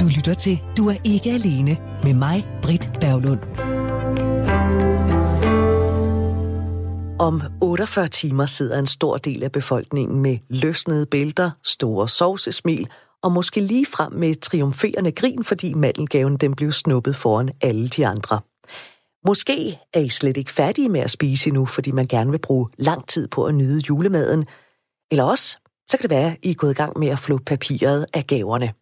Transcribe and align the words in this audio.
Du 0.00 0.04
lytter 0.16 0.34
til 0.34 0.62
Du 0.76 0.88
er 0.88 0.94
ikke 1.04 1.30
alene 1.30 1.76
med 2.02 2.14
mig, 2.14 2.46
Britt 2.62 2.90
Berglund. 3.00 3.40
Om 7.20 7.42
48 7.62 8.08
timer 8.08 8.46
sidder 8.46 8.78
en 8.78 8.86
stor 8.86 9.16
del 9.16 9.42
af 9.42 9.52
befolkningen 9.52 10.22
med 10.22 10.38
løsnede 10.48 11.06
bælter, 11.06 11.50
store 11.64 12.08
sovsesmil 12.08 12.88
og 13.22 13.32
måske 13.32 13.60
lige 13.60 13.86
frem 13.86 14.12
med 14.12 14.34
triumferende 14.34 15.12
grin, 15.12 15.44
fordi 15.44 15.74
mandelgaven 15.74 16.36
den 16.36 16.54
blev 16.54 16.72
snuppet 16.72 17.16
foran 17.16 17.50
alle 17.60 17.88
de 17.88 18.06
andre. 18.06 18.40
Måske 19.26 19.78
er 19.94 20.00
I 20.00 20.08
slet 20.08 20.36
ikke 20.36 20.52
færdige 20.52 20.88
med 20.88 21.00
at 21.00 21.10
spise 21.10 21.50
nu, 21.50 21.66
fordi 21.66 21.90
man 21.90 22.06
gerne 22.06 22.30
vil 22.30 22.38
bruge 22.38 22.68
lang 22.78 23.08
tid 23.08 23.28
på 23.28 23.44
at 23.44 23.54
nyde 23.54 23.82
julemaden. 23.88 24.46
Eller 25.10 25.24
også, 25.24 25.58
så 25.88 25.96
kan 25.96 26.02
det 26.02 26.10
være, 26.10 26.30
at 26.30 26.36
I 26.42 26.50
er 26.50 26.54
gået 26.54 26.70
i 26.70 26.74
gang 26.74 26.98
med 26.98 27.08
at 27.08 27.18
flå 27.18 27.38
papiret 27.46 28.06
af 28.14 28.26
gaverne. 28.26 28.72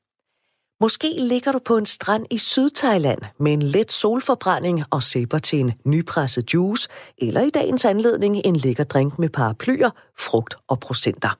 Måske 0.81 1.15
ligger 1.19 1.53
du 1.53 1.59
på 1.59 1.77
en 1.77 1.87
strand 1.87 2.27
i 2.31 2.39
Sydthailand 2.39 3.19
med 3.41 3.53
en 3.53 3.63
let 3.63 3.93
solforbrænding 3.93 4.85
og 4.91 5.03
sipper 5.03 5.39
til 5.39 5.61
en 5.61 5.73
nypresset 5.85 6.55
juice, 6.55 6.89
eller 7.19 7.41
i 7.41 7.51
dagens 7.51 7.85
anledning 7.85 8.41
en 8.45 8.57
lækker 8.57 8.85
drink 8.85 9.19
med 9.19 9.29
paraplyer, 9.29 9.91
frugt 10.19 10.55
og 10.69 10.81
procenter. 10.81 11.39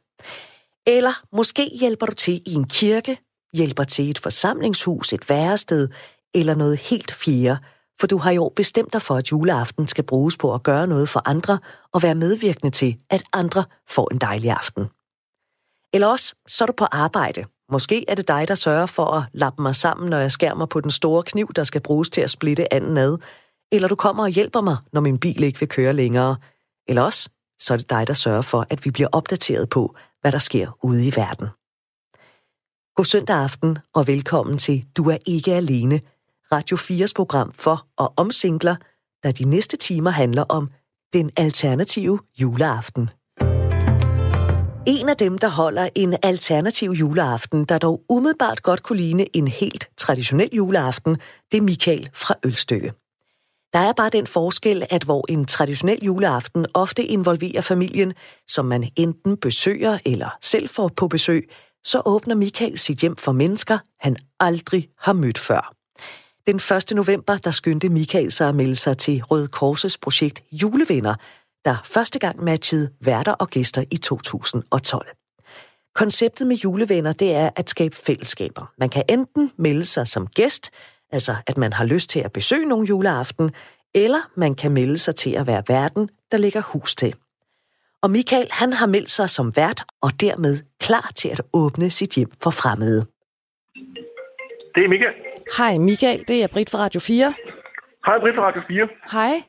Eller 0.87 1.37
måske 1.37 1.71
hjælper 1.81 2.07
du 2.07 2.15
til 2.15 2.43
i 2.47 2.55
en 2.55 2.65
kirke, 2.65 3.19
hjælper 3.55 3.85
til 3.85 4.11
et 4.11 4.19
forsamlingshus, 4.19 5.13
et 5.13 5.31
værested 5.31 5.89
eller 6.35 6.55
noget 6.55 6.79
helt 6.79 7.15
fjerde, 7.15 7.59
for 8.01 8.07
du 8.07 8.19
har 8.19 8.31
jo 8.31 8.53
bestemt 8.57 8.93
dig 8.93 9.03
for, 9.03 9.15
at 9.15 9.33
juleaften 9.33 9.89
skal 9.89 10.05
bruges 10.05 10.37
på 10.37 10.55
at 10.55 10.63
gøre 10.63 10.87
noget 10.87 11.09
for 11.09 11.23
andre 11.29 11.59
og 11.93 12.03
være 12.03 12.15
medvirkende 12.15 12.71
til, 12.71 12.97
at 13.11 13.23
andre 13.33 13.65
får 13.89 14.13
en 14.13 14.19
dejlig 14.19 14.51
aften. 14.51 14.87
Eller 15.93 16.07
også 16.07 16.35
så 16.47 16.65
er 16.65 16.67
du 16.67 16.73
på 16.73 16.85
arbejde, 16.85 17.45
Måske 17.73 18.05
er 18.11 18.15
det 18.15 18.29
dig, 18.29 18.49
der 18.49 18.55
sørger 18.55 18.87
for 18.87 19.05
at 19.05 19.25
lappe 19.33 19.63
mig 19.63 19.77
sammen, 19.77 20.11
når 20.11 20.19
jeg 20.19 20.33
skærmer 20.33 20.67
på 20.67 20.81
den 20.81 20.91
store 20.91 21.23
kniv, 21.23 21.53
der 21.57 21.65
skal 21.65 21.81
bruges 21.81 22.11
til 22.11 22.21
at 22.21 22.31
splitte 22.31 22.75
anden 22.75 22.97
ad. 22.97 23.19
Eller 23.73 23.89
du 23.89 23.95
kommer 23.95 24.23
og 24.23 24.29
hjælper 24.29 24.61
mig, 24.61 24.77
når 24.93 25.01
min 25.01 25.19
bil 25.19 25.43
ikke 25.43 25.61
vil 25.61 25.69
køre 25.69 25.93
længere. 25.93 26.37
Eller 26.89 27.03
også, 27.03 27.29
så 27.61 27.75
er 27.75 27.79
det 27.79 27.91
dig, 27.91 28.07
der 28.07 28.15
sørger 28.15 28.43
for, 28.43 28.67
at 28.71 28.85
vi 28.85 28.91
bliver 28.91 29.09
opdateret 29.13 29.69
på, 29.69 29.97
hvad 30.21 30.33
der 30.33 30.39
sker 30.39 30.79
ude 30.83 31.07
i 31.07 31.13
verden. 31.17 31.49
God 32.97 33.05
søndag 33.05 33.37
aften 33.37 33.79
og 33.95 34.07
velkommen 34.07 34.59
til 34.59 34.85
Du 34.97 35.11
er 35.11 35.19
ikke 35.27 35.55
alene, 35.55 36.01
Radio 36.53 36.77
4's 36.77 37.13
program 37.17 37.53
for 37.53 37.87
og 37.97 38.13
om 38.17 38.31
singler, 38.31 38.77
der 39.23 39.33
de 39.33 39.45
næste 39.45 39.77
timer 39.77 40.11
handler 40.11 40.43
om 40.43 40.71
den 41.13 41.31
alternative 41.37 42.21
juleaften. 42.41 43.11
En 44.89 45.09
af 45.09 45.17
dem, 45.17 45.39
der 45.39 45.49
holder 45.49 45.89
en 45.95 46.17
alternativ 46.23 46.91
juleaften, 46.91 47.65
der 47.65 47.79
dog 47.79 48.03
umiddelbart 48.09 48.63
godt 48.63 48.83
kunne 48.83 48.99
ligne 48.99 49.37
en 49.37 49.49
helt 49.49 49.89
traditionel 49.97 50.49
juleaften, 50.53 51.17
det 51.53 51.59
er 51.59 51.63
Michael 51.63 52.11
fra 52.15 52.35
Ølstykke. 52.45 52.93
Der 53.73 53.79
er 53.79 53.93
bare 53.93 54.11
den 54.11 54.27
forskel, 54.27 54.87
at 54.91 55.05
hvor 55.05 55.25
en 55.29 55.45
traditionel 55.45 56.05
juleaften 56.05 56.67
ofte 56.75 57.05
involverer 57.05 57.61
familien, 57.61 58.15
som 58.49 58.65
man 58.65 58.91
enten 58.97 59.37
besøger 59.37 59.99
eller 60.05 60.39
selv 60.43 60.69
får 60.69 60.91
på 60.97 61.09
besøg, 61.09 61.51
så 61.85 62.03
åbner 62.05 62.35
Michael 62.35 62.79
sit 62.79 62.99
hjem 62.99 63.17
for 63.17 63.33
mennesker, 63.33 63.79
han 64.01 64.17
aldrig 64.41 64.89
har 64.99 65.13
mødt 65.13 65.39
før. 65.39 65.75
Den 66.47 66.57
1. 66.57 66.97
november, 66.97 67.37
der 67.37 67.51
skyndte 67.51 67.89
Michael 67.89 68.33
sig 68.33 68.49
at 68.49 68.55
melde 68.55 68.77
sig 68.77 68.99
til 68.99 69.23
Røde 69.23 69.49
Korses 69.49 69.99
projekt 69.99 70.43
Julevenner, 70.53 71.15
der 71.67 71.77
første 71.85 72.19
gang 72.19 72.45
matchede 72.45 72.91
værter 73.01 73.33
og 73.33 73.49
gæster 73.49 73.85
i 73.91 73.97
2012. 73.97 75.07
Konceptet 75.95 76.47
med 76.47 76.57
julevenner, 76.57 77.13
det 77.13 77.35
er 77.35 77.51
at 77.57 77.71
skabe 77.71 77.97
fællesskaber. 77.97 78.73
Man 78.79 78.89
kan 78.89 79.03
enten 79.09 79.53
melde 79.57 79.85
sig 79.85 80.09
som 80.09 80.27
gæst, 80.27 80.71
altså 81.13 81.35
at 81.47 81.57
man 81.57 81.73
har 81.73 81.85
lyst 81.85 82.11
til 82.11 82.21
at 82.21 82.33
besøge 82.33 82.67
nogle 82.67 82.87
juleaften, 82.89 83.51
eller 83.95 84.19
man 84.37 84.55
kan 84.55 84.73
melde 84.73 84.99
sig 84.99 85.15
til 85.15 85.31
at 85.31 85.47
være 85.47 85.63
verden, 85.69 86.11
der 86.33 86.39
ligger 86.39 86.61
hus 86.61 86.95
til. 86.95 87.15
Og 88.03 88.11
Michael, 88.11 88.49
han 88.51 88.73
har 88.73 88.87
meldt 88.87 89.11
sig 89.11 89.31
som 89.31 89.57
vært, 89.57 89.85
og 90.03 90.21
dermed 90.21 90.59
klar 90.81 91.13
til 91.15 91.29
at 91.29 91.41
åbne 91.53 91.91
sit 91.91 92.15
hjem 92.15 92.31
for 92.43 92.51
fremmede. 92.51 93.07
Det 94.75 94.85
er 94.85 94.89
Michael. 94.89 95.15
Hej 95.59 95.79
Michael, 95.79 96.25
det 96.29 96.43
er 96.43 96.47
Britt 96.47 96.71
fra 96.71 96.79
Radio 96.79 97.01
4. 97.01 97.35
Hej 98.07 98.19
Britt 98.21 98.37
fra 98.37 98.43
Radio 98.43 98.63
4. 98.69 98.89
Hej. 99.13 99.43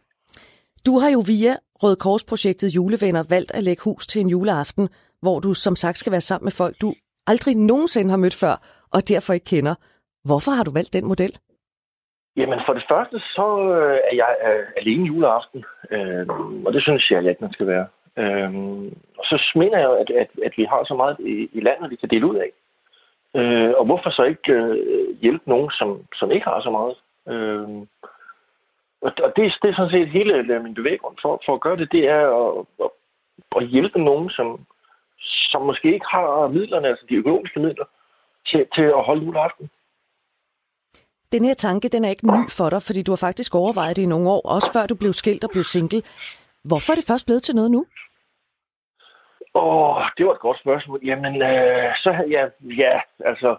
Du 0.85 0.99
har 0.99 1.09
jo 1.09 1.23
via 1.27 1.55
Røde 1.83 1.95
Kors-projektet 1.95 2.75
Julevenner 2.75 3.23
valgt 3.29 3.51
at 3.51 3.63
lægge 3.63 3.83
hus 3.83 4.07
til 4.07 4.21
en 4.21 4.29
juleaften, 4.29 4.89
hvor 5.21 5.39
du 5.39 5.53
som 5.53 5.75
sagt 5.75 5.97
skal 5.97 6.11
være 6.11 6.21
sammen 6.21 6.45
med 6.45 6.51
folk, 6.51 6.75
du 6.81 6.93
aldrig 7.27 7.55
nogensinde 7.55 8.09
har 8.09 8.17
mødt 8.17 8.33
før, 8.43 8.55
og 8.93 9.09
derfor 9.09 9.33
ikke 9.33 9.45
kender. 9.45 9.75
Hvorfor 10.25 10.51
har 10.51 10.63
du 10.63 10.71
valgt 10.71 10.93
den 10.93 11.05
model? 11.05 11.37
Jamen 12.37 12.59
for 12.65 12.73
det 12.73 12.85
første, 12.89 13.19
så 13.19 13.47
øh, 13.77 13.97
er 14.11 14.15
jeg 14.15 14.35
øh, 14.47 14.65
alene 14.77 15.05
juleaften, 15.05 15.65
øh, 15.91 16.27
og 16.65 16.73
det 16.73 16.81
synes 16.81 17.11
jeg 17.11 17.27
at 17.27 17.41
man 17.41 17.53
skal 17.53 17.67
være. 17.67 17.87
Øh, 18.17 18.51
og 19.17 19.25
så 19.25 19.51
mener 19.55 19.79
jeg, 19.79 19.91
at, 20.01 20.09
at, 20.09 20.29
at 20.45 20.53
vi 20.57 20.63
har 20.63 20.83
så 20.83 20.95
meget 20.95 21.17
i, 21.19 21.49
i 21.53 21.59
landet, 21.59 21.91
vi 21.91 21.95
kan 21.95 22.09
dele 22.09 22.27
ud 22.27 22.35
af. 22.35 22.51
Øh, 23.39 23.73
og 23.77 23.85
hvorfor 23.85 24.09
så 24.09 24.23
ikke 24.23 24.53
øh, 24.53 25.17
hjælpe 25.21 25.49
nogen, 25.49 25.71
som, 25.71 26.01
som 26.15 26.31
ikke 26.31 26.45
har 26.45 26.59
så 26.61 26.71
meget? 26.71 26.95
Øh, 27.33 27.67
og 29.07 29.33
det, 29.35 29.57
det 29.61 29.69
er 29.69 29.75
sådan 29.75 29.91
set 29.91 30.09
hele 30.09 30.59
min 30.59 30.73
bevæggrund 30.73 31.17
for, 31.21 31.41
for 31.45 31.53
at 31.53 31.61
gøre 31.61 31.77
det, 31.77 31.91
det 31.91 32.09
er 32.09 32.23
at, 32.41 32.65
at, 32.83 32.89
at 33.57 33.67
hjælpe 33.67 33.99
nogen, 33.99 34.29
som, 34.29 34.65
som 35.51 35.61
måske 35.61 35.93
ikke 35.93 36.05
har 36.09 36.47
midlerne, 36.47 36.87
altså 36.87 37.05
de 37.09 37.15
økonomiske 37.15 37.59
midler, 37.59 37.85
til, 38.45 38.65
til 38.75 38.81
at 38.81 39.03
holde 39.03 39.25
juleaften. 39.25 39.69
Den 41.31 41.45
her 41.45 41.53
tanke, 41.53 41.89
den 41.89 42.05
er 42.05 42.09
ikke 42.09 42.27
ny 42.27 42.49
for 42.49 42.69
dig, 42.69 42.81
fordi 42.81 43.01
du 43.03 43.11
har 43.11 43.23
faktisk 43.27 43.55
overvejet 43.55 43.95
det 43.95 44.01
i 44.01 44.05
nogle 44.05 44.29
år, 44.29 44.41
også 44.45 44.73
før 44.73 44.85
du 44.85 44.95
blev 44.95 45.13
skilt 45.13 45.43
og 45.43 45.49
blev 45.49 45.63
single. 45.63 46.01
Hvorfor 46.63 46.93
er 46.93 46.95
det 46.95 47.07
først 47.07 47.25
blevet 47.25 47.43
til 47.43 47.55
noget 47.55 47.71
nu? 47.71 47.85
Åh, 49.53 50.01
det 50.17 50.25
var 50.25 50.33
et 50.33 50.39
godt 50.39 50.59
spørgsmål. 50.59 50.99
Jamen, 51.03 51.35
øh, 51.41 51.95
så 52.03 52.11
ja, 52.29 52.43
ja, 52.61 53.01
altså, 53.25 53.57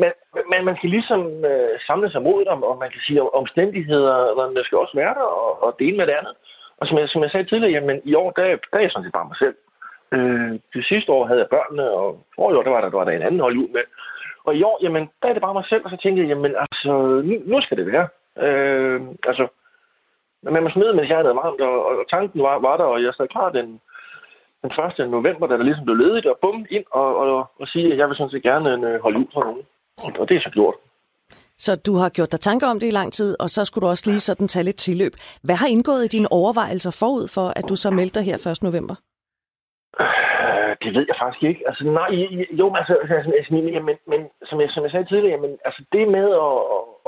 men, 0.00 0.10
men 0.52 0.64
man 0.64 0.76
kan 0.80 0.90
ligesom 0.90 1.44
øh, 1.44 1.80
samle 1.86 2.10
sig 2.10 2.22
mod 2.22 2.44
dem, 2.44 2.62
og 2.62 2.78
man 2.78 2.90
kan 2.90 3.00
sige, 3.06 3.20
at 3.20 3.32
omstændigheder 3.32 4.62
skal 4.64 4.78
også 4.78 4.96
være 4.96 5.14
der, 5.14 5.26
og, 5.44 5.62
og 5.62 5.76
det 5.78 5.88
ene 5.88 5.96
med 5.96 6.06
det 6.06 6.12
andet. 6.20 6.34
Og 6.76 6.86
som 6.86 6.98
jeg, 6.98 7.08
som 7.08 7.22
jeg 7.22 7.30
sagde 7.30 7.48
tidligere, 7.48 7.72
jamen, 7.72 8.00
i 8.04 8.14
år, 8.14 8.30
der, 8.30 8.42
der 8.70 8.76
er 8.78 8.80
jeg 8.80 8.90
sådan 8.90 9.04
set 9.04 9.12
bare 9.12 9.30
mig 9.30 9.36
selv. 9.36 9.56
Øh, 10.12 10.52
det 10.74 10.84
sidste 10.84 11.12
år 11.12 11.26
havde 11.26 11.40
jeg 11.40 11.48
børnene, 11.48 11.90
og 11.90 12.24
for 12.34 12.42
år, 12.42 12.62
der 12.62 12.70
var 12.70 12.80
der, 12.80 12.88
der, 12.88 12.98
var 12.98 13.04
der 13.04 13.12
en 13.12 13.22
anden 13.22 13.40
hold 13.40 13.56
ud 13.56 13.68
med. 13.68 13.84
Og 14.44 14.56
i 14.56 14.62
år, 14.62 14.78
jamen, 14.82 15.10
der 15.22 15.28
er 15.28 15.32
det 15.32 15.42
bare 15.42 15.54
mig 15.54 15.64
selv, 15.64 15.84
og 15.84 15.90
så 15.90 15.96
tænkte 15.96 16.22
jeg, 16.22 16.28
jamen, 16.28 16.54
altså, 16.64 16.92
nu, 17.24 17.34
nu 17.44 17.60
skal 17.60 17.76
det 17.76 17.92
være. 17.92 18.08
Øh, 18.44 19.00
altså, 19.26 19.48
men 20.42 20.52
man 20.52 20.62
må 20.62 20.70
smide, 20.70 20.94
mens 20.94 21.08
jeg 21.08 21.16
havde 21.16 21.34
varmt, 21.34 21.60
og, 21.60 21.86
og 21.86 22.10
tanken 22.10 22.42
var, 22.42 22.58
var 22.58 22.76
der, 22.76 22.84
og 22.84 23.02
jeg 23.02 23.14
sad 23.14 23.28
klar 23.28 23.50
den, 23.50 23.80
den 24.62 24.70
1. 25.00 25.10
november, 25.10 25.46
da 25.46 25.56
der 25.56 25.62
ligesom 25.62 25.84
blev 25.84 25.96
ledigt, 25.96 26.26
og 26.26 26.38
bum, 26.42 26.66
ind 26.70 26.84
og, 26.90 27.16
og, 27.16 27.46
og 27.60 27.68
sige, 27.68 27.92
at 27.92 27.98
jeg 27.98 28.08
vil 28.08 28.16
sådan 28.16 28.30
set 28.30 28.42
gerne 28.42 28.88
øh, 28.88 29.00
holde 29.00 29.18
ud 29.18 29.26
for 29.32 29.40
nogen. 29.40 29.62
Og 30.18 30.28
det 30.28 30.36
er 30.36 30.40
så 30.40 30.50
gjort. 30.50 30.74
Så 31.58 31.76
du 31.76 31.94
har 31.96 32.08
gjort 32.08 32.32
dig 32.32 32.40
tanker 32.40 32.66
om 32.66 32.80
det 32.80 32.86
i 32.86 32.90
lang 32.90 33.12
tid, 33.12 33.36
og 33.40 33.50
så 33.50 33.64
skulle 33.64 33.82
du 33.86 33.90
også 33.90 34.10
lige 34.10 34.20
sådan 34.20 34.48
tage 34.48 34.64
lidt 34.64 34.76
tilløb. 34.76 35.12
Hvad 35.42 35.56
har 35.56 35.66
indgået 35.66 36.04
i 36.04 36.08
dine 36.08 36.32
overvejelser 36.32 36.96
forud 37.00 37.28
for, 37.28 37.52
at 37.56 37.68
du 37.68 37.76
så 37.76 37.90
meldte 37.90 38.20
dig 38.20 38.26
her 38.26 38.46
1. 38.46 38.62
november? 38.62 38.94
Øh, 40.00 40.76
det 40.82 40.94
ved 40.96 41.04
jeg 41.08 41.16
faktisk 41.18 41.42
ikke. 41.42 41.62
Altså, 41.66 41.84
nej, 41.84 42.10
jo, 42.60 42.74
altså, 42.74 42.94
altså, 42.94 43.14
altså, 43.14 43.32
altså 43.38 43.52
men, 43.88 43.96
men 44.06 44.20
som, 44.44 44.60
jeg, 44.60 44.70
som 44.70 44.82
jeg 44.84 44.90
sagde 44.90 45.08
tidligere, 45.08 45.40
men, 45.40 45.58
altså, 45.64 45.84
det 45.92 46.08
med 46.08 46.26
at, 46.46 46.56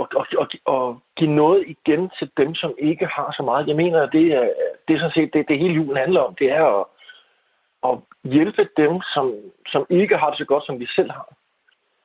at, 0.01 0.07
at, 0.21 0.27
at, 0.43 0.75
at 0.75 0.95
give 1.17 1.31
noget 1.31 1.65
igen 1.67 2.11
til 2.19 2.31
dem, 2.37 2.55
som 2.55 2.75
ikke 2.79 3.07
har 3.07 3.35
så 3.37 3.43
meget, 3.43 3.69
jeg 3.69 3.77
mener, 3.77 4.07
det 4.07 4.27
er, 4.39 4.49
det 4.89 4.95
er 4.95 4.99
sådan 4.99 5.15
set 5.15 5.31
det, 5.33 5.49
det 5.49 5.59
hele 5.59 5.75
julen 5.75 5.97
handler 5.97 6.21
om. 6.21 6.35
Det 6.35 6.53
er 6.53 6.65
at, 6.81 6.85
at 7.89 7.99
hjælpe 8.33 8.69
dem, 8.77 9.01
som, 9.15 9.35
som 9.67 9.87
ikke 9.91 10.17
har 10.17 10.29
det 10.31 10.39
så 10.39 10.45
godt, 10.45 10.65
som 10.67 10.81
vi 10.81 10.87
selv 10.87 11.11
har. 11.11 11.29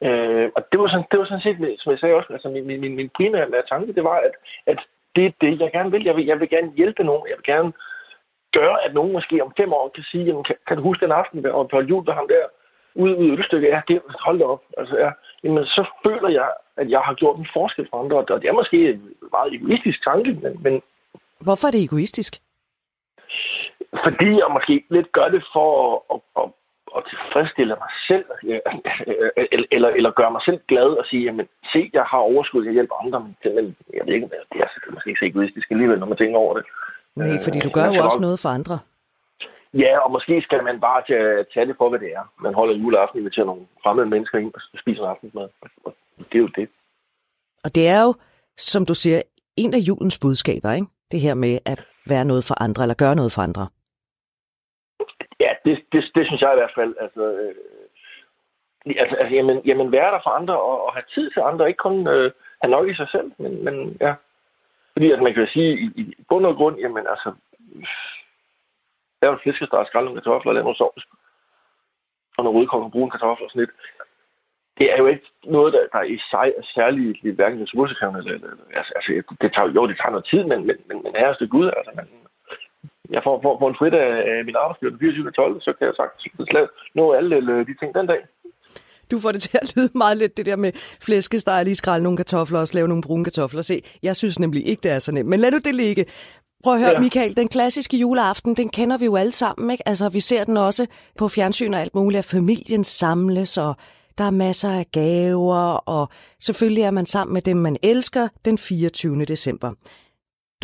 Øh, 0.04 0.50
og 0.56 0.62
det 0.72 0.80
var, 0.80 0.88
sådan, 0.88 1.06
det 1.12 1.20
var 1.20 1.26
sådan 1.26 1.42
set, 1.42 1.80
som 1.80 1.92
jeg 1.92 2.00
sagde 2.00 2.16
også, 2.16 2.34
altså 2.34 2.50
min, 2.50 2.68
min, 2.68 2.96
min 2.96 3.10
primære 3.10 3.64
tanke, 3.70 3.94
det 3.94 4.04
var, 4.04 4.16
at, 4.16 4.32
at 4.66 4.80
det 5.16 5.26
er 5.26 5.32
det, 5.42 5.62
jeg 5.62 5.72
gerne 5.72 5.92
vil. 5.92 6.04
Jeg, 6.04 6.16
vil. 6.16 6.26
jeg 6.26 6.40
vil 6.40 6.50
gerne 6.50 6.72
hjælpe 6.76 7.04
nogen. 7.04 7.28
Jeg 7.30 7.38
vil 7.38 7.54
gerne 7.54 7.74
gøre, 8.54 8.86
at 8.86 8.94
nogen 8.94 9.14
måske 9.14 9.44
om 9.44 9.54
fem 9.58 9.74
år 9.74 9.92
kan 9.96 10.04
sige, 10.04 10.24
jamen, 10.24 10.44
kan, 10.44 10.56
kan 10.68 10.78
du 10.78 10.84
huske 10.84 11.06
den 11.06 11.12
aften, 11.12 11.46
og 11.46 11.70
på 11.70 11.82
jul, 11.82 12.06
der 12.06 12.14
ham 12.14 12.28
der 12.28 12.46
ude 12.96 13.26
i 13.26 13.32
Ølstykke, 13.32 13.68
ja, 13.68 13.82
det, 13.88 14.02
hold 14.20 14.40
da 14.40 14.46
op. 14.46 14.64
Altså, 14.78 14.98
ja, 14.98 15.12
jamen, 15.44 15.66
så 15.66 15.86
føler 16.06 16.30
jeg, 16.30 16.50
at 16.78 16.90
jeg 16.90 17.00
har 17.00 17.14
gjort 17.14 17.38
en 17.38 17.48
forskel 17.54 17.88
for 17.90 18.04
andre, 18.04 18.18
og 18.18 18.42
det 18.42 18.50
er 18.50 18.54
måske 18.54 18.90
en 18.90 19.14
meget 19.32 19.54
egoistisk 19.54 20.04
tanke, 20.04 20.34
men, 20.44 20.64
men 20.64 20.82
Hvorfor 21.40 21.68
er 21.68 21.72
det 21.72 21.84
egoistisk? 21.84 22.42
Fordi 24.04 24.30
jeg 24.42 24.50
måske 24.54 24.84
lidt 24.90 25.12
gør 25.12 25.28
det 25.28 25.44
for 25.54 25.70
at, 25.96 26.02
at, 26.16 26.44
at 26.44 26.50
at 26.98 27.04
tilfredsstille 27.10 27.76
mig 27.84 27.92
selv, 28.08 28.26
eller, 29.52 29.68
eller, 29.72 29.90
eller 29.90 30.12
gøre 30.12 30.32
mig 30.32 30.42
selv 30.46 30.60
glad 30.68 30.90
og 31.02 31.06
sige, 31.06 31.24
jamen 31.24 31.48
se, 31.74 31.90
jeg 31.94 32.04
har 32.04 32.18
overskud, 32.18 32.66
jeg 32.66 32.74
hjælper 32.74 32.96
andre, 33.06 33.20
men 33.20 33.36
jeg 33.44 33.52
ved 34.06 34.14
ikke, 34.14 34.30
det 34.54 34.62
er 34.62 34.92
måske 34.94 35.10
ikke 35.10 35.20
så 35.20 35.26
egoistisk 35.26 35.72
alligevel, 35.72 36.00
når 36.00 36.08
man 36.08 36.18
tænker 36.18 36.38
over 36.38 36.54
det. 36.58 36.66
Nej, 37.16 37.28
fordi 37.44 37.60
du 37.60 37.70
gør 37.70 37.86
jo 37.96 38.04
også 38.06 38.20
noget 38.20 38.40
for 38.40 38.50
andre. 38.50 38.80
Ja, 39.74 40.00
og 40.00 40.12
måske 40.12 40.42
skal 40.42 40.64
man 40.64 40.80
bare 40.80 41.02
tage, 41.08 41.46
tage 41.54 41.66
det 41.66 41.76
for, 41.78 41.90
hvad 41.90 42.00
det 42.00 42.14
er. 42.14 42.34
Man 42.42 42.54
holder 42.54 42.76
juleaften, 42.76 43.20
inviterer 43.20 43.46
nogle 43.46 43.66
fremmede 43.84 44.08
mennesker 44.08 44.38
ind 44.38 44.54
og 44.54 44.62
spiser 44.80 45.06
aftensmad. 45.06 45.48
Det 46.18 46.36
er 46.36 46.40
jo 46.40 46.48
det. 46.48 46.70
Og 47.64 47.76
det 47.76 47.88
er 47.88 48.02
jo, 48.04 48.14
som 48.58 48.86
du 48.86 48.94
siger, 48.94 49.22
en 49.58 49.74
af 49.74 49.78
julens 49.78 50.20
budskaber, 50.20 50.72
ikke? 50.72 50.88
Det 51.12 51.20
her 51.20 51.34
med 51.34 51.60
at 51.66 51.86
være 52.08 52.26
noget 52.26 52.44
for 52.44 52.62
andre, 52.62 52.84
eller 52.84 52.96
gøre 52.96 53.16
noget 53.16 53.32
for 53.32 53.42
andre. 53.42 53.68
Det, 55.66 55.84
det, 55.92 56.12
det 56.16 56.26
synes 56.26 56.42
jeg 56.42 56.54
i 56.54 56.60
hvert 56.60 56.76
fald. 56.76 56.96
Altså, 57.00 57.22
øh, 57.22 57.56
altså, 58.86 59.16
altså 59.16 59.36
jamen, 59.36 59.62
jamen 59.66 59.92
være 59.92 60.12
der 60.12 60.20
for 60.24 60.30
andre, 60.30 60.62
og, 60.62 60.86
og 60.86 60.94
have 60.94 61.04
tid 61.14 61.32
til 61.32 61.40
andre, 61.40 61.68
ikke 61.68 61.78
kun 61.78 62.08
øh, 62.08 62.32
have 62.62 62.72
nok 62.72 62.90
i 62.90 62.96
sig 62.96 63.10
selv, 63.10 63.32
men, 63.38 63.64
men 63.64 63.98
ja. 64.02 64.14
Fordi 64.94 65.12
at 65.12 65.22
man 65.22 65.34
kan 65.34 65.44
jo 65.44 65.50
sige, 65.50 65.72
i, 65.80 65.86
i 66.02 66.16
bund 66.30 66.46
og 66.46 66.56
grund, 66.56 66.80
jamen 66.80 67.08
altså, 67.08 67.34
lave 69.22 69.34
en 69.34 69.40
flæskesteg, 69.44 69.86
skrælle 69.88 70.06
nogle 70.06 70.22
kartofler, 70.22 70.54
lav 70.54 70.64
nogle 70.64 70.78
sovs, 70.78 71.06
og 72.38 72.44
nogle 72.44 72.60
rødkong 72.60 72.84
og 72.84 72.92
brune 72.92 73.12
kartofler 73.12 73.46
og 73.46 73.52
sådan 73.52 73.60
lidt. 73.60 73.72
Det 74.78 74.94
er 74.94 74.98
jo 74.98 75.08
ikke 75.08 75.28
noget, 75.44 75.74
der, 75.74 75.88
der 75.94 76.02
i 76.02 76.18
sig 76.32 76.54
er 76.58 76.64
særligt 76.64 77.36
hverken 77.36 77.62
ressourcekrævende. 77.62 78.20
Eller, 78.20 78.34
eller, 78.34 78.66
altså, 78.74 78.94
altså, 78.96 79.36
det 79.42 79.54
tager, 79.54 79.72
jo, 79.72 79.88
det 79.88 79.98
tager 79.98 80.10
noget 80.10 80.26
tid, 80.26 80.44
men, 80.44 80.68
men, 80.68 80.78
men, 80.88 81.04
men 81.04 81.16
her 81.16 81.28
er 81.28 81.34
stykke 81.34 81.52
Gud. 81.58 81.68
Altså, 81.78 81.92
man, 81.96 82.08
jeg 83.10 83.22
får, 83.24 83.40
får, 83.44 83.60
får 83.60 83.70
en 83.70 83.76
frit 83.80 83.94
af 83.94 84.46
min 84.46 84.56
arbejdsgiver 84.64 84.92
den 84.92 85.00
24. 85.00 85.32
12, 85.32 85.62
så 85.62 85.74
kan 85.78 85.88
jeg 85.88 85.96
sagtens 85.96 86.50
nå 86.96 87.14
alle 87.14 87.66
de 87.70 87.76
ting 87.80 87.96
den 87.96 88.08
dag. 88.08 88.22
Du 89.12 89.20
får 89.20 89.32
det 89.32 89.42
til 89.42 89.60
at 89.62 89.76
lyde 89.76 89.90
meget 89.96 90.18
lidt, 90.18 90.38
det 90.38 90.46
der 90.46 90.56
med 90.56 90.72
flæskesteg, 91.02 91.64
lige 91.64 91.76
skrælle 91.76 92.04
nogle 92.04 92.18
kartofler 92.18 92.60
og 92.60 92.68
lave 92.74 92.88
nogle 92.88 93.04
brune 93.04 93.24
kartofler. 93.24 93.62
Se, 93.62 93.82
jeg 94.04 94.16
synes 94.16 94.40
nemlig 94.40 94.68
ikke, 94.68 94.82
det 94.82 94.92
er 94.92 95.00
så 95.00 95.12
nemt. 95.12 95.30
Men 95.30 95.40
lad 95.40 95.52
nu 95.52 95.58
det 95.58 95.76
ligge. 95.76 96.06
Prøv 96.64 96.74
at 96.74 96.80
høre, 96.80 96.92
ja. 96.92 97.00
Michael, 97.00 97.38
den 97.38 97.48
klassiske 97.48 97.98
juleaften, 97.98 98.56
den 98.56 98.70
kender 98.70 98.98
vi 98.98 99.06
jo 99.06 99.16
alle 99.16 99.32
sammen, 99.32 99.72
ikke? 99.72 99.88
Altså, 99.88 100.10
vi 100.10 100.20
ser 100.20 100.44
den 100.44 100.58
også 100.58 100.88
på 101.18 101.28
fjernsyn 101.28 101.74
og 101.74 101.82
alt 101.82 101.96
muligt, 101.96 102.20
at 102.20 102.26
familien 102.26 102.84
samles, 102.84 103.58
og 103.58 103.76
der 104.18 104.24
er 104.24 104.32
masser 104.32 104.70
af 104.70 104.86
gaver, 104.92 105.90
og 105.90 106.10
selvfølgelig 106.40 106.84
er 106.84 106.92
man 106.92 107.06
sammen 107.06 107.34
med 107.34 107.42
dem, 107.42 107.58
man 107.58 107.78
elsker, 107.84 108.28
den 108.46 108.58
24. 108.58 109.26
december. 109.26 109.72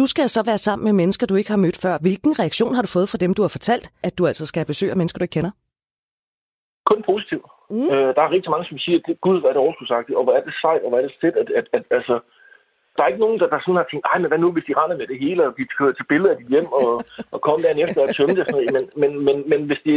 Du 0.01 0.07
skal 0.07 0.29
så 0.29 0.41
være 0.45 0.57
sammen 0.57 0.85
med 0.85 0.93
mennesker, 0.93 1.27
du 1.27 1.35
ikke 1.35 1.49
har 1.55 1.63
mødt 1.65 1.77
før. 1.85 1.97
Hvilken 2.05 2.39
reaktion 2.39 2.75
har 2.75 2.81
du 2.81 2.87
fået 2.97 3.09
fra 3.09 3.17
dem, 3.23 3.33
du 3.33 3.41
har 3.41 3.53
fortalt, 3.57 3.85
at 4.07 4.17
du 4.17 4.27
altså 4.27 4.45
skal 4.45 4.65
besøge 4.65 4.95
mennesker, 4.95 5.19
du 5.19 5.23
ikke 5.23 5.37
kender? 5.37 5.51
Kun 6.89 7.03
positiv. 7.09 7.41
Mm. 7.69 7.89
Øh, 7.93 8.09
der 8.15 8.21
er 8.23 8.31
rigtig 8.35 8.51
mange, 8.51 8.65
som 8.69 8.77
siger, 8.77 8.97
at 8.99 9.21
gud, 9.25 9.37
hvad 9.39 9.49
er 9.49 9.55
det 9.55 9.65
overskudsagtigt, 9.65 10.17
og 10.17 10.23
hvor 10.23 10.33
er 10.37 10.43
det 10.47 10.53
sejt, 10.61 10.81
og 10.83 10.89
hvor 10.89 10.97
er 10.99 11.05
det 11.07 11.15
fedt, 11.21 11.35
at, 11.41 11.49
at, 11.59 11.67
at 11.77 11.83
altså, 11.97 12.15
der 12.95 13.01
er 13.03 13.07
ikke 13.07 13.25
nogen, 13.25 13.39
der, 13.39 13.47
der 13.53 13.59
sådan 13.59 13.81
har 13.81 13.87
tænkt, 13.91 14.05
ej, 14.11 14.17
men 14.19 14.27
hvad 14.27 14.41
nu, 14.41 14.51
hvis 14.51 14.67
de 14.67 14.77
render 14.81 14.97
med 14.97 15.07
det 15.07 15.19
hele, 15.25 15.41
og 15.47 15.53
vi 15.57 15.63
kører 15.77 15.93
til 15.95 16.09
billeder 16.11 16.31
af 16.33 16.37
dit 16.37 16.51
hjem, 16.53 16.67
og, 16.79 16.89
og 17.33 17.39
kommer 17.41 17.61
der 17.61 17.85
efter 17.85 18.01
og 18.05 18.15
tømme 18.15 18.35
det, 18.37 18.43
sådan 18.45 18.57
noget. 18.57 18.73
Men, 18.77 18.85
men, 19.01 19.11
men, 19.27 19.37
men 19.51 19.61
hvis 19.69 19.81
de, 19.85 19.93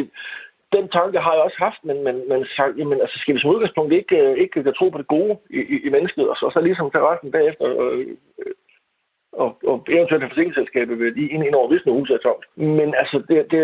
den 0.77 0.85
tanke 0.99 1.19
har 1.25 1.33
jeg 1.35 1.43
også 1.49 1.59
haft, 1.67 1.81
men, 1.89 1.99
men, 2.07 2.17
men 2.31 2.41
sagt, 2.57 2.75
jamen, 2.79 3.01
altså, 3.05 3.17
skal 3.19 3.35
vi 3.35 3.41
som 3.41 3.55
udgangspunkt 3.55 3.93
ikke, 3.93 4.17
øh, 4.23 4.33
ikke 4.43 4.53
kan 4.63 4.75
tro 4.79 4.87
på 4.89 4.99
det 4.99 5.09
gode 5.17 5.35
i, 5.59 5.61
i, 5.75 5.77
i 5.87 5.89
mennesket, 5.97 6.25
og 6.31 6.37
så, 6.37 6.47
så 6.55 6.61
ligesom 6.61 6.91
tage 6.91 7.09
resten 7.11 7.31
bagefter, 7.37 7.67
og, 7.83 7.87
og, 9.43 9.51
og 9.67 9.87
eventuelt 9.89 10.25
forsikringsselskabet 10.25 10.99
vil 10.99 11.13
lige 11.13 11.31
ind, 11.31 11.45
ind 11.45 11.55
over, 11.55 11.69
hvis 11.69 11.87
nu 11.87 11.99
huset 11.99 12.15
er 12.15 12.19
tomt. 12.19 12.45
Men 12.57 12.95
altså, 12.95 13.23
det, 13.29 13.51
det, 13.51 13.61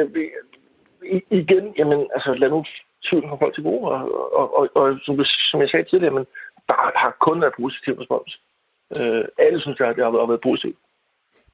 igen, 1.30 1.64
jamen, 1.78 2.00
altså, 2.14 2.34
lad 2.34 2.50
nu 2.50 2.64
tvivl 3.04 3.22
komme 3.22 3.38
folk 3.38 3.54
til 3.54 3.62
gode, 3.62 3.84
og, 3.90 4.34
og, 4.38 4.46
og, 4.58 4.68
og 4.74 4.98
som, 5.04 5.24
som 5.50 5.60
jeg 5.60 5.68
sagde 5.68 5.88
tidligere, 5.90 6.14
men 6.14 6.26
der 6.68 6.98
har 6.98 7.16
kun 7.20 7.40
været 7.40 7.54
positiv 7.60 7.94
respons. 7.94 8.40
Øh, 8.98 9.24
alle 9.38 9.60
synes, 9.60 9.80
at 9.80 9.96
det 9.96 10.04
har 10.04 10.10
været, 10.10 10.22
har 10.22 10.32
været 10.34 10.48
positivt. 10.50 10.78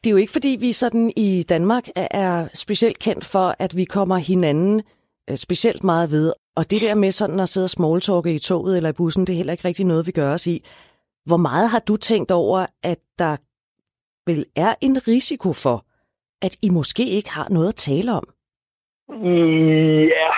Det 0.05 0.11
er 0.11 0.15
jo 0.17 0.17
ikke, 0.17 0.33
fordi 0.33 0.57
vi 0.61 0.73
sådan 0.73 1.13
i 1.17 1.45
Danmark 1.49 1.85
er 1.97 2.49
specielt 2.55 2.99
kendt 2.99 3.25
for, 3.25 3.55
at 3.59 3.77
vi 3.77 3.85
kommer 3.85 4.17
hinanden 4.17 4.83
øh, 5.31 5.37
specielt 5.37 5.85
meget 5.85 6.11
ved. 6.11 6.33
Og 6.57 6.71
det 6.71 6.81
der 6.81 6.95
med 6.95 7.13
sådan 7.13 7.41
at 7.41 7.49
sidde 7.49 7.65
og 7.65 7.71
smalltalke 7.71 8.35
i 8.35 8.39
toget 8.39 8.77
eller 8.77 8.91
i 8.91 8.93
bussen, 8.93 9.27
det 9.27 9.33
er 9.33 9.37
heller 9.37 9.53
ikke 9.53 9.69
rigtig 9.69 9.87
noget, 9.87 10.07
vi 10.07 10.13
gør 10.13 10.33
os 10.35 10.47
i. 10.47 10.65
Hvor 11.25 11.37
meget 11.37 11.69
har 11.71 11.79
du 11.79 11.97
tænkt 11.97 12.31
over, 12.31 12.67
at 12.83 12.99
der 13.19 13.37
vel 14.27 14.47
er 14.57 14.75
en 14.81 14.97
risiko 15.09 15.53
for, 15.53 15.85
at 16.43 16.57
I 16.63 16.71
måske 16.71 17.05
ikke 17.19 17.31
har 17.31 17.49
noget 17.51 17.69
at 17.69 17.75
tale 17.75 18.13
om? 18.13 18.27
Øh, 19.11 20.03
ja, 20.07 20.31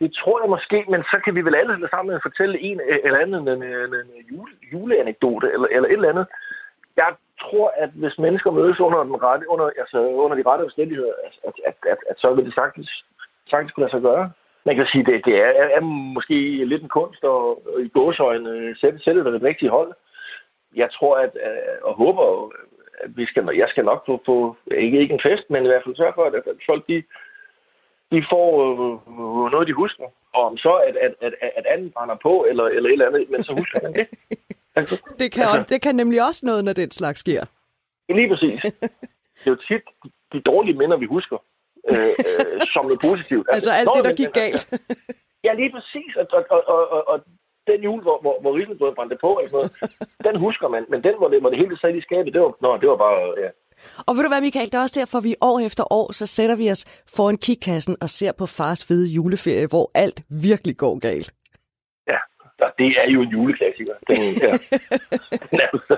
det 0.00 0.10
tror 0.14 0.40
jeg 0.42 0.50
måske, 0.50 0.84
men 0.88 1.02
så 1.02 1.20
kan 1.24 1.34
vi 1.34 1.44
vel 1.44 1.54
alle 1.54 1.88
sammen 1.90 2.20
fortælle 2.22 2.60
en 2.60 2.80
øh, 2.88 2.98
eller 3.04 3.18
anden 3.18 3.48
en, 3.48 3.62
øh, 3.62 3.84
en, 3.84 3.94
en 3.94 4.24
jule, 4.30 4.52
juleanekdote 4.72 5.50
eller, 5.52 5.68
eller 5.70 5.88
et 5.88 5.92
eller 5.92 6.08
andet. 6.08 6.26
Jeg 6.96 7.14
tror, 7.40 7.72
at 7.76 7.90
hvis 7.94 8.18
mennesker 8.18 8.50
mødes 8.50 8.80
under, 8.80 9.04
den 9.04 9.22
rette, 9.22 9.48
under, 9.48 9.70
altså 9.78 9.98
under 9.98 10.36
de 10.36 10.48
rette 10.50 10.62
omstændigheder, 10.62 11.12
at, 11.26 11.54
at, 11.66 11.74
at, 11.92 11.98
at, 12.10 12.16
så 12.18 12.34
vil 12.34 12.44
det 12.44 12.54
sagtens, 12.54 13.04
sagtens 13.50 13.72
kunne 13.72 13.82
lade 13.84 13.90
sig 13.90 14.02
gøre. 14.02 14.30
Man 14.64 14.76
kan 14.76 14.86
sige, 14.86 15.00
at 15.00 15.06
det, 15.06 15.24
det 15.24 15.36
er, 15.42 15.52
er, 15.62 15.68
er 15.76 15.80
måske 16.16 16.64
lidt 16.64 16.82
en 16.82 16.88
kunst 16.88 17.24
at, 17.24 17.30
og 17.30 17.80
i 17.80 17.88
gåsøjne 17.88 18.76
sætte, 18.80 18.98
sætte 18.98 19.24
det 19.24 19.42
rigtige 19.42 19.70
hold. 19.70 19.92
Jeg 20.76 20.90
tror, 20.90 21.16
at, 21.16 21.32
og 21.82 21.94
håber, 21.94 22.52
at 23.00 23.16
vi 23.16 23.26
skal, 23.26 23.50
jeg 23.54 23.68
skal 23.68 23.84
nok 23.84 24.06
få, 24.06 24.22
få 24.26 24.56
ikke, 24.76 25.00
ikke 25.00 25.14
en 25.14 25.20
fest, 25.22 25.50
men 25.50 25.64
i 25.64 25.68
hvert 25.68 25.82
fald 25.84 25.96
sørge 25.96 26.12
for, 26.14 26.24
at, 26.24 26.34
at 26.34 26.42
folk 26.66 26.88
de, 26.88 27.02
de 28.12 28.24
får 28.30 28.46
øh, 28.68 29.50
noget, 29.52 29.68
de 29.68 29.72
husker. 29.72 30.04
Og 30.34 30.44
om 30.44 30.56
så, 30.56 30.74
at, 30.88 30.96
at, 30.96 31.14
at, 31.20 31.34
at 31.56 31.66
anden 31.66 31.90
brænder 31.90 32.16
på, 32.22 32.46
eller, 32.48 32.64
eller 32.64 32.88
et 32.88 32.92
eller 32.92 33.06
andet, 33.06 33.30
men 33.30 33.44
så 33.44 33.52
husker 33.52 33.78
man 33.82 33.94
det. 33.94 34.08
Altså, 34.74 35.02
det, 35.18 35.32
kan, 35.32 35.44
altså, 35.44 35.74
det 35.74 35.82
kan 35.82 35.94
nemlig 35.94 36.26
også 36.26 36.46
noget, 36.46 36.64
når 36.64 36.72
den 36.72 36.90
slags 36.90 37.20
sker. 37.20 37.44
Lige 38.08 38.28
præcis. 38.28 38.60
Det 38.62 39.46
er 39.46 39.50
jo 39.50 39.56
tit 39.56 39.82
de 40.32 40.40
dårlige 40.40 40.78
minder, 40.78 40.96
vi 40.96 41.06
husker, 41.06 41.36
øh, 41.88 41.96
øh, 41.96 42.60
som 42.72 42.84
noget 42.84 43.00
positivt. 43.00 43.46
Altså, 43.52 43.70
altså 43.70 43.90
alt 43.92 43.96
det, 43.96 44.04
der 44.04 44.24
gik 44.24 44.32
galt. 44.32 44.72
ja, 45.44 45.52
lige 45.54 45.72
præcis. 45.72 46.16
Og, 46.16 46.26
og, 46.32 46.68
og, 46.68 46.90
og, 46.92 47.08
og 47.08 47.20
den 47.66 47.80
jul, 47.82 48.02
hvor, 48.02 48.18
hvor, 48.20 48.40
hvor 48.40 48.56
risenbrød 48.56 48.94
brændte 48.94 49.16
på, 49.20 49.30
eller 49.38 49.52
noget, 49.52 49.72
den 50.26 50.36
husker 50.46 50.68
man. 50.68 50.86
Men 50.88 51.04
den, 51.04 51.14
hvor 51.18 51.28
det, 51.28 51.40
hvor 51.40 51.50
det 51.50 51.58
hele 51.58 51.78
sad 51.78 51.94
i 51.94 52.00
skabet, 52.00 52.34
det 52.34 52.40
var, 52.40 52.52
nå, 52.60 52.76
det 52.76 52.88
var 52.88 52.96
bare... 52.96 53.34
Ja. 53.42 53.50
Og 54.06 54.16
ved 54.16 54.22
du 54.22 54.28
hvad, 54.28 54.40
Michael, 54.40 54.66
det 54.66 54.74
er 54.74 54.82
også 54.82 55.00
derfor, 55.00 55.20
vi 55.20 55.34
år 55.40 55.60
efter 55.60 55.92
år, 55.92 56.12
så 56.12 56.26
sætter 56.26 56.56
vi 56.56 56.70
os 56.70 56.84
foran 57.16 57.36
kikkassen 57.36 57.96
og 58.00 58.08
ser 58.10 58.32
på 58.32 58.46
fars 58.46 58.84
fede 58.84 59.06
juleferie, 59.08 59.66
hvor 59.66 59.90
alt 59.94 60.22
virkelig 60.42 60.76
går 60.76 60.98
galt. 60.98 61.32
Ja, 62.08 62.18
det 62.78 62.86
er 62.98 63.10
jo 63.10 63.22
en 63.22 63.28
juleklassiker. 63.28 63.94
Den, 64.08 64.18
ja. 65.60 65.96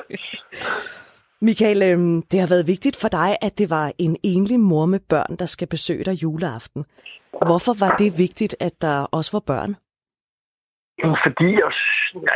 Michael, 1.41 1.83
øhm, 1.83 2.23
det 2.23 2.41
har 2.41 2.49
været 2.49 2.67
vigtigt 2.67 2.97
for 2.97 3.09
dig, 3.09 3.37
at 3.43 3.59
det 3.59 3.71
var 3.71 3.93
en 3.99 4.17
enlig 4.23 4.61
mor 4.61 4.87
med 4.87 5.01
børn, 5.09 5.37
der 5.37 5.47
skal 5.47 5.69
besøge 5.69 6.05
dig 6.05 6.23
juleaften. 6.23 6.85
Hvorfor 7.47 7.75
var 7.81 7.97
det 7.97 8.19
vigtigt, 8.19 8.57
at 8.61 8.73
der 8.81 9.07
også 9.13 9.33
var 9.33 9.41
børn? 9.41 9.77
Jamen, 10.99 11.17
fordi 11.27 11.49
jeg, 11.61 11.71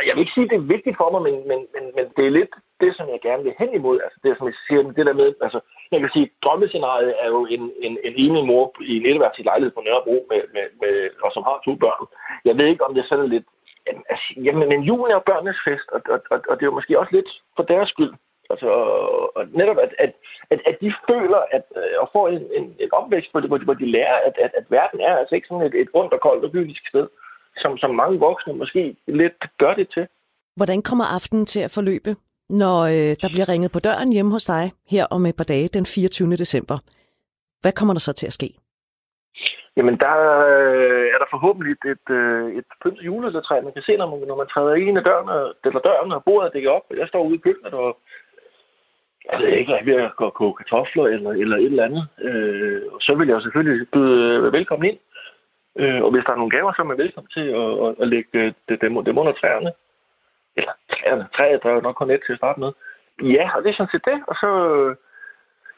jeg 0.07 0.13
vil 0.13 0.23
ikke 0.23 0.35
sige, 0.35 0.45
at 0.45 0.51
det 0.51 0.57
er 0.57 0.73
vigtigt 0.75 0.97
for 0.97 1.09
mig, 1.11 1.21
men, 1.27 1.35
men, 1.47 1.59
men, 1.73 1.83
men 1.95 2.05
det 2.17 2.25
er 2.25 2.37
lidt 2.39 2.53
det, 2.81 2.95
som 2.95 3.09
jeg 3.09 3.19
gerne 3.21 3.43
vil 3.43 3.59
hen 3.59 3.73
imod. 3.73 3.99
Altså 4.05 4.19
det, 4.23 4.37
som 4.37 4.47
jeg 4.47 4.55
siger, 4.67 4.81
det 4.97 5.05
der 5.05 5.13
med, 5.21 5.33
altså, 5.41 5.59
jeg 5.91 5.99
kan 5.99 6.09
sige, 6.13 6.31
drømmescenariet 6.43 7.13
er 7.23 7.27
jo 7.27 7.45
en, 7.45 7.63
en, 7.85 7.97
en 8.07 8.13
enig 8.25 8.45
mor 8.45 8.75
i 8.81 8.97
en 8.97 9.05
etværelses 9.05 9.45
lejlighed 9.45 9.71
på 9.75 9.81
Nørrebro, 9.85 10.17
med, 10.31 10.41
med, 10.53 10.65
med, 10.81 11.09
og 11.23 11.31
som 11.31 11.43
har 11.43 11.61
to 11.65 11.75
børn. 11.75 12.05
Jeg 12.45 12.57
ved 12.57 12.65
ikke, 12.65 12.85
om 12.85 12.93
det 12.93 13.01
er 13.01 13.07
sådan 13.07 13.29
lidt, 13.29 13.47
altså, 13.85 14.27
jamen, 14.45 14.69
men 14.69 14.81
julen 14.81 15.11
er 15.11 15.17
jo 15.19 15.29
børnenes 15.29 15.59
fest, 15.67 15.87
og, 15.95 16.01
og, 16.13 16.19
og, 16.31 16.39
og 16.49 16.53
det 16.55 16.63
er 16.63 16.71
jo 16.71 16.77
måske 16.79 16.99
også 16.99 17.13
lidt 17.15 17.29
for 17.55 17.63
deres 17.63 17.89
skyld. 17.89 18.13
Altså, 18.49 18.69
og 19.37 19.43
netop, 19.51 19.77
at, 19.77 19.93
at, 19.99 20.13
at, 20.49 20.59
at 20.65 20.77
de 20.81 20.93
føler, 21.09 21.41
at, 21.51 21.63
øh, 21.75 21.95
og 22.01 22.09
får 22.13 22.27
en, 22.27 22.45
en, 22.57 22.75
en 22.79 22.89
opvækst, 22.91 23.31
hvor 23.31 23.39
de, 23.39 23.47
hvor 23.47 23.57
de, 23.57 23.65
hvor 23.65 23.73
de 23.73 23.91
lærer, 23.91 24.17
at, 24.27 24.35
at, 24.45 24.51
at 24.53 24.65
verden 24.69 24.99
er 25.01 25.17
altså 25.17 25.35
ikke 25.35 25.47
sådan 25.47 25.67
et, 25.67 25.75
et 25.75 25.89
rundt 25.95 26.13
og 26.13 26.21
koldt 26.21 26.45
og 26.45 26.51
kynisk 26.51 26.87
sted 26.87 27.07
som, 27.61 27.77
som 27.77 27.95
mange 27.95 28.19
voksne 28.19 28.53
måske 28.53 28.95
lidt 29.07 29.39
gør 29.57 29.73
det 29.73 29.87
til. 29.93 30.07
Hvordan 30.55 30.81
kommer 30.81 31.05
aftenen 31.05 31.45
til 31.45 31.59
at 31.59 31.71
forløbe, 31.71 32.15
når 32.49 32.77
øh, 32.81 33.15
der 33.21 33.29
bliver 33.33 33.49
ringet 33.49 33.71
på 33.71 33.79
døren 33.79 34.13
hjemme 34.13 34.31
hos 34.31 34.45
dig 34.45 34.71
her 34.87 35.05
om 35.05 35.25
et 35.25 35.35
par 35.35 35.43
dage 35.43 35.67
den 35.67 35.85
24. 35.85 36.35
december? 36.35 36.77
Hvad 37.61 37.71
kommer 37.71 37.93
der 37.93 37.99
så 37.99 38.13
til 38.13 38.27
at 38.27 38.33
ske? 38.33 38.49
Jamen, 39.77 39.97
der 39.99 40.15
øh, 40.51 41.05
er 41.13 41.17
der 41.21 41.29
forhåbentlig 41.29 41.71
et, 41.71 41.85
et, 41.91 42.15
øh, 42.15 42.57
et 42.59 42.65
pyntet 42.83 43.05
juletræ, 43.05 43.61
man 43.61 43.73
kan 43.73 43.81
se, 43.81 43.97
når 43.97 44.09
man, 44.09 44.27
når 44.27 44.37
man 44.37 44.47
træder 44.47 44.75
ind 44.75 44.97
ad 44.97 45.03
døren, 45.03 45.53
eller 45.65 45.79
døren 45.79 46.11
og 46.11 46.23
bordet 46.23 46.53
dækker 46.53 46.71
op. 46.71 46.85
Jeg 46.97 47.07
står 47.07 47.23
ude 47.23 47.35
i 47.35 47.43
køkkenet, 47.45 47.73
og 47.73 47.97
jeg 49.31 49.39
ved 49.39 49.47
ikke, 49.47 49.71
jeg 49.71 49.79
er 49.79 49.85
ved 49.85 49.95
at 49.95 50.15
gå 50.15 50.29
koge 50.29 50.53
kartofler 50.53 51.03
eller, 51.03 51.31
eller 51.31 51.57
et 51.57 51.65
eller 51.65 51.85
andet. 51.85 52.07
Øh, 52.21 52.81
og 52.93 53.01
så 53.01 53.15
vil 53.15 53.27
jeg 53.27 53.41
selvfølgelig 53.41 53.87
byde 53.93 54.51
velkommen 54.51 54.89
ind. 54.89 54.99
Øh, 55.81 55.99
og 56.05 56.09
hvis 56.11 56.23
der 56.25 56.31
er 56.31 56.41
nogle 56.41 56.55
gaver, 56.55 56.73
så 56.73 56.81
er 56.81 56.91
man 56.91 56.97
velkommen 57.03 57.31
til 57.37 57.47
at, 57.61 57.69
at, 57.85 57.91
at 58.01 58.07
lægge 58.13 58.29
øh, 58.41 58.53
det, 58.69 58.81
dem, 58.81 59.03
dem 59.09 59.17
under 59.17 59.33
træerne. 59.41 59.71
Eller 60.57 60.73
træerne. 60.93 61.25
Træet 61.35 61.63
der 61.63 61.69
er 61.69 61.73
jo 61.73 61.81
nok 61.87 61.95
kun 61.95 62.11
et 62.11 62.21
til 62.25 62.33
at 62.33 62.41
starte 62.41 62.59
med. 62.59 62.71
Ja, 63.35 63.45
og 63.55 63.63
det 63.63 63.69
er 63.69 63.77
sådan 63.77 63.93
set 63.93 64.05
det. 64.11 64.19
Og 64.27 64.35
så 64.35 64.49
øh, 64.75 64.95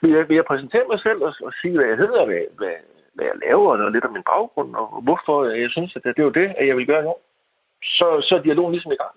vil 0.02 0.12
jeg, 0.18 0.24
vil 0.30 0.36
jeg 0.36 0.46
præsentere 0.46 0.86
mig 0.92 1.00
selv 1.00 1.20
og, 1.28 1.34
og 1.48 1.52
sige, 1.62 1.76
hvad 1.78 1.88
jeg 1.92 1.98
hedder, 1.98 2.26
hvad, 2.26 2.42
hvad, 2.60 2.76
hvad 3.14 3.26
jeg 3.26 3.38
laver, 3.46 3.68
og 3.86 3.92
lidt 3.92 4.06
om 4.06 4.14
min 4.14 4.30
baggrund, 4.34 4.76
og 4.76 5.02
hvorfor 5.02 5.36
jeg 5.64 5.70
synes, 5.70 5.96
at 5.96 6.04
det, 6.04 6.16
det 6.16 6.22
er 6.22 6.30
jo 6.30 6.38
det, 6.42 6.48
at 6.60 6.68
jeg 6.68 6.78
vil 6.78 6.88
gøre 6.88 7.04
nu. 7.04 7.14
Så, 7.84 8.08
så 8.28 8.36
er 8.36 8.42
dialogen 8.42 8.74
ligesom 8.74 8.92
i 8.92 9.02
gang. 9.04 9.16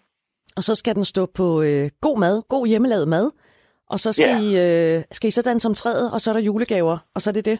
Og 0.56 0.62
så 0.62 0.74
skal 0.74 0.94
den 0.94 1.04
stå 1.04 1.26
på 1.26 1.62
øh, 1.62 1.90
god 2.00 2.18
mad, 2.18 2.42
god 2.48 2.66
hjemmelavet 2.66 3.08
mad, 3.08 3.30
og 3.90 4.00
så 4.00 4.12
skal, 4.12 4.36
ja. 4.42 4.94
I, 4.94 4.96
øh, 4.96 5.02
skal 5.12 5.28
I 5.28 5.30
så 5.30 5.42
danse 5.42 5.68
om 5.68 5.74
træet, 5.74 6.12
og 6.14 6.20
så 6.20 6.30
er 6.30 6.34
der 6.34 6.40
julegaver, 6.40 6.98
og 7.14 7.20
så 7.22 7.30
er 7.30 7.32
det 7.32 7.44
det? 7.44 7.58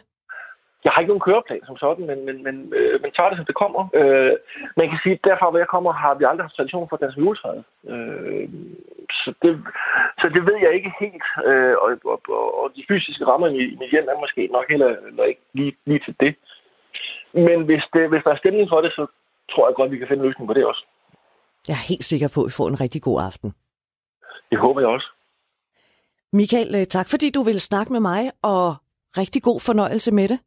Jeg 0.85 0.91
har 0.93 0.99
ikke 1.01 1.13
nogen 1.13 1.27
køreplan 1.27 1.65
som 1.65 1.77
sådan, 1.77 2.05
men, 2.09 2.25
men, 2.25 2.43
men, 2.43 2.55
øh, 2.79 3.01
men 3.01 3.11
tager 3.11 3.29
det, 3.29 3.37
som 3.37 3.45
det 3.45 3.61
kommer. 3.63 3.81
Øh, 3.99 4.33
man 4.79 4.89
kan 4.89 4.99
sige, 5.03 5.13
at 5.13 5.23
derfra, 5.23 5.49
hvor 5.49 5.59
jeg 5.63 5.67
kommer, 5.67 5.91
har 6.03 6.13
vi 6.15 6.23
aldrig 6.23 6.43
haft 6.45 6.55
tradition 6.55 6.89
for 6.89 6.97
dansk 6.97 7.17
juletræet. 7.17 7.63
Øh, 7.93 8.49
så, 9.21 9.33
det, 9.41 9.51
så 10.21 10.25
det 10.35 10.41
ved 10.47 10.57
jeg 10.65 10.71
ikke 10.77 10.91
helt. 10.99 11.27
Øh, 11.49 11.75
og, 11.83 11.89
og, 12.13 12.19
og, 12.61 12.71
de 12.75 12.83
fysiske 12.89 13.25
rammer 13.25 13.47
i 13.47 13.77
mit 13.79 13.91
hjem 13.91 14.07
er 14.11 14.19
måske 14.23 14.49
nok 14.57 14.65
heller, 14.69 14.89
eller 15.09 15.23
ikke 15.23 15.41
lige, 15.53 15.75
lige 15.85 16.01
til 16.05 16.15
det. 16.19 16.35
Men 17.33 17.57
hvis, 17.67 17.83
det, 17.93 18.09
hvis 18.09 18.23
der 18.23 18.31
er 18.31 18.41
stemning 18.43 18.69
for 18.69 18.81
det, 18.81 18.91
så 18.91 19.03
tror 19.51 19.67
jeg 19.67 19.75
godt, 19.75 19.91
vi 19.91 19.97
kan 19.97 20.07
finde 20.07 20.21
en 20.21 20.27
løsning 20.27 20.47
på 20.47 20.53
det 20.53 20.65
også. 20.65 20.85
Jeg 21.67 21.73
er 21.73 21.87
helt 21.91 22.03
sikker 22.03 22.29
på, 22.35 22.39
at 22.43 22.49
I 22.51 22.57
får 22.57 22.67
en 22.67 22.81
rigtig 22.81 23.01
god 23.01 23.21
aften. 23.21 23.53
Det 24.51 24.59
håber 24.59 24.81
jeg 24.81 24.89
også. 24.89 25.07
Michael, 26.33 26.75
øh, 26.75 26.85
tak 26.85 27.09
fordi 27.09 27.29
du 27.29 27.41
vil 27.43 27.61
snakke 27.61 27.93
med 27.93 27.99
mig, 27.99 28.31
og 28.41 28.75
rigtig 29.17 29.41
god 29.43 29.59
fornøjelse 29.59 30.11
med 30.11 30.27
det. 30.27 30.39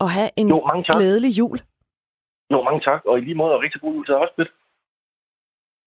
Og 0.00 0.10
have 0.10 0.30
en 0.36 0.48
jo, 0.48 0.66
mange 0.66 0.84
tak. 0.84 0.96
glædelig 0.96 1.38
jul. 1.38 1.58
Jo, 2.52 2.62
mange 2.62 2.80
tak. 2.80 3.04
Og 3.04 3.18
i 3.18 3.20
lige 3.20 3.34
måde, 3.34 3.54
og 3.54 3.62
rigtig 3.62 3.80
god 3.80 3.94
jul 3.94 4.06
til 4.06 4.14
også. 4.14 4.48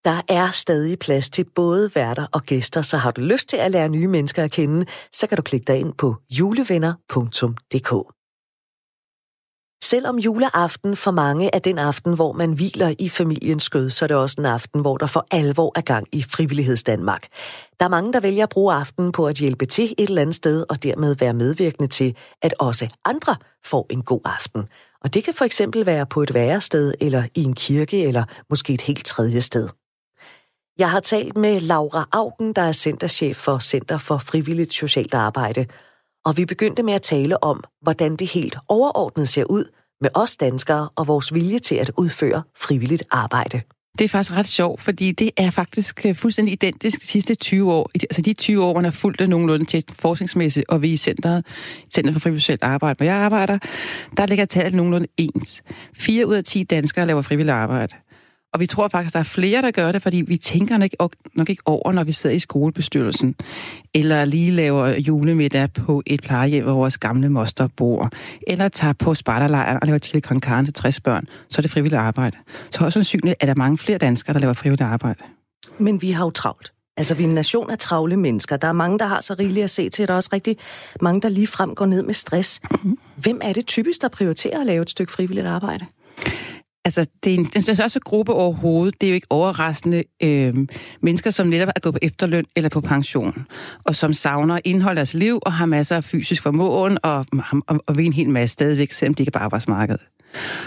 Der 0.05 0.21
er 0.29 0.51
stadig 0.51 0.99
plads 0.99 1.29
til 1.29 1.45
både 1.55 1.89
værter 1.95 2.27
og 2.33 2.41
gæster, 2.41 2.81
så 2.81 2.97
har 2.97 3.11
du 3.11 3.21
lyst 3.21 3.49
til 3.49 3.57
at 3.57 3.71
lære 3.71 3.89
nye 3.89 4.07
mennesker 4.07 4.43
at 4.43 4.51
kende, 4.51 4.85
så 5.11 5.27
kan 5.27 5.35
du 5.35 5.41
klikke 5.41 5.65
dig 5.65 5.79
ind 5.79 5.93
på 5.93 6.15
julevenner.dk. 6.39 7.91
Selvom 9.89 10.19
juleaften 10.19 10.95
for 10.95 11.11
mange 11.11 11.49
er 11.53 11.59
den 11.59 11.77
aften, 11.77 12.15
hvor 12.15 12.31
man 12.31 12.53
hviler 12.53 12.93
i 12.99 13.09
familiens 13.09 13.63
skød, 13.63 13.89
så 13.89 14.05
er 14.05 14.07
det 14.07 14.17
også 14.17 14.35
en 14.39 14.45
aften, 14.45 14.81
hvor 14.81 14.97
der 14.97 15.05
for 15.05 15.27
alvor 15.31 15.71
er 15.75 15.81
gang 15.81 16.07
i 16.11 16.23
frivillighedsdanmark. 16.23 17.27
Der 17.79 17.85
er 17.85 17.89
mange, 17.89 18.13
der 18.13 18.19
vælger 18.19 18.43
at 18.43 18.49
bruge 18.49 18.73
aftenen 18.73 19.11
på 19.11 19.27
at 19.27 19.35
hjælpe 19.35 19.65
til 19.65 19.95
et 19.97 20.09
eller 20.09 20.21
andet 20.21 20.35
sted, 20.35 20.65
og 20.69 20.83
dermed 20.83 21.15
være 21.15 21.33
medvirkende 21.33 21.87
til, 21.87 22.15
at 22.41 22.53
også 22.59 22.87
andre 23.05 23.35
får 23.65 23.85
en 23.89 24.01
god 24.01 24.21
aften. 24.25 24.63
Og 25.01 25.13
det 25.13 25.23
kan 25.23 25.33
for 25.33 25.45
eksempel 25.45 25.85
være 25.85 26.05
på 26.05 26.21
et 26.21 26.33
værested, 26.33 26.93
eller 26.99 27.23
i 27.35 27.43
en 27.43 27.53
kirke, 27.53 28.03
eller 28.03 28.23
måske 28.49 28.73
et 28.73 28.81
helt 28.81 29.05
tredje 29.05 29.41
sted. 29.41 29.69
Jeg 30.77 30.91
har 30.91 30.99
talt 30.99 31.37
med 31.37 31.59
Laura 31.59 32.07
Augen, 32.11 32.53
der 32.53 32.61
er 32.61 32.71
centerchef 32.71 33.37
for 33.37 33.59
Center 33.59 33.97
for 33.97 34.17
Frivilligt 34.17 34.73
Socialt 34.73 35.13
Arbejde, 35.13 35.65
og 36.25 36.37
vi 36.37 36.45
begyndte 36.45 36.83
med 36.83 36.93
at 36.93 37.01
tale 37.01 37.43
om, 37.43 37.63
hvordan 37.81 38.15
det 38.15 38.27
helt 38.27 38.55
overordnet 38.67 39.29
ser 39.29 39.43
ud 39.43 39.65
med 40.01 40.09
os 40.13 40.37
danskere 40.37 40.89
og 40.95 41.07
vores 41.07 41.33
vilje 41.33 41.59
til 41.59 41.75
at 41.75 41.91
udføre 41.97 42.43
frivilligt 42.57 43.03
arbejde. 43.11 43.61
Det 43.99 44.05
er 44.05 44.09
faktisk 44.09 44.37
ret 44.37 44.47
sjovt, 44.47 44.81
fordi 44.81 45.11
det 45.11 45.31
er 45.37 45.49
faktisk 45.49 46.05
øh, 46.05 46.15
fuldstændig 46.15 46.53
identisk 46.53 47.01
de 47.01 47.07
sidste 47.07 47.35
20 47.35 47.73
år. 47.73 47.89
Altså 47.93 48.21
de 48.21 48.33
20 48.33 48.63
år, 48.63 48.73
man 48.73 48.83
har 48.83 48.91
fulgt 48.91 49.19
det 49.19 49.29
nogenlunde 49.29 49.65
til 49.65 49.83
forskningsmæssigt, 49.99 50.65
og 50.69 50.81
vi 50.81 50.93
i 50.93 50.97
Centeret, 50.97 51.45
Center 51.93 52.13
for 52.13 52.19
Frivilligt 52.19 52.63
Arbejde, 52.63 52.97
hvor 52.97 53.05
jeg 53.05 53.15
arbejder, 53.15 53.57
der 54.17 54.25
ligger 54.25 54.45
tallet 54.45 54.73
nogenlunde 54.73 55.07
ens. 55.17 55.63
4 55.97 56.27
ud 56.27 56.35
af 56.35 56.43
10 56.43 56.63
danskere 56.63 57.05
laver 57.05 57.21
frivilligt 57.21 57.53
arbejde. 57.53 57.95
Og 58.55 58.59
vi 58.59 58.67
tror 58.67 58.87
faktisk, 58.87 59.09
at 59.09 59.13
der 59.13 59.19
er 59.19 59.23
flere, 59.23 59.61
der 59.61 59.71
gør 59.71 59.91
det, 59.91 60.01
fordi 60.01 60.17
vi 60.17 60.37
tænker 60.37 60.77
nok, 60.77 61.15
nok 61.33 61.49
ikke 61.49 61.63
over, 61.65 61.91
når 61.91 62.03
vi 62.03 62.11
sidder 62.11 62.35
i 62.35 62.39
skolebestyrelsen, 62.39 63.35
eller 63.93 64.25
lige 64.25 64.51
laver 64.51 64.87
julemiddag 64.87 65.73
på 65.73 66.03
et 66.05 66.21
plejehjem, 66.21 66.63
hvor 66.63 66.73
vores 66.73 66.97
gamle 66.97 67.29
moster 67.29 67.67
bor, 67.77 68.09
eller 68.47 68.69
tager 68.69 68.93
på 68.93 69.13
spartalejren 69.13 69.77
og 69.81 69.87
laver 69.87 69.99
chili 69.99 70.21
con 70.21 70.41
carne 70.41 70.67
til 70.67 70.73
60 70.73 70.99
børn, 70.99 71.27
så 71.49 71.59
er 71.59 71.61
det 71.61 71.71
frivilligt 71.71 71.99
arbejde. 71.99 72.37
Så 72.71 72.85
også 72.85 72.99
sandsynligt 72.99 73.35
er 73.39 73.45
der 73.45 73.55
mange 73.55 73.77
flere 73.77 73.97
danskere, 73.97 74.33
der 74.33 74.39
laver 74.39 74.53
frivilligt 74.53 74.81
arbejde. 74.81 75.19
Men 75.77 76.01
vi 76.01 76.11
har 76.11 76.25
jo 76.25 76.31
travlt. 76.31 76.73
Altså, 76.97 77.15
vi 77.15 77.23
er 77.23 77.27
en 77.27 77.35
nation 77.35 77.69
af 77.69 77.77
travle 77.77 78.17
mennesker. 78.17 78.57
Der 78.57 78.67
er 78.67 78.73
mange, 78.73 78.99
der 78.99 79.05
har 79.05 79.21
så 79.21 79.35
rigeligt 79.39 79.63
at 79.63 79.69
se 79.69 79.89
til. 79.89 80.07
Der 80.07 80.13
er 80.13 80.17
også 80.17 80.29
rigtig 80.33 80.57
mange, 81.01 81.21
der 81.21 81.29
lige 81.29 81.47
frem 81.47 81.75
går 81.75 81.85
ned 81.85 82.03
med 82.03 82.13
stress. 82.13 82.61
Mm-hmm. 82.71 82.97
Hvem 83.15 83.39
er 83.43 83.53
det 83.53 83.65
typisk, 83.65 84.01
der 84.01 84.07
prioriterer 84.07 84.59
at 84.59 84.65
lave 84.65 84.81
et 84.81 84.89
stykke 84.89 85.11
frivilligt 85.11 85.47
arbejde? 85.47 85.85
Altså, 86.85 87.05
det 87.23 87.33
er 87.33 87.37
en, 87.37 87.45
den 87.45 87.61
største 87.61 87.99
gruppe 87.99 88.33
overhovedet, 88.33 89.01
det 89.01 89.07
er 89.07 89.11
jo 89.11 89.15
ikke 89.15 89.27
overraskende 89.29 90.03
øh, 90.23 90.67
mennesker, 91.01 91.29
som 91.29 91.47
netop 91.47 91.69
er 91.75 91.79
gået 91.79 91.93
på 91.93 91.99
efterløn 92.01 92.45
eller 92.55 92.69
på 92.69 92.81
pension, 92.81 93.45
og 93.83 93.95
som 93.95 94.13
savner 94.13 94.59
indhold 94.63 94.91
af 94.91 94.95
deres 94.95 95.13
liv 95.13 95.39
og 95.41 95.53
har 95.53 95.65
masser 95.65 95.95
af 95.95 96.03
fysisk 96.03 96.43
formåen 96.43 96.97
og, 97.03 97.25
og, 97.67 97.83
og 97.87 97.97
vil 97.97 98.05
en 98.05 98.13
hel 98.13 98.29
masse 98.29 98.53
stadigvæk, 98.53 98.91
selvom 98.91 99.13
de 99.13 99.23
ikke 99.23 99.29
er 99.29 99.39
på 99.39 99.43
arbejdsmarkedet. 99.43 100.01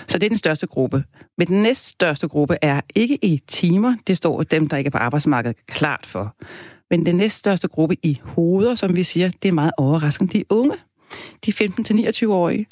Så 0.08 0.18
det 0.18 0.26
er 0.26 0.28
den 0.28 0.38
største 0.38 0.66
gruppe. 0.66 1.04
Men 1.38 1.46
den 1.46 1.62
næststørste 1.62 2.28
gruppe 2.28 2.56
er 2.62 2.80
ikke 2.94 3.25
i 3.25 3.40
timer, 3.46 3.94
det 4.06 4.16
står 4.16 4.42
dem, 4.42 4.68
der 4.68 4.76
ikke 4.76 4.88
er 4.88 4.92
på 4.92 4.98
arbejdsmarkedet, 4.98 5.56
klart 5.66 6.06
for. 6.06 6.37
Men 6.90 7.06
den 7.06 7.16
næststørste 7.16 7.68
gruppe 7.68 7.96
i 8.02 8.20
hoveder, 8.22 8.75
som 8.75 8.96
vi 8.96 9.02
siger, 9.02 9.30
det 9.42 9.48
er 9.48 9.52
meget 9.52 9.72
overraskende, 9.76 10.38
de 10.38 10.44
unge 10.50 10.75
de 11.47 11.53
15-29-årige, 11.53 12.67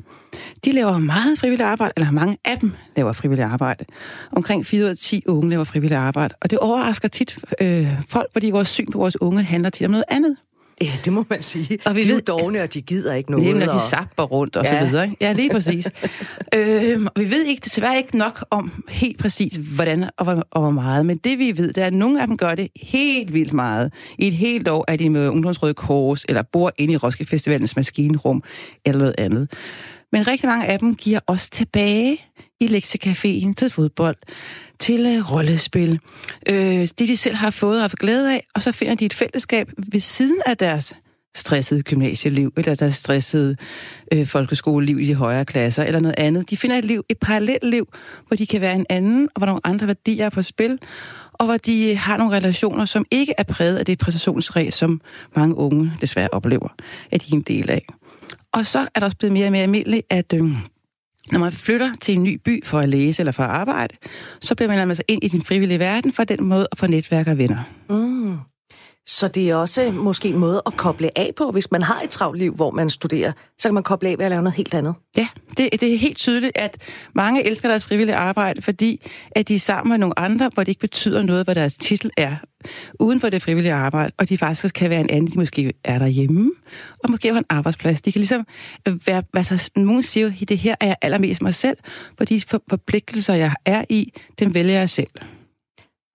de 0.64 0.73
laver 0.73 0.99
meget 0.99 1.38
frivilligt 1.38 1.62
arbejde, 1.62 1.93
eller 1.97 2.11
mange 2.11 2.38
af 2.45 2.59
dem 2.59 2.73
laver 2.97 3.12
frivilligt 3.12 3.47
arbejde. 3.47 3.85
Omkring 4.33 4.66
4 4.66 4.85
ud 4.85 4.88
af 4.88 4.97
10 4.97 5.23
unge 5.26 5.50
laver 5.50 5.64
frivilligt 5.64 5.99
arbejde. 5.99 6.35
Og 6.40 6.50
det 6.50 6.59
overrasker 6.59 7.09
tit 7.09 7.38
øh, 7.61 7.88
folk, 8.09 8.33
fordi 8.33 8.50
vores 8.50 8.69
syn 8.69 8.87
på 8.93 8.99
vores 8.99 9.21
unge 9.21 9.43
handler 9.43 9.71
tit 9.71 9.85
om 9.85 9.90
noget 9.90 10.05
andet. 10.09 10.37
Ja, 10.80 10.92
det 11.04 11.12
må 11.12 11.25
man 11.30 11.42
sige. 11.42 11.78
Og 11.87 11.97
vi 11.97 12.02
de 12.02 12.11
er 12.11 12.14
ved, 12.14 12.23
dogne, 12.23 12.62
og 12.62 12.75
de 12.75 12.83
gider 12.83 13.14
ikke 13.14 13.30
noget. 13.30 13.47
Nemlig, 13.47 13.66
når 13.66 13.75
de 13.75 13.80
sapper 13.80 14.23
rundt 14.23 14.56
og 14.56 14.64
ja. 14.64 14.80
så 14.80 14.87
videre. 14.87 15.04
Ikke? 15.04 15.16
Ja, 15.21 15.33
lige 15.33 15.50
præcis. 15.50 15.90
øhm, 16.54 17.06
og 17.06 17.21
vi 17.21 17.30
ved 17.30 17.45
ikke, 17.45 17.61
desværre 17.61 17.97
ikke 17.97 18.18
nok 18.18 18.45
om 18.50 18.85
helt 18.88 19.18
præcis, 19.18 19.59
hvordan 19.75 20.11
og 20.16 20.25
hvor, 20.25 20.47
og 20.50 20.61
hvor 20.61 20.71
meget. 20.71 21.06
Men 21.06 21.16
det 21.16 21.38
vi 21.38 21.56
ved, 21.56 21.73
det 21.73 21.83
er, 21.83 21.87
at 21.87 21.92
nogle 21.92 22.21
af 22.21 22.26
dem 22.26 22.37
gør 22.37 22.54
det 22.54 22.68
helt 22.83 23.33
vildt 23.33 23.52
meget. 23.52 23.92
I 24.18 24.26
et 24.26 24.35
helt 24.35 24.68
år 24.68 24.85
er 24.88 24.97
de 24.97 25.11
med 25.11 25.28
Ungdomsrøde 25.28 25.75
Kors, 25.75 26.25
eller 26.28 26.42
bor 26.42 26.73
inde 26.78 26.95
i 26.95 26.97
Roskilde 26.97 27.30
Festivalens 27.30 27.76
maskinrum, 27.76 28.42
eller 28.85 28.99
noget 28.99 29.14
andet. 29.18 29.52
Men 30.12 30.26
rigtig 30.26 30.49
mange 30.49 30.66
af 30.66 30.78
dem 30.78 30.95
giver 30.95 31.21
os 31.26 31.50
tilbage 31.50 32.21
i 32.61 32.66
lektiecaféen 32.66 33.54
til 33.54 33.71
fodbold, 33.71 34.16
til 34.78 35.06
øh, 35.06 35.33
rollespil. 35.33 36.00
Øh, 36.49 36.80
det, 36.80 36.99
de 36.99 37.16
selv 37.16 37.35
har 37.35 37.50
fået 37.50 37.76
og 37.76 37.83
haft 37.83 37.99
glæde 37.99 38.35
af, 38.35 38.47
og 38.54 38.62
så 38.62 38.73
finder 38.73 38.95
de 38.95 39.04
et 39.04 39.14
fællesskab 39.14 39.71
ved 39.92 40.00
siden 40.00 40.38
af 40.47 40.56
deres 40.56 40.95
stressede 41.37 41.83
gymnasieliv, 41.83 42.52
eller 42.56 42.75
deres 42.75 42.97
stressede 42.97 43.56
øh, 44.12 44.26
folkeskoleliv 44.26 45.00
i 45.00 45.06
de 45.06 45.14
højere 45.14 45.45
klasser, 45.45 45.85
eller 45.85 46.00
noget 46.00 46.14
andet. 46.18 46.50
De 46.50 46.56
finder 46.56 46.78
et 46.78 46.85
liv, 46.85 47.04
et 47.09 47.18
parallelt 47.18 47.64
liv, 47.64 47.88
hvor 48.26 48.37
de 48.37 48.47
kan 48.47 48.61
være 48.61 48.75
en 48.75 48.87
anden, 48.88 49.28
og 49.35 49.38
hvor 49.38 49.47
nogle 49.47 49.61
andre 49.64 49.87
værdier 49.87 50.26
er 50.26 50.30
på 50.30 50.42
spil, 50.42 50.78
og 51.33 51.47
hvor 51.47 51.56
de 51.56 51.97
har 51.97 52.16
nogle 52.16 52.37
relationer, 52.37 52.85
som 52.85 53.04
ikke 53.11 53.35
er 53.38 53.42
præget 53.42 53.76
af 53.76 53.87
det 53.87 53.99
præstationsræs, 53.99 54.75
som 54.75 55.00
mange 55.37 55.54
unge 55.54 55.92
desværre 56.00 56.28
oplever, 56.33 56.68
at 57.11 57.23
de 57.23 57.26
er 57.33 57.37
en 57.37 57.42
del 57.42 57.71
af. 57.71 57.87
Og 58.52 58.66
så 58.66 58.78
er 58.95 59.00
der 59.00 59.06
også 59.06 59.16
blevet 59.16 59.33
mere 59.33 59.47
og 59.47 59.52
mere 59.52 59.62
almindeligt, 59.62 60.06
at 60.11 60.33
øh, 60.33 60.50
når 61.33 61.38
man 61.38 61.52
flytter 61.52 61.92
til 62.00 62.14
en 62.14 62.23
ny 62.23 62.40
by 62.45 62.64
for 62.64 62.78
at 62.78 62.88
læse 62.88 63.23
eller 63.23 63.33
for 63.33 63.42
at 63.42 63.50
arbejde, 63.50 63.97
så 64.40 64.54
bliver 64.54 64.68
man 64.68 64.88
altså 64.88 65.02
ind 65.09 65.25
i 65.25 65.28
den 65.28 65.42
frivillige 65.42 65.78
verden 65.78 66.12
for 66.12 66.25
den 66.25 66.45
måde 66.45 66.68
at 66.73 66.78
få 66.78 66.87
netværk 66.87 67.26
og 67.26 67.38
venner. 67.38 67.62
Mm. 67.90 68.38
Så 69.09 69.28
det 69.28 69.50
er 69.50 69.54
også 69.54 69.90
måske 69.90 70.28
en 70.28 70.38
måde 70.38 70.62
at 70.66 70.76
koble 70.76 71.18
af 71.18 71.33
på, 71.37 71.50
hvis 71.50 71.71
man 71.71 71.83
har 71.83 72.00
et 72.02 72.11
travlt 72.11 72.38
liv, 72.38 72.54
hvor 72.54 72.71
man 72.71 72.90
studerer, 72.90 73.33
så 73.59 73.68
kan 73.68 73.75
man 73.75 73.83
koble 73.83 74.09
af 74.09 74.18
ved 74.18 74.25
at 74.25 74.30
lave 74.30 74.42
noget 74.42 74.56
helt 74.56 74.75
andet. 74.75 74.95
Ja, 75.16 75.28
det, 75.56 75.80
det 75.80 75.95
er 75.95 75.99
helt 75.99 76.16
tydeligt, 76.16 76.52
at 76.54 76.78
mange 77.14 77.47
elsker 77.47 77.68
deres 77.68 77.85
frivillige 77.85 78.16
arbejde, 78.16 78.62
fordi 78.62 79.06
at 79.30 79.49
de 79.49 79.54
er 79.54 79.59
sammen 79.59 79.90
med 79.90 79.99
nogle 79.99 80.18
andre, 80.18 80.50
hvor 80.54 80.62
det 80.62 80.68
ikke 80.68 80.80
betyder 80.80 81.23
noget, 81.23 81.47
hvad 81.47 81.54
deres 81.54 81.76
titel 81.76 82.11
er 82.16 82.37
uden 83.00 83.20
for 83.20 83.28
det 83.28 83.42
frivillige 83.42 83.73
arbejde, 83.73 84.12
og 84.18 84.28
de 84.28 84.38
faktisk 84.38 84.75
kan 84.75 84.90
være 84.90 85.00
en 85.00 85.11
anden, 85.11 85.30
de 85.32 85.38
måske 85.38 85.73
er 85.85 85.99
derhjemme, 85.99 86.50
og 87.04 87.11
måske 87.11 87.32
har 87.32 87.38
en 87.38 87.44
arbejdsplads. 87.49 88.02
De 88.02 88.12
kan 88.12 88.18
ligesom 88.18 88.46
være, 89.06 89.23
altså, 89.35 89.70
nogen 89.76 90.02
siger 90.02 90.26
jo, 90.26 90.32
det 90.49 90.58
her 90.58 90.75
er 90.80 90.87
jeg 90.87 90.96
allermest 91.02 91.42
mig 91.42 91.54
selv, 91.54 91.76
for 92.18 92.25
de 92.25 92.42
forpligtelser, 92.70 93.35
jeg 93.35 93.52
er 93.64 93.85
i, 93.88 94.12
dem 94.38 94.54
vælger 94.54 94.78
jeg 94.78 94.90
selv. 94.90 95.11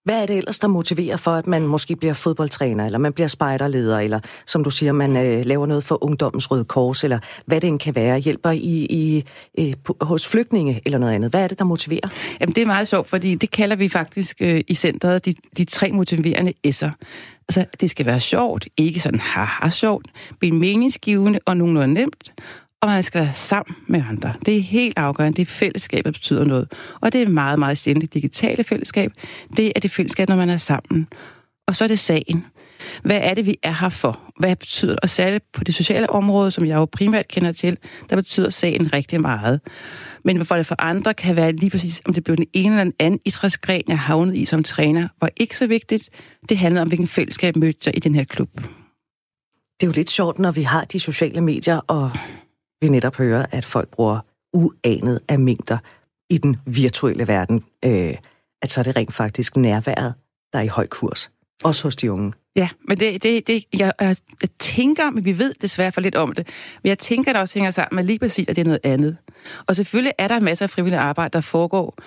Hvad 0.04 0.22
er 0.22 0.26
det 0.26 0.38
ellers, 0.38 0.58
der 0.58 0.68
motiverer 0.68 1.16
for, 1.16 1.30
at 1.30 1.46
man 1.46 1.66
måske 1.66 1.96
bliver 1.96 2.14
fodboldtræner, 2.14 2.84
eller 2.86 2.98
man 2.98 3.12
bliver 3.12 3.28
spejderleder, 3.28 4.00
eller 4.00 4.20
som 4.46 4.64
du 4.64 4.70
siger, 4.70 4.92
man 4.92 5.16
øh, 5.16 5.44
laver 5.46 5.66
noget 5.66 5.84
for 5.84 6.04
Ungdommens 6.04 6.50
Røde 6.50 6.64
Kors, 6.64 7.04
eller 7.04 7.18
hvad 7.46 7.60
det 7.60 7.68
end 7.68 7.78
kan 7.78 7.94
være, 7.94 8.18
hjælper 8.18 8.50
i, 8.50 8.86
i, 8.90 9.24
øh, 9.58 9.64
i, 9.64 9.74
hos 10.00 10.28
flygtninge 10.28 10.80
eller 10.84 10.98
noget 10.98 11.12
andet? 11.12 11.30
Hvad 11.30 11.44
er 11.44 11.48
det, 11.48 11.58
der 11.58 11.64
motiverer? 11.64 12.08
Jamen, 12.40 12.54
det 12.54 12.62
er 12.62 12.66
meget 12.66 12.88
sjovt, 12.88 13.08
fordi 13.08 13.34
det 13.34 13.50
kalder 13.50 13.76
vi 13.76 13.88
faktisk 13.88 14.36
øh, 14.40 14.60
i 14.68 14.74
centret 14.74 15.24
de, 15.24 15.34
de 15.56 15.64
tre 15.64 15.92
motiverende 15.92 16.52
S'er. 16.66 16.90
Altså, 17.48 17.64
det 17.80 17.90
skal 17.90 18.06
være 18.06 18.20
sjovt, 18.20 18.68
ikke 18.76 19.00
sådan 19.00 19.20
haha 19.20 19.68
sjovt, 19.68 20.06
men 20.40 20.58
meningsgivende 20.58 21.38
og 21.46 21.56
nogenlunde 21.56 21.94
nemt, 21.94 22.32
og 22.82 22.88
man 22.88 23.02
skal 23.02 23.20
være 23.20 23.32
sammen 23.32 23.76
med 23.86 24.02
andre. 24.08 24.34
Det 24.46 24.56
er 24.56 24.60
helt 24.62 24.98
afgørende. 24.98 25.36
Det 25.36 25.42
er 25.42 25.46
fællesskabet, 25.46 26.04
der 26.04 26.10
betyder 26.12 26.44
noget. 26.44 26.72
Og 27.00 27.12
det 27.12 27.22
er 27.22 27.28
meget, 27.28 27.58
meget 27.58 27.78
sjældent 27.78 28.02
det 28.02 28.14
digitale 28.14 28.64
fællesskab. 28.64 29.12
Det 29.56 29.72
er 29.76 29.80
det 29.80 29.90
fællesskab, 29.90 30.28
når 30.28 30.36
man 30.36 30.50
er 30.50 30.56
sammen. 30.56 31.08
Og 31.66 31.76
så 31.76 31.84
er 31.84 31.88
det 31.88 31.98
sagen. 31.98 32.46
Hvad 33.04 33.20
er 33.22 33.34
det, 33.34 33.46
vi 33.46 33.56
er 33.62 33.72
her 33.80 33.88
for? 33.88 34.20
Hvad 34.38 34.56
betyder 34.56 34.92
det? 34.92 35.00
Og 35.00 35.10
særligt 35.10 35.44
på 35.52 35.64
det 35.64 35.74
sociale 35.74 36.10
område, 36.10 36.50
som 36.50 36.66
jeg 36.66 36.76
jo 36.76 36.84
primært 36.84 37.28
kender 37.28 37.52
til, 37.52 37.78
der 38.10 38.16
betyder 38.16 38.50
sagen 38.50 38.92
rigtig 38.92 39.20
meget. 39.20 39.60
Men 40.24 40.36
hvorfor 40.36 40.56
det 40.56 40.66
for 40.66 40.76
andre 40.78 41.14
kan 41.14 41.36
være 41.36 41.52
lige 41.52 41.70
præcis, 41.70 42.02
om 42.04 42.14
det 42.14 42.24
bliver 42.24 42.36
den 42.36 42.46
ene 42.52 42.70
eller 42.70 42.84
den 42.84 42.94
anden 42.98 43.20
idrætsgren, 43.24 43.82
jeg 43.88 43.98
havnet 43.98 44.36
i 44.36 44.44
som 44.44 44.62
træner, 44.62 45.08
var 45.20 45.30
ikke 45.36 45.56
så 45.56 45.66
vigtigt. 45.66 46.08
Det 46.48 46.58
handler 46.58 46.80
om, 46.80 46.88
hvilken 46.88 47.08
fællesskab 47.08 47.56
mødte 47.56 47.78
jeg 47.86 47.96
i 47.96 48.00
den 48.00 48.14
her 48.14 48.24
klub. 48.24 48.48
Det 49.80 49.82
er 49.82 49.86
jo 49.86 49.92
lidt 49.92 50.10
sjovt, 50.10 50.38
når 50.38 50.50
vi 50.50 50.62
har 50.62 50.84
de 50.84 51.00
sociale 51.00 51.40
medier, 51.40 51.76
og 51.76 52.10
vi 52.82 52.88
netop 52.88 53.16
hører, 53.16 53.46
at 53.50 53.64
folk 53.64 53.88
bruger 53.88 54.20
uanet 54.52 55.20
af 55.28 55.38
mængder 55.38 55.78
i 56.30 56.38
den 56.38 56.56
virtuelle 56.66 57.28
verden, 57.28 57.64
øh, 57.84 58.14
at 58.62 58.70
så 58.70 58.80
er 58.80 58.84
det 58.84 58.96
rent 58.96 59.14
faktisk 59.14 59.56
nærværet, 59.56 60.14
der 60.52 60.58
er 60.58 60.62
i 60.62 60.66
høj 60.66 60.86
kurs. 60.86 61.30
Også 61.64 61.82
hos 61.84 61.96
de 61.96 62.12
unge. 62.12 62.32
Ja, 62.56 62.68
men 62.88 63.00
det, 63.00 63.22
det, 63.22 63.46
det 63.46 63.64
jeg, 63.78 63.92
jeg, 64.00 64.16
jeg 64.42 64.50
tænker, 64.58 65.10
men 65.10 65.24
vi 65.24 65.38
ved 65.38 65.54
desværre 65.62 65.92
for 65.92 66.00
lidt 66.00 66.14
om 66.14 66.32
det, 66.32 66.46
men 66.82 66.88
jeg 66.88 66.98
tænker, 66.98 67.30
at 67.30 67.34
det 67.34 67.40
også 67.40 67.54
hænger 67.54 67.70
sammen 67.70 67.96
med 67.96 68.04
lige 68.04 68.18
præcis, 68.18 68.48
at 68.48 68.56
det 68.56 68.62
er 68.62 68.66
noget 68.66 68.80
andet. 68.82 69.16
Og 69.66 69.76
selvfølgelig 69.76 70.12
er 70.18 70.28
der 70.28 70.40
masser 70.40 70.66
af 70.66 70.70
frivillig 70.70 70.98
arbejde, 70.98 71.32
der 71.32 71.40
foregår 71.40 71.98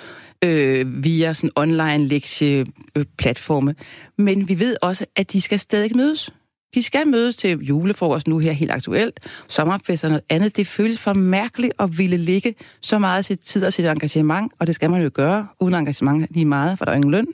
øh, 0.44 1.03
via 1.03 1.34
sådan 1.34 1.51
online 1.55 2.08
lektieplatforme, 2.08 3.75
men 4.17 4.50
vi 4.50 4.60
ved 4.60 4.77
også, 4.82 5.05
at 5.15 5.32
de 5.32 5.41
skal 5.41 5.60
stadig 5.60 5.98
mødes. 5.98 6.32
De 6.75 6.84
skal 6.84 7.08
mødes 7.08 7.36
til 7.36 7.60
julefrokost 7.60 8.27
nu 8.27 8.38
her 8.38 8.51
helt 8.51 8.72
aktuelt, 8.72 9.20
sommerfest 9.48 10.03
og 10.03 10.10
noget 10.10 10.24
andet. 10.29 10.58
Det 10.58 10.67
føles 10.67 11.00
for 11.00 11.13
mærkeligt 11.13 11.74
at 11.79 11.98
ville 11.98 12.17
ligge 12.17 12.55
så 12.82 13.00
meget 13.00 13.25
sit 13.25 13.39
tid 13.39 13.65
og 13.65 13.74
sit 13.74 13.86
engagement, 13.86 14.51
og 14.60 14.67
det 14.67 14.75
skal 14.75 14.89
man 14.89 15.01
jo 15.01 15.12
gøre, 15.13 15.48
uden 15.60 15.74
engagement 15.74 16.27
lige 16.32 16.46
meget, 16.46 16.77
for 16.77 16.86
der 16.86 16.91
er 16.91 16.96
ingen 16.96 17.12
løn, 17.12 17.27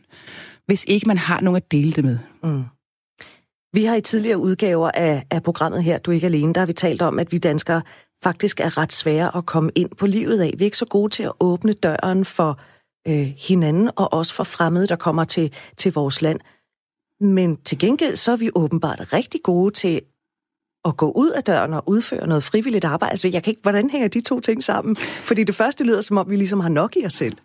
hvis 0.66 0.86
ikke 0.88 1.08
man 1.08 1.18
har 1.18 1.42
nogen 1.42 1.58
at 1.58 1.72
dele 1.72 1.92
det 1.92 2.04
med. 2.04 2.18
Mm. 2.44 2.64
Vi 3.74 3.86
har 3.86 3.96
i 3.96 4.02
tidligere 4.02 4.38
udgaver 4.38 4.92
af, 4.94 5.24
af 5.32 5.44
programmet 5.44 5.84
her, 5.84 5.98
Du 5.98 6.12
er 6.12 6.16
ikke 6.16 6.28
alene, 6.28 6.54
der 6.54 6.62
har 6.62 6.66
vi 6.66 6.74
talt 6.74 7.02
om, 7.02 7.20
at 7.20 7.32
vi 7.32 7.38
danskere 7.38 7.82
faktisk 8.24 8.60
er 8.60 8.78
ret 8.78 8.94
svære 8.94 9.38
at 9.38 9.46
komme 9.46 9.72
ind 9.76 9.90
på 9.98 10.06
livet 10.06 10.42
af. 10.42 10.54
Vi 10.58 10.64
er 10.64 10.68
ikke 10.68 10.78
så 10.78 10.86
gode 10.86 11.10
til 11.10 11.24
at 11.24 11.32
åbne 11.40 11.74
døren 11.74 12.26
for 12.26 12.60
øh, 13.08 13.34
hinanden, 13.38 13.90
og 13.96 14.14
også 14.14 14.34
for 14.34 14.44
fremmede, 14.44 14.88
der 14.88 14.96
kommer 14.96 15.24
til, 15.24 15.54
til 15.78 15.94
vores 15.94 16.22
land. 16.22 16.40
Men 17.22 17.58
til 17.58 17.80
gengæld 17.80 18.16
så 18.16 18.32
er 18.32 18.36
vi 18.36 18.50
åbenbart 18.56 19.14
rigtig 19.14 19.42
gode 19.44 19.74
til 19.74 20.02
at 20.86 20.98
gå 20.98 21.12
ud 21.12 21.30
af 21.30 21.44
døren 21.44 21.74
og 21.74 21.84
udføre 21.88 22.28
noget 22.28 22.44
frivilligt 22.44 22.86
arbejde. 22.86 23.12
Altså, 23.12 23.28
jeg 23.28 23.44
kan 23.44 23.52
ikke, 23.52 23.62
hvordan 23.62 23.90
hænger 23.90 24.08
de 24.08 24.22
to 24.22 24.40
ting 24.40 24.64
sammen? 24.64 24.96
Fordi 24.98 25.44
det 25.44 25.56
første 25.56 25.84
lyder, 25.84 26.02
som 26.02 26.18
om 26.18 26.30
vi 26.30 26.36
ligesom 26.36 26.60
har 26.60 26.70
nok 26.70 26.96
i 26.98 27.06
os 27.06 27.14
selv. 27.14 27.38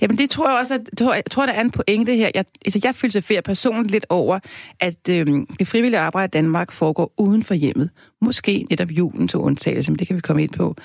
Jamen 0.00 0.18
det 0.18 0.30
tror 0.30 0.48
jeg 0.48 0.58
også, 0.58 0.74
at, 0.74 0.98
tror, 0.98 1.14
jeg 1.14 1.24
tror, 1.30 1.46
der 1.46 1.52
er 1.52 1.60
en 1.60 1.70
pointe 1.70 2.16
her. 2.16 2.30
Jeg, 2.34 2.44
altså, 2.64 2.80
jeg 2.84 2.94
filosofere 2.94 3.42
personligt 3.42 3.90
lidt 3.90 4.06
over, 4.08 4.38
at 4.80 5.08
øh, 5.10 5.26
det 5.58 5.68
frivillige 5.68 6.00
arbejde 6.00 6.30
i 6.30 6.36
Danmark 6.42 6.72
foregår 6.72 7.12
uden 7.18 7.42
for 7.42 7.54
hjemmet. 7.54 7.90
Måske 8.20 8.66
netop 8.70 8.90
julen 8.90 9.28
til 9.28 9.38
undtagelse, 9.38 9.90
men 9.90 9.98
det 9.98 10.06
kan 10.06 10.16
vi 10.16 10.20
komme 10.20 10.42
ind 10.42 10.50
på. 10.50 10.76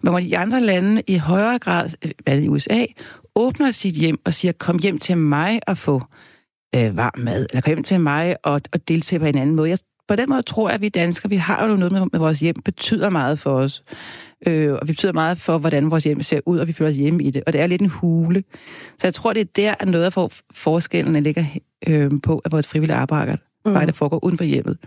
Men 0.00 0.10
hvor 0.10 0.20
de 0.20 0.38
andre 0.38 0.60
lande 0.60 1.02
i 1.06 1.16
højere 1.16 1.58
grad, 1.58 1.90
øh, 2.04 2.10
hvad 2.22 2.40
i 2.40 2.48
USA, 2.48 2.86
åbner 3.34 3.70
sit 3.70 3.94
hjem 3.94 4.20
og 4.24 4.34
siger, 4.34 4.52
kom 4.52 4.78
hjem 4.78 4.98
til 4.98 5.18
mig 5.18 5.60
og 5.66 5.78
få 5.78 6.02
øh, 6.74 6.96
varm 6.96 7.18
mad, 7.18 7.46
eller 7.50 7.60
kom 7.60 7.70
hjem 7.70 7.82
til 7.82 8.00
mig 8.00 8.36
og, 8.42 8.60
og 8.72 8.88
deltage 8.88 9.20
på 9.20 9.26
en 9.26 9.38
anden 9.38 9.56
måde. 9.56 9.70
Jeg, 9.70 9.78
på 10.08 10.16
den 10.16 10.28
måde 10.28 10.42
tror 10.42 10.68
jeg, 10.68 10.74
at 10.74 10.80
vi 10.80 10.88
danskere, 10.88 11.30
vi 11.30 11.36
har 11.36 11.68
jo 11.68 11.76
noget 11.76 11.92
med, 11.92 12.06
med 12.12 12.20
vores 12.20 12.40
hjem, 12.40 12.62
betyder 12.64 13.10
meget 13.10 13.38
for 13.38 13.54
os. 13.54 13.84
Øh, 14.46 14.72
og 14.72 14.88
vi 14.88 14.92
betyder 14.92 15.12
meget 15.12 15.38
for, 15.38 15.58
hvordan 15.58 15.90
vores 15.90 16.04
hjem 16.04 16.22
ser 16.22 16.40
ud, 16.46 16.58
og 16.58 16.66
vi 16.66 16.72
føler 16.72 16.90
os 16.90 16.96
hjemme 16.96 17.22
i 17.22 17.30
det. 17.30 17.42
Og 17.46 17.52
det 17.52 17.60
er 17.60 17.66
lidt 17.66 17.82
en 17.82 17.88
hule. 17.88 18.44
Så 18.98 19.06
jeg 19.06 19.14
tror, 19.14 19.32
det 19.32 19.40
er 19.40 19.44
der, 19.56 19.74
at 19.80 19.88
noget 19.88 20.04
af 20.04 20.12
for 20.12 20.32
forskellen 20.54 21.22
ligger 21.22 21.44
øh, 21.86 22.10
på, 22.22 22.38
at 22.44 22.52
vores 22.52 22.66
frivillige 22.66 22.96
arbejde, 22.96 23.38
mm. 23.66 23.72
der 23.72 23.92
foregår 23.92 24.24
uden 24.24 24.36
for 24.36 24.44
hjemmet. 24.44 24.78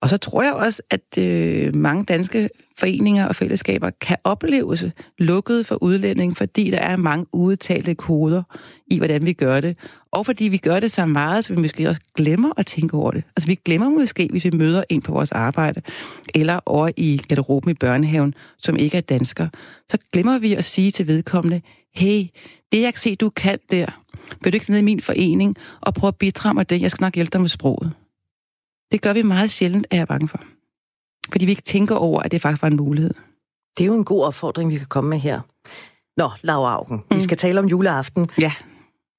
Og 0.00 0.08
så 0.08 0.16
tror 0.16 0.42
jeg 0.42 0.52
også, 0.52 0.82
at 0.90 1.18
øh, 1.18 1.74
mange 1.74 2.04
danske 2.04 2.48
foreninger 2.78 3.26
og 3.26 3.36
fællesskaber 3.36 3.90
kan 4.00 4.16
opleves 4.24 4.84
lukket 5.18 5.66
for 5.66 5.82
udlænding, 5.82 6.36
fordi 6.36 6.70
der 6.70 6.78
er 6.78 6.96
mange 6.96 7.26
udtalte 7.32 7.94
koder 7.94 8.42
i, 8.86 8.98
hvordan 8.98 9.26
vi 9.26 9.32
gør 9.32 9.60
det. 9.60 9.76
Og 10.12 10.26
fordi 10.26 10.44
vi 10.44 10.56
gør 10.56 10.80
det 10.80 10.90
så 10.90 11.06
meget, 11.06 11.44
så 11.44 11.54
vi 11.54 11.60
måske 11.60 11.88
også 11.88 12.00
glemmer 12.16 12.52
at 12.56 12.66
tænke 12.66 12.96
over 12.96 13.10
det. 13.10 13.24
Altså 13.36 13.46
vi 13.46 13.54
glemmer 13.54 13.90
måske, 13.90 14.28
hvis 14.30 14.44
vi 14.44 14.50
møder 14.50 14.84
en 14.88 15.02
på 15.02 15.12
vores 15.12 15.32
arbejde, 15.32 15.82
eller 16.34 16.60
over 16.66 16.90
i 16.96 17.20
garderoben 17.28 17.70
i 17.70 17.74
børnehaven, 17.74 18.34
som 18.58 18.76
ikke 18.76 18.96
er 18.96 19.00
dansker, 19.00 19.48
så 19.88 19.98
glemmer 20.12 20.38
vi 20.38 20.54
at 20.54 20.64
sige 20.64 20.90
til 20.90 21.06
vedkommende, 21.06 21.62
hey, 21.94 22.26
det 22.72 22.80
jeg 22.80 22.94
kan 22.94 23.00
se, 23.00 23.14
du 23.14 23.30
kan 23.30 23.58
der, 23.70 24.02
vil 24.42 24.52
du 24.52 24.56
ikke 24.56 24.70
ned 24.70 24.78
i 24.78 24.82
min 24.82 25.00
forening 25.00 25.56
og 25.80 25.94
prøve 25.94 26.08
at 26.08 26.16
bidrage 26.16 26.54
med 26.54 26.64
det? 26.64 26.80
Jeg 26.80 26.90
skal 26.90 27.04
nok 27.04 27.14
hjælpe 27.14 27.30
dig 27.30 27.40
med 27.40 27.48
sproget. 27.48 27.92
Det 28.92 29.02
gør 29.02 29.12
vi 29.12 29.22
meget 29.22 29.50
sjældent, 29.50 29.86
er 29.90 29.96
jeg 29.96 30.08
bange 30.08 30.28
for. 30.28 30.40
Fordi 31.32 31.44
vi 31.44 31.50
ikke 31.50 31.62
tænker 31.62 31.94
over, 31.94 32.20
at 32.20 32.32
det 32.32 32.42
faktisk 32.42 32.62
var 32.62 32.68
en 32.68 32.76
mulighed. 32.76 33.14
Det 33.78 33.84
er 33.84 33.86
jo 33.86 33.94
en 33.94 34.04
god 34.04 34.24
opfordring, 34.24 34.70
vi 34.70 34.76
kan 34.76 34.86
komme 34.86 35.10
med 35.10 35.18
her. 35.18 35.40
Nå, 36.16 36.30
Laura 36.42 36.72
Augen, 36.72 36.96
mm. 37.10 37.16
vi 37.16 37.20
skal 37.20 37.36
tale 37.36 37.60
om 37.60 37.66
juleaften. 37.66 38.28
Ja. 38.38 38.52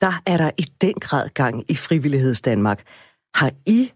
Der 0.03 0.21
er 0.25 0.37
der 0.37 0.51
i 0.57 0.65
den 0.81 0.93
grad 0.93 1.29
gang 1.29 1.71
i 1.71 1.75
frivilligheds 1.75 2.41
Danmark. 2.41 2.83
Har 3.35 3.51
I 3.65 3.91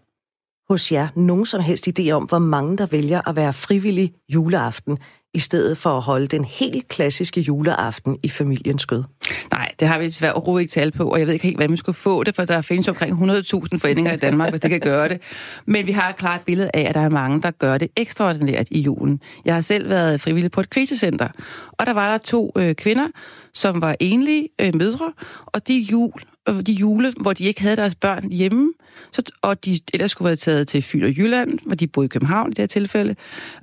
hos 0.68 0.92
jer 0.92 1.08
nogen 1.16 1.46
som 1.46 1.60
helst 1.60 1.88
idé 1.88 2.10
om, 2.10 2.24
hvor 2.24 2.38
mange 2.38 2.76
der 2.76 2.86
vælger 2.86 3.28
at 3.28 3.36
være 3.36 3.52
frivillig 3.52 4.14
juleaften 4.28 4.98
i 5.34 5.38
stedet 5.38 5.78
for 5.78 5.90
at 5.90 6.02
holde 6.02 6.26
den 6.26 6.44
helt 6.44 6.88
klassiske 6.88 7.40
juleaften 7.40 8.18
i 8.22 8.28
familiens 8.28 8.82
skød? 8.82 9.04
Nej, 9.52 9.72
det 9.80 9.88
har 9.88 9.98
vi 9.98 10.04
desværre 10.04 10.32
overhovedet 10.32 10.62
ikke 10.62 10.72
tal 10.72 10.92
på, 10.92 11.10
og 11.10 11.18
jeg 11.18 11.26
ved 11.26 11.34
ikke 11.34 11.44
helt, 11.44 11.56
hvordan 11.56 11.70
man 11.70 11.78
skulle 11.78 11.96
få 11.96 12.24
det, 12.24 12.34
for 12.34 12.44
der 12.44 12.60
findes 12.60 12.88
omkring 12.88 13.30
100.000 13.30 13.78
foreninger 13.78 14.12
i 14.12 14.16
Danmark, 14.16 14.50
hvis 14.50 14.60
det 14.60 14.70
kan 14.70 14.80
gøre 14.80 15.08
det. 15.08 15.20
Men 15.66 15.86
vi 15.86 15.92
har 15.92 16.08
et 16.08 16.16
klart 16.16 16.40
billede 16.40 16.70
af, 16.74 16.80
at 16.80 16.94
der 16.94 17.00
er 17.00 17.08
mange, 17.08 17.42
der 17.42 17.50
gør 17.50 17.78
det 17.78 17.88
ekstraordinært 17.96 18.66
i 18.70 18.80
julen. 18.80 19.20
Jeg 19.44 19.54
har 19.54 19.60
selv 19.60 19.88
været 19.88 20.20
frivillig 20.20 20.50
på 20.50 20.60
et 20.60 20.70
krisecenter, 20.70 21.28
og 21.72 21.86
der 21.86 21.92
var 21.92 22.10
der 22.10 22.18
to 22.18 22.52
øh, 22.56 22.74
kvinder, 22.74 23.08
som 23.54 23.80
var 23.80 23.96
enlige 24.00 24.48
øh, 24.60 24.74
mødre, 24.74 25.12
og 25.46 25.68
de 25.68 25.78
jul, 25.78 26.12
de 26.52 26.72
jule, 26.72 27.12
hvor 27.20 27.32
de 27.32 27.44
ikke 27.44 27.62
havde 27.62 27.76
deres 27.76 27.94
børn 27.94 28.32
hjemme, 28.32 28.72
så, 29.12 29.22
og 29.42 29.64
de 29.64 29.80
ellers 29.92 30.10
skulle 30.10 30.26
være 30.26 30.36
taget 30.36 30.68
til 30.68 30.82
Fyn 30.82 31.02
og 31.02 31.10
Jylland, 31.10 31.58
hvor 31.66 31.74
de 31.74 31.86
boede 31.86 32.04
i 32.04 32.08
København 32.08 32.50
i 32.50 32.50
det 32.50 32.58
her 32.58 32.66
tilfælde, 32.66 33.16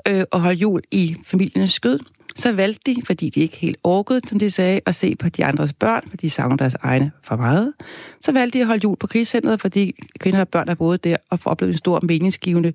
øh, 0.08 0.24
og 0.32 0.42
holde 0.42 0.58
jul 0.58 0.82
i 0.92 1.16
familiens 1.26 1.72
skød. 1.72 2.00
Så 2.36 2.54
valgte 2.54 2.94
de, 2.94 3.02
fordi 3.06 3.30
de 3.30 3.40
ikke 3.40 3.58
helt 3.58 3.78
orkede, 3.84 4.22
som 4.28 4.40
de 4.40 4.52
sagde, 4.52 4.80
at 4.86 4.96
se 4.96 5.16
på 5.16 5.30
de 5.30 5.46
andres 5.46 5.74
børn, 5.74 6.04
fordi 6.10 6.28
de 6.28 6.30
savner 6.30 6.56
deres 6.56 6.76
egne 6.82 7.12
for 7.24 7.36
meget. 7.36 7.74
Så 8.22 8.32
valgte 8.32 8.58
de 8.58 8.62
at 8.62 8.68
holde 8.68 8.82
jul 8.84 8.98
på 8.98 9.08
krigscentret, 9.08 9.62
fordi 9.62 9.96
kvinder 10.20 10.40
og 10.40 10.50
børn, 10.50 10.68
der 10.68 10.76
boede 10.76 10.98
der, 10.98 11.18
og 11.30 11.40
få 11.40 11.50
oplevet 11.50 11.72
en 11.72 11.78
stor 11.78 12.00
meningsgivende 12.04 12.74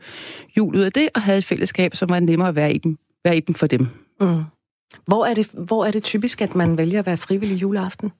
jul 0.57 0.77
ud 0.77 0.81
af 0.81 0.93
det, 0.93 1.09
og 1.15 1.23
havde 1.23 1.39
et 1.39 1.45
fællesskab, 1.45 1.97
som 1.97 2.11
var 2.11 2.21
nemmere 2.21 2.49
at 2.49 2.57
være 2.57 2.73
i 2.73 2.79
dem, 2.79 2.99
være 3.25 3.37
i 3.37 3.41
dem 3.41 3.55
for 3.55 3.67
dem. 3.67 3.89
Mm. 4.21 4.43
Hvor 5.07 5.27
er, 5.27 5.35
det, 5.35 5.51
hvor 5.53 5.85
er 5.85 5.91
det 5.91 6.03
typisk, 6.03 6.43
at 6.43 6.55
man 6.55 6.79
vælger 6.79 6.99
at 6.99 7.07
være 7.07 7.17
frivillig 7.17 7.63
juleaften? 7.63 8.13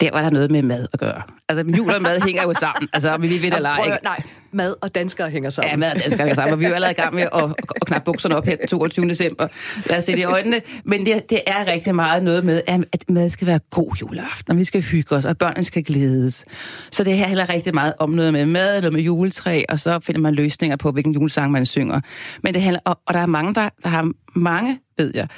Der 0.00 0.10
var 0.12 0.22
der 0.22 0.30
noget 0.30 0.50
med 0.50 0.62
mad 0.62 0.86
at 0.92 1.00
gøre. 1.00 1.22
Altså, 1.48 1.64
jul 1.78 1.94
og 1.94 2.02
mad 2.02 2.20
hænger 2.20 2.42
jo 2.42 2.54
sammen. 2.54 2.88
Altså, 2.92 3.10
om 3.10 3.22
vi 3.22 3.26
lige 3.26 3.42
ved 3.42 3.50
det 3.50 3.56
eller 3.56 3.76
ikke. 3.76 3.98
Nej, 4.04 4.22
mad 4.52 4.74
og 4.80 4.94
danskere 4.94 5.30
hænger 5.30 5.50
sammen. 5.50 5.70
Ja, 5.70 5.76
mad 5.76 5.90
og 5.90 6.00
danskere 6.00 6.18
hænger 6.18 6.34
sammen. 6.34 6.52
Og 6.52 6.60
vi 6.60 6.64
er 6.64 6.68
jo 6.68 6.74
allerede 6.74 6.92
i 6.98 7.00
gang 7.02 7.14
med 7.14 7.22
at, 7.22 7.44
at 7.44 7.86
knappe 7.86 8.04
bukserne 8.04 8.36
op 8.36 8.44
her 8.44 8.56
den 8.56 8.68
22. 8.68 9.08
december. 9.08 9.48
Lad 9.86 9.98
os 9.98 10.04
se 10.04 10.12
det 10.12 10.18
i 10.18 10.24
øjnene. 10.24 10.60
Men 10.84 11.06
det, 11.06 11.30
det 11.30 11.40
er 11.46 11.66
rigtig 11.66 11.94
meget 11.94 12.22
noget 12.22 12.44
med, 12.44 12.62
at 12.66 13.04
mad 13.08 13.30
skal 13.30 13.46
være 13.46 13.60
god 13.70 13.92
juleaften, 14.00 14.52
og 14.52 14.58
vi 14.58 14.64
skal 14.64 14.82
hygge 14.82 15.14
os, 15.14 15.24
og 15.24 15.38
børnene 15.38 15.64
skal 15.64 15.84
glædes. 15.84 16.44
Så 16.90 17.04
det 17.04 17.16
her 17.16 17.26
handler 17.26 17.48
rigtig 17.48 17.74
meget 17.74 17.94
om 17.98 18.10
noget 18.10 18.32
med 18.32 18.46
mad, 18.46 18.80
noget 18.80 18.92
med 18.92 19.02
juletræ, 19.02 19.62
og 19.68 19.80
så 19.80 19.98
finder 20.00 20.20
man 20.20 20.34
løsninger 20.34 20.76
på, 20.76 20.90
hvilken 20.90 21.12
julesang 21.12 21.52
man 21.52 21.66
synger. 21.66 22.00
Men 22.42 22.54
det 22.54 22.62
handler, 22.62 22.80
og, 22.84 22.98
og 23.06 23.14
der 23.14 23.20
er 23.20 23.26
mange, 23.26 23.54
der, 23.54 23.68
der 23.82 23.88
har 23.88 24.10
mange, 24.34 24.78
ved 24.98 25.10
jeg, 25.14 25.28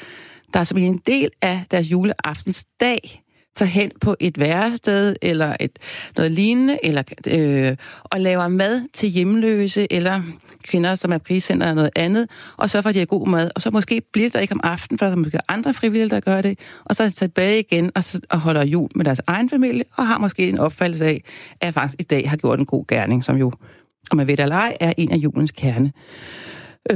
der 0.55 0.65
som 0.65 0.79
en 0.79 1.03
del 1.07 1.31
af 1.43 1.63
deres 1.71 1.91
juleaftensdag 1.91 3.23
tager 3.59 3.71
hen 3.71 3.91
på 4.01 4.17
et 4.21 4.39
værested 4.39 5.17
eller 5.23 5.57
et, 5.61 5.79
noget 6.17 6.33
lignende, 6.33 6.79
eller, 6.83 7.03
øh, 7.29 7.77
og 8.05 8.21
laver 8.21 8.49
mad 8.49 8.83
til 8.95 9.09
hjemløse 9.09 9.93
eller 9.93 10.23
kvinder, 10.65 10.95
som 10.95 11.13
er 11.13 11.19
priscenter 11.19 11.67
eller 11.67 11.75
noget 11.75 11.91
andet, 11.97 12.31
og 12.57 12.71
så 12.71 12.83
får 12.83 12.93
de 12.93 13.07
god 13.07 13.29
mad. 13.29 13.51
Og 13.55 13.63
så 13.63 13.71
måske 13.71 14.03
bliver 14.13 14.31
der 14.31 14.41
ikke 14.41 14.55
om 14.55 14.61
aftenen, 14.65 14.99
for 14.99 15.07
der 15.07 15.13
er 15.13 15.17
måske 15.17 15.39
andre 15.49 15.75
frivillige, 15.75 16.09
der 16.09 16.21
gør 16.21 16.41
det, 16.41 16.59
og 16.85 16.97
så 16.97 17.03
er 17.03 17.09
de 17.09 17.15
tilbage 17.15 17.61
igen 17.61 17.91
og, 17.95 18.05
så, 18.05 18.21
og 18.31 18.41
holder 18.41 18.65
jul 18.65 18.89
med 18.95 19.05
deres 19.05 19.21
egen 19.27 19.51
familie, 19.51 19.85
og 19.97 20.07
har 20.07 20.19
måske 20.19 20.49
en 20.49 20.59
opfattelse 20.59 21.07
af, 21.07 21.23
at 21.61 21.67
jeg 21.67 21.75
faktisk 21.75 22.01
i 22.01 22.03
dag 22.03 22.31
har 22.31 22.37
gjort 22.37 22.59
en 22.59 22.67
god 22.67 22.85
gerning, 22.87 23.25
som 23.25 23.37
jo, 23.37 23.53
om 24.11 24.17
man 24.17 24.27
ved 24.27 24.37
det 24.37 24.43
eller 24.43 24.57
ej, 24.57 24.77
er 24.81 24.93
en 24.97 25.13
af 25.13 25.17
julens 25.17 25.51
kerne 25.51 25.93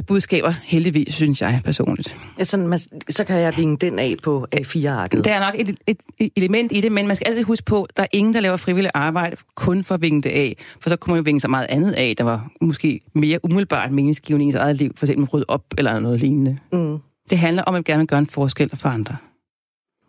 budskaber, 0.07 0.55
heldigvis, 0.62 1.14
synes 1.14 1.42
jeg 1.42 1.61
personligt. 1.64 2.16
Ja, 2.38 2.44
sådan, 2.44 2.66
man, 2.66 2.78
så 3.09 3.24
kan 3.24 3.40
jeg 3.40 3.57
vinge 3.57 3.76
den 3.76 3.98
af 3.98 4.16
på 4.22 4.46
A4-arket. 4.57 5.24
Der 5.24 5.33
er 5.33 5.40
nok 5.40 5.55
et, 5.61 5.76
et, 5.87 5.96
et 6.18 6.33
element 6.37 6.72
i 6.72 6.81
det, 6.81 6.92
men 6.92 7.07
man 7.07 7.16
skal 7.16 7.26
altid 7.26 7.44
huske 7.44 7.64
på, 7.64 7.83
at 7.83 7.96
der 7.96 8.02
er 8.02 8.07
ingen, 8.12 8.35
der 8.35 8.40
laver 8.40 8.57
frivillig 8.57 8.90
arbejde 8.94 9.37
kun 9.55 9.85
for 9.85 9.94
at 9.94 10.00
vinge 10.00 10.22
det 10.22 10.31
af. 10.31 10.57
For 10.81 10.88
så 10.90 10.96
kunne 10.96 11.12
man 11.12 11.18
jo 11.18 11.22
vinge 11.22 11.40
så 11.40 11.48
meget 11.48 11.66
andet 11.68 11.92
af, 11.92 12.14
der 12.18 12.24
var 12.24 12.50
måske 12.61 13.00
mere 13.14 13.38
umiddelbart 13.44 13.90
meningsgivende 13.90 14.44
i 14.44 14.46
ens 14.46 14.55
eget 14.55 14.76
liv, 14.76 14.92
for 14.96 15.07
eksempel 15.07 15.28
rydde 15.28 15.46
op 15.48 15.64
eller 15.78 16.00
noget 16.00 16.20
lignende. 16.20 16.59
Mm. 16.72 16.98
Det 17.31 17.38
handler 17.38 17.62
om, 17.62 17.74
at 17.74 17.76
man 17.76 17.83
gerne 17.83 17.98
vil 17.98 18.09
gøre 18.09 18.18
en 18.18 18.26
forskel 18.26 18.70
for 18.76 18.88
andre. 18.88 19.16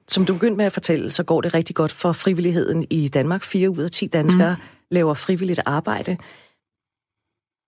Som 0.08 0.26
du 0.26 0.34
begyndte 0.34 0.58
med 0.58 0.66
at 0.66 0.72
fortælle, 0.72 1.10
så 1.10 1.24
går 1.24 1.42
det 1.42 1.54
rigtig 1.54 1.76
godt 1.76 1.92
for 1.92 2.12
frivilligheden 2.12 2.86
i 2.90 3.08
Danmark. 3.08 3.44
Fire 3.44 3.70
ud 3.70 3.78
af 3.78 3.92
ti 3.92 4.08
danskere 4.08 4.56
mm. 4.60 4.64
laver 4.92 5.14
frivilligt 5.14 5.60
arbejde. 5.66 6.18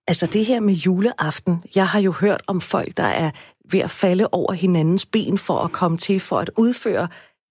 Altså 0.08 0.26
det 0.26 0.44
her 0.44 0.60
med 0.60 0.74
juleaften, 0.74 1.64
jeg 1.74 1.88
har 1.88 2.00
jo 2.00 2.12
hørt 2.12 2.42
om 2.46 2.60
folk, 2.60 2.96
der 2.96 3.04
er 3.04 3.30
ved 3.70 3.80
at 3.80 3.90
falde 3.90 4.28
over 4.32 4.52
hinandens 4.52 5.06
ben 5.06 5.38
for 5.38 5.58
at 5.58 5.72
komme 5.72 5.98
til, 5.98 6.20
for 6.20 6.38
at 6.38 6.50
udføre 6.56 7.08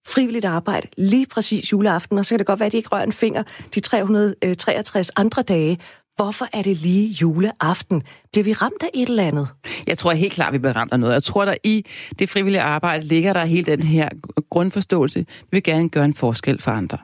frivilligt 0.07 0.45
arbejde 0.45 0.87
lige 0.97 1.25
præcis 1.25 1.71
juleaften, 1.71 2.17
og 2.17 2.25
så 2.25 2.29
kan 2.29 2.39
det 2.39 2.47
godt 2.47 2.59
være, 2.59 2.65
at 2.67 2.71
de 2.71 2.77
ikke 2.77 2.89
rører 2.89 3.03
en 3.03 3.11
finger 3.11 3.43
de 3.75 3.79
363 3.79 5.09
øh, 5.09 5.21
andre 5.21 5.41
dage. 5.41 5.79
Hvorfor 6.15 6.45
er 6.53 6.61
det 6.61 6.77
lige 6.77 7.09
juleaften? 7.21 8.03
Bliver 8.31 8.43
vi 8.43 8.53
ramt 8.53 8.83
af 8.83 8.89
et 8.93 9.09
eller 9.09 9.23
andet? 9.23 9.47
Jeg 9.87 9.97
tror 9.97 10.11
helt 10.11 10.33
klart, 10.33 10.53
vi 10.53 10.57
bliver 10.57 10.75
ramt 10.75 10.93
af 10.93 10.99
noget. 10.99 11.13
Jeg 11.13 11.23
tror, 11.23 11.45
der 11.45 11.55
i 11.63 11.85
det 12.19 12.29
frivillige 12.29 12.61
arbejde 12.61 13.05
ligger 13.05 13.33
der 13.33 13.45
hele 13.45 13.65
den 13.65 13.83
her 13.83 14.09
grundforståelse. 14.49 15.19
Vi 15.19 15.47
vil 15.51 15.63
gerne 15.63 15.89
gøre 15.89 16.05
en 16.05 16.13
forskel 16.13 16.61
for 16.61 16.71
andre. 16.71 16.97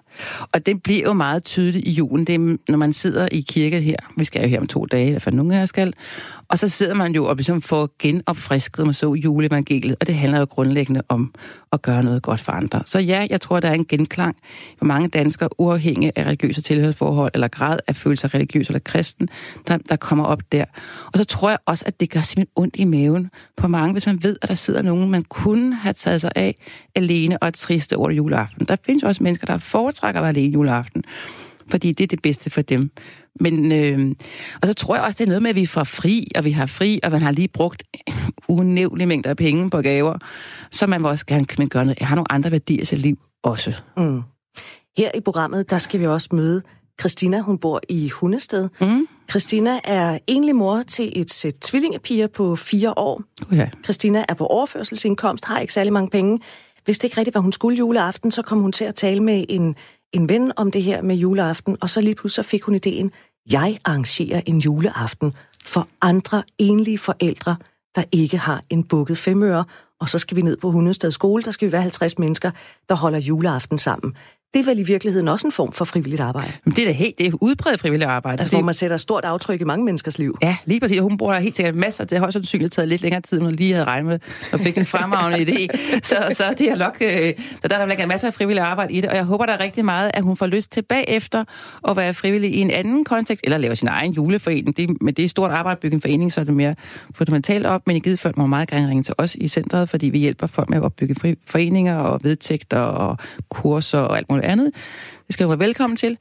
Og 0.54 0.65
det 0.65 0.84
bliver 0.84 1.04
jo 1.04 1.13
meget 1.13 1.43
tydeligt 1.43 1.88
i 1.88 1.91
julen. 1.91 2.26
Det 2.26 2.36
er, 2.36 2.58
når 2.69 2.78
man 2.78 2.93
sidder 2.93 3.28
i 3.32 3.41
kirke 3.41 3.82
her. 3.82 3.95
Vi 4.17 4.24
skal 4.24 4.41
jo 4.41 4.47
her 4.47 4.60
om 4.60 4.67
to 4.67 4.86
dage, 4.86 5.08
i 5.08 5.12
hvert 5.12 5.21
fald 5.21 5.36
nogle 5.36 5.56
af 5.56 5.60
jer 5.60 5.65
skal. 5.65 5.93
Og 6.47 6.60
så 6.60 6.67
sidder 6.67 6.93
man 6.93 7.15
jo 7.15 7.26
og 7.26 7.36
ligesom 7.36 7.62
får 7.62 7.89
genopfrisket, 8.00 8.86
man 8.86 8.93
så 8.93 9.13
juleevangeliet. 9.13 9.97
Og 10.00 10.08
det 10.08 10.15
handler 10.15 10.39
jo 10.39 10.45
grundlæggende 10.45 11.02
om 11.10 11.34
at 11.71 11.82
gøre 11.82 12.04
noget 12.04 12.21
godt 12.21 12.39
for 12.39 12.52
andre. 12.52 12.84
Så 12.86 13.00
ja, 13.00 13.28
jeg 13.30 13.41
tror, 13.41 13.60
der 13.60 13.69
er 13.69 13.74
en 13.74 13.86
genklang 13.86 14.36
for 14.78 14.86
mange 14.86 15.08
danskere, 15.08 15.50
uafhængig 15.58 16.12
af 16.15 16.24
religiøse 16.24 16.62
tilhørsforhold, 16.62 17.32
eller 17.34 17.47
grad 17.47 17.80
af 17.88 17.95
følelse 17.95 18.26
af 18.28 18.34
religiøs 18.34 18.67
eller 18.67 18.80
kristen, 18.80 19.30
der, 19.67 19.78
der 19.78 19.95
kommer 19.95 20.26
op 20.26 20.41
der. 20.52 20.65
Og 21.06 21.17
så 21.17 21.24
tror 21.24 21.50
jeg 21.50 21.58
også, 21.65 21.84
at 21.88 22.00
det 22.00 22.10
gør 22.10 22.21
simpelthen 22.21 22.52
ondt 22.56 22.76
i 22.76 22.86
maven 22.86 23.30
på 23.58 23.67
mange, 23.67 23.91
hvis 23.91 24.06
man 24.06 24.24
ved, 24.24 24.38
at 24.41 24.50
der 24.50 24.56
sidder 24.56 24.82
nogen, 24.82 25.10
man 25.10 25.24
kunne 25.24 25.76
have 25.76 25.93
taget 25.93 26.21
sig 26.21 26.32
af 26.36 26.56
alene 26.95 27.38
og 27.38 27.47
er 27.47 27.52
triste 27.52 27.97
over 27.97 28.12
juleaften. 28.12 28.65
Der 28.65 28.76
findes 28.86 29.04
også 29.04 29.24
mennesker, 29.24 29.45
der 29.45 29.54
har 29.54 29.60
foretrækker 30.02 30.20
at 30.20 30.24
være 30.24 30.30
alene 30.30 30.54
juleaften, 30.54 31.04
fordi 31.70 31.92
det 31.92 32.04
er 32.04 32.08
det 32.08 32.22
bedste 32.22 32.50
for 32.50 32.62
dem. 32.62 32.92
Men, 33.40 33.72
øh, 33.72 34.16
og 34.62 34.68
så 34.68 34.74
tror 34.74 34.96
jeg 34.96 35.04
også, 35.04 35.18
det 35.18 35.24
er 35.24 35.28
noget 35.28 35.42
med, 35.42 35.50
at 35.50 35.56
vi 35.56 35.66
får 35.66 35.84
fri, 35.84 36.28
og 36.36 36.46
vi 36.46 36.52
har 36.52 36.66
fri, 36.66 37.00
og 37.04 37.12
man 37.12 37.22
har 37.22 37.32
lige 37.32 37.48
brugt 37.48 37.84
unævnlige 38.48 39.08
mængder 39.08 39.30
af 39.30 39.38
penge 39.38 39.70
på 39.70 39.82
gaver, 39.82 40.18
så 40.72 40.88
man 40.88 41.02
må 41.02 41.10
også 41.10 41.26
gerne 41.26 41.46
kan 41.46 41.68
gøre 41.68 41.86
noget. 41.86 42.00
Har 42.00 42.16
nogle 42.16 42.32
andre 42.32 42.52
værdier 42.52 42.82
i 42.82 42.86
sit 42.86 43.00
liv 43.00 43.20
også. 43.44 43.74
Mm. 43.98 44.22
Her 44.98 45.12
i 45.16 45.20
programmet, 45.20 45.70
der 45.70 45.78
skal 45.78 46.00
vi 46.00 46.08
også 46.08 46.30
møde 46.32 46.62
Christina. 47.00 47.40
Hun 47.40 47.58
bor 47.58 47.82
i 47.90 48.10
Hundested. 48.10 48.70
Mm. 48.82 49.08
Christina 49.30 49.80
er 49.84 50.18
enlig 50.28 50.56
mor 50.56 50.84
til 50.88 51.12
et 51.16 51.32
sæt 51.32 51.54
tvillingepiger 51.62 52.28
på 52.28 52.56
fire 52.56 52.94
år. 52.98 53.24
Ja. 53.52 53.70
Christina 53.84 54.26
er 54.30 54.34
på 54.34 54.46
overførselsindkomst, 54.46 55.46
har 55.46 55.60
ikke 55.60 55.74
særlig 55.74 55.94
mange 55.94 56.10
penge 56.10 56.40
vidste 56.86 57.08
ikke 57.08 57.17
rigtigt, 57.17 57.34
hvad 57.34 57.41
hun 57.41 57.52
skulle 57.52 57.78
juleaften, 57.78 58.32
så 58.32 58.41
kom 58.41 58.60
hun 58.60 58.72
til 58.72 58.86
at 58.86 58.96
tale 58.96 59.24
med 59.24 59.46
en, 59.50 59.76
en 60.13 60.30
ven 60.30 60.52
om 60.56 60.72
det 60.72 60.84
her 60.84 61.02
med 61.02 61.15
juleaften, 61.15 61.78
og 61.82 61.89
så 61.89 62.02
lige 62.02 62.15
pludselig 62.15 62.46
fik 62.46 62.63
hun 62.63 62.76
ideen, 62.76 63.12
jeg 63.52 63.80
arrangerer 63.86 64.41
en 64.46 64.60
juleaften 64.60 65.34
for 65.65 65.88
andre 66.02 66.44
enlige 66.58 66.98
forældre, 66.98 67.56
der 67.96 68.04
ikke 68.12 68.38
har 68.38 68.62
en 68.70 68.84
bukket 68.84 69.17
femøre, 69.17 69.65
og 70.00 70.10
så 70.10 70.20
skal 70.20 70.38
vi 70.38 70.41
ned 70.41 70.58
på 70.58 70.72
Hundested 70.72 71.12
skole, 71.12 71.44
der 71.44 71.52
skal 71.52 71.67
vi 71.67 71.72
være 71.72 71.82
50 71.82 72.20
mennesker, 72.20 72.52
der 72.89 72.96
holder 72.96 73.20
juleaften 73.20 73.78
sammen 73.78 74.15
det 74.54 74.60
er 74.60 74.64
vel 74.64 74.80
i 74.80 74.84
virkeligheden 74.84 75.28
også 75.28 75.48
en 75.48 75.52
form 75.52 75.72
for 75.72 75.86
frivilligt 75.86 76.22
arbejde. 76.22 76.52
Men 76.66 76.76
det 76.76 76.82
er 76.82 76.86
da 76.86 76.92
helt, 76.92 77.18
det 77.18 77.28
er 77.28 77.32
udbredt 77.42 77.82
frivilligt 77.82 78.10
arbejde. 78.10 78.40
Altså, 78.40 78.52
det... 78.52 78.60
hvor 78.60 78.66
man 78.66 78.74
sætter 78.74 78.98
stort 78.98 79.26
aftryk 79.26 79.62
i 79.62 79.64
mange 79.64 79.86
menneskers 79.86 80.20
liv. 80.20 80.38
Ja, 80.42 80.58
lige 80.66 80.80
præcis. 80.80 81.00
Hun 81.00 81.18
bruger 81.18 81.40
helt 81.40 81.56
sikkert 81.56 81.76
masser. 81.76 82.06
Det 82.06 82.18
har 82.18 82.26
også 82.26 82.40
sandsynligt 82.40 82.74
taget 82.74 82.90
lidt 82.90 83.02
længere 83.02 83.22
tid, 83.22 83.38
end 83.38 83.46
hun 83.46 83.56
lige 83.56 83.74
havde 83.74 83.86
regnet 83.86 84.06
med, 84.10 84.20
og 84.54 84.60
fik 84.60 84.78
en 84.78 84.86
fremragende 84.86 85.52
idé. 85.52 85.68
Så, 86.04 86.16
så 86.32 86.44
det 86.58 86.72
er 86.72 86.76
nok, 86.76 86.98
øh, 87.02 87.10
der, 87.62 87.68
der 87.68 87.78
er 87.78 87.86
der 87.86 88.06
masser 88.06 88.28
af 88.28 88.34
frivilligt 88.34 88.66
arbejde 88.66 88.94
i 88.94 89.02
det, 89.02 89.10
og 89.10 89.16
jeg 89.16 89.24
håber 89.24 89.46
der 89.46 89.54
er 89.54 89.60
rigtig 89.60 89.86
meget, 89.86 90.12
at 90.14 90.24
hun 90.24 90.38
får 90.38 90.48
lyst 90.48 90.72
til 90.72 90.82
bagefter 90.82 91.44
at 91.88 91.98
være 91.98 92.14
frivillig 92.14 92.54
i 92.54 92.62
en 92.62 92.72
anden 92.72 93.04
kontekst, 93.04 93.44
eller 93.44 93.58
lave 93.58 93.76
sin 93.76 93.88
egen 93.88 94.14
juleforening. 94.14 94.78
Det, 94.78 95.02
men 95.02 95.14
det 95.14 95.26
er 95.26 95.30
stort 95.30 95.52
arbejde 95.52 95.76
at 95.76 95.80
bygge 95.80 95.96
en 95.96 96.02
forening, 96.02 96.34
så 96.34 96.42
er 96.42 96.46
det 96.46 96.54
mere 96.54 96.76
fundamentalt 97.16 97.66
op, 97.66 97.88
men 97.88 97.96
i 97.96 98.00
givet 98.00 98.20
fald 98.20 98.34
må 98.38 98.46
meget 98.46 98.70
gerne 98.70 98.90
ringe 98.90 99.04
til 99.04 99.14
os 99.18 99.36
i 99.36 99.48
centret, 99.48 99.90
fordi 99.90 100.10
vi 100.10 100.18
hjælper 100.18 100.48
folk 100.48 100.70
med 100.70 100.78
at 100.78 100.84
opbygge 100.84 101.38
foreninger 101.48 101.98
og 101.98 102.20
vedtægter 102.24 102.80
og 102.80 103.18
kurser 103.50 104.00
og 104.00 104.18
alt 104.18 104.30
muligt 104.30 104.40
andet. 104.43 104.71
Det 105.27 105.34
skal 105.34 105.43
du 105.43 105.47
være 105.49 105.60
velkommen 105.60 105.97
til. 105.97 106.17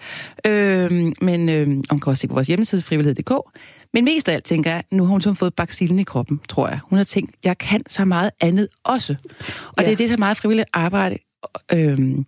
Øh, 0.46 1.12
men 1.20 1.48
øh, 1.48 1.66
hun 1.66 2.00
kan 2.00 2.06
også 2.06 2.20
se 2.20 2.28
på 2.28 2.34
vores 2.34 2.46
hjemmeside, 2.46 2.82
frivillighed.dk. 2.82 3.32
Men 3.94 4.04
mest 4.04 4.28
af 4.28 4.34
alt 4.34 4.44
tænker 4.44 4.70
jeg, 4.70 4.84
nu 4.90 5.04
har 5.04 5.12
hun 5.12 5.36
fået 5.36 5.54
baksillen 5.54 5.98
i 5.98 6.02
kroppen, 6.02 6.40
tror 6.48 6.68
jeg. 6.68 6.78
Hun 6.84 6.96
har 6.96 7.04
tænkt, 7.04 7.34
jeg 7.44 7.58
kan 7.58 7.82
så 7.88 8.04
meget 8.04 8.30
andet 8.40 8.68
også. 8.84 9.16
Og 9.66 9.82
ja. 9.82 9.84
det 9.84 9.92
er 9.92 9.96
det, 9.96 10.08
så 10.08 10.16
meget 10.16 10.36
frivilligt 10.36 10.68
arbejde 10.72 11.18
øh, 11.72 12.18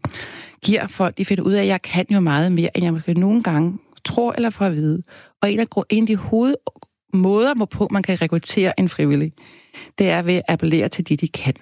giver 0.65 0.87
folk. 0.87 1.19
De 1.19 1.25
finder 1.25 1.45
ud 1.45 1.53
af, 1.53 1.63
at 1.63 1.69
jeg 1.69 1.83
kan 1.83 2.07
jo 2.11 2.21
meget 2.21 2.53
mere, 2.53 2.77
end 2.77 2.85
jeg 2.85 2.93
måske 2.93 3.15
nogle 3.15 3.43
gange 3.43 3.79
tror 4.05 4.33
eller 4.33 4.51
får 4.51 4.65
at 4.65 4.73
vide. 4.73 5.03
Og 5.43 5.53
en 5.53 5.61
af, 5.61 5.67
en 5.91 6.03
af 6.03 6.07
de 6.07 6.17
hovedmåder, 6.17 7.55
hvorpå 7.55 7.89
man 7.91 8.03
kan 8.03 8.23
rekruttere 8.23 8.81
en 8.81 8.89
frivillig, 8.89 9.33
det 9.99 10.11
er 10.11 10.23
ved 10.23 10.35
at 10.35 10.43
appellere 10.49 10.89
til 10.89 11.09
de, 11.09 11.17
de 11.17 11.29
kan. 11.29 11.55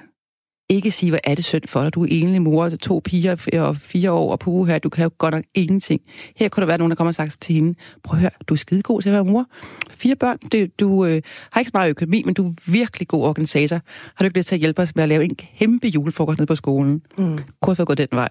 Ikke 0.70 0.90
sige, 0.90 1.11
hvad 1.11 1.20
er 1.24 1.35
det 1.35 1.44
synd 1.44 1.62
for 1.66 1.83
dig? 1.83 1.94
Du 1.94 2.02
er 2.02 2.09
enlig 2.11 2.42
mor 2.42 2.68
til 2.68 2.78
to 2.78 3.00
piger 3.04 3.37
og 3.61 3.76
fire 3.76 4.12
år, 4.12 4.33
og 4.33 4.38
på 4.38 4.64
her, 4.64 4.78
du 4.78 4.88
kan 4.88 5.02
jo 5.02 5.11
godt 5.18 5.35
nok 5.35 5.44
ingenting. 5.54 6.00
Her 6.37 6.48
kunne 6.48 6.61
der 6.61 6.66
være 6.66 6.78
nogen, 6.78 6.90
der 6.90 6.94
kommer 6.94 7.09
og 7.09 7.14
sagt 7.14 7.40
til 7.40 7.54
hende, 7.54 7.74
prøv 8.04 8.16
at 8.16 8.20
høre, 8.20 8.30
du 8.48 8.54
er 8.54 8.59
skide 8.59 8.83
god 8.83 9.02
til 9.02 9.09
at 9.09 9.12
være 9.12 9.24
mor. 9.24 9.46
Fire 9.90 10.16
børn, 10.16 10.38
du, 10.38 10.66
du 10.80 11.04
øh, 11.04 11.22
har 11.52 11.61
ikke 11.61 11.68
så 11.68 11.76
meget 11.78 11.90
økonomi, 11.90 12.22
men 12.26 12.35
du 12.35 12.48
er 12.48 12.52
virkelig 12.66 13.09
god 13.09 13.24
organisator. 13.24 13.76
Har 14.04 14.14
du 14.20 14.24
ikke 14.24 14.38
lyst 14.38 14.48
til 14.48 14.54
at 14.54 14.59
hjælpe 14.59 14.83
os 14.83 14.96
med 14.96 15.02
at 15.02 15.09
lave 15.09 15.24
en 15.24 15.35
kæmpe 15.35 15.88
julefrokost 15.88 16.38
nede 16.38 16.46
på 16.46 16.54
skolen? 16.54 17.02
Mm. 17.18 17.38
Kunne 17.62 17.76
jeg 17.78 17.87
gå 17.87 17.94
den 17.94 18.09
vej? 18.12 18.28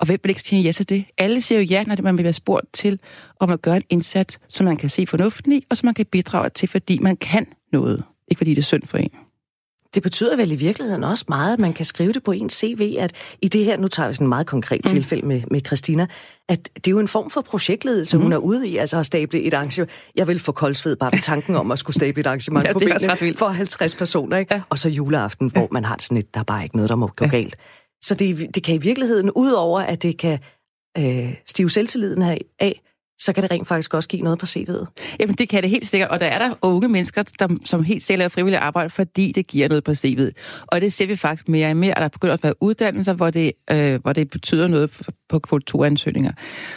Og 0.00 0.06
hvem 0.06 0.18
vil 0.22 0.30
ikke 0.30 0.42
sige 0.42 0.62
ja 0.62 0.72
til 0.72 0.88
det? 0.88 1.04
Alle 1.18 1.40
siger 1.40 1.60
jo 1.60 1.66
ja, 1.70 1.84
når 1.84 2.02
man 2.02 2.18
være 2.18 2.32
spurgt 2.32 2.72
til 2.72 2.98
om 3.40 3.50
at 3.50 3.62
gøre 3.62 3.76
en 3.76 3.82
indsats, 3.90 4.40
som 4.48 4.66
man 4.66 4.76
kan 4.76 4.88
se 4.88 5.06
fornuften 5.06 5.52
i, 5.52 5.64
og 5.70 5.76
som 5.76 5.86
man 5.86 5.94
kan 5.94 6.06
bidrage 6.06 6.50
til, 6.50 6.68
fordi 6.68 6.98
man 6.98 7.16
kan 7.16 7.46
noget. 7.72 8.04
Ikke 8.28 8.38
fordi 8.38 8.50
det 8.50 8.58
er 8.58 8.62
synd 8.62 8.82
for 8.82 8.98
en. 8.98 9.10
Det 9.94 10.02
betyder 10.02 10.36
vel 10.36 10.52
i 10.52 10.54
virkeligheden 10.54 11.04
også 11.04 11.24
meget, 11.28 11.52
at 11.52 11.58
man 11.58 11.72
kan 11.72 11.84
skrive 11.84 12.12
det 12.12 12.22
på 12.22 12.32
en 12.32 12.50
CV, 12.50 12.96
at 12.98 13.12
i 13.42 13.48
det 13.48 13.64
her, 13.64 13.76
nu 13.76 13.88
tager 13.88 14.08
vi 14.08 14.14
sådan 14.14 14.24
en 14.24 14.28
meget 14.28 14.46
konkret 14.46 14.80
mm. 14.84 14.90
tilfælde 14.90 15.26
med, 15.26 15.42
med 15.50 15.60
Christina, 15.66 16.06
at 16.48 16.70
det 16.74 16.86
er 16.86 16.90
jo 16.90 16.98
en 16.98 17.08
form 17.08 17.30
for 17.30 17.40
projektledelse, 17.40 18.16
mm. 18.16 18.22
hun 18.22 18.32
er 18.32 18.36
ude 18.36 18.68
i, 18.68 18.76
altså 18.76 18.98
at 18.98 19.06
stable 19.06 19.40
et 19.40 19.54
arrangement. 19.54 19.90
Jeg 20.14 20.26
vil 20.26 20.40
få 20.40 20.52
koldsved 20.52 20.96
bare 20.96 21.12
ved 21.12 21.18
tanken 21.22 21.56
om 21.56 21.70
at 21.70 21.78
skulle 21.78 21.96
stable 21.96 22.20
et 22.20 22.26
arrangement 22.26 22.66
ja, 22.66 22.72
på 22.72 22.78
benene 22.78 23.34
for 23.34 23.48
50 23.48 23.94
personer, 23.94 24.36
ikke? 24.36 24.54
Ja. 24.54 24.60
og 24.68 24.78
så 24.78 24.88
juleaften, 24.88 25.50
hvor 25.50 25.68
man 25.70 25.84
har 25.84 25.96
sådan 26.00 26.18
et, 26.18 26.34
der 26.34 26.40
er 26.40 26.44
bare 26.44 26.62
ikke 26.62 26.76
noget, 26.76 26.88
der 26.88 26.96
må 26.96 27.06
gå 27.06 27.24
ja. 27.24 27.30
galt. 27.30 27.56
Så 28.02 28.14
det, 28.14 28.54
det 28.54 28.62
kan 28.62 28.74
i 28.74 28.78
virkeligheden, 28.78 29.30
udover 29.30 29.80
at 29.80 30.02
det 30.02 30.18
kan 30.18 30.38
øh, 30.98 31.34
stive 31.46 31.70
selvtilliden 31.70 32.22
af, 32.58 32.80
så 33.20 33.32
kan 33.32 33.42
det 33.42 33.50
rent 33.50 33.68
faktisk 33.68 33.94
også 33.94 34.08
give 34.08 34.22
noget 34.22 34.38
på 34.38 34.46
CV'et. 34.46 34.86
Jamen, 35.20 35.34
det 35.34 35.48
kan 35.48 35.62
det 35.62 35.70
helt 35.70 35.88
sikkert. 35.88 36.10
Og 36.10 36.20
der 36.20 36.26
er 36.26 36.38
der 36.38 36.54
unge 36.62 36.88
mennesker, 36.88 37.22
der, 37.38 37.48
som 37.64 37.82
helt 37.82 38.02
selv 38.02 38.18
laver 38.18 38.28
frivilligt 38.28 38.62
arbejde, 38.62 38.90
fordi 38.90 39.32
det 39.32 39.46
giver 39.46 39.68
noget 39.68 39.84
på 39.84 39.90
CV'et. 39.90 40.30
Og 40.66 40.80
det 40.80 40.92
ser 40.92 41.06
vi 41.06 41.16
faktisk 41.16 41.48
mere 41.48 41.70
og 41.70 41.76
mere. 41.76 41.94
Og 41.94 42.00
der 42.00 42.08
begynder 42.08 42.34
at 42.34 42.42
være 42.42 42.54
uddannelser, 42.60 43.12
hvor 43.12 43.30
det, 43.30 43.52
øh, 43.70 44.02
hvor 44.02 44.12
det 44.12 44.30
betyder 44.30 44.68
noget 44.68 44.90
på 45.28 45.38
kvotoransøgninger. 45.38 46.32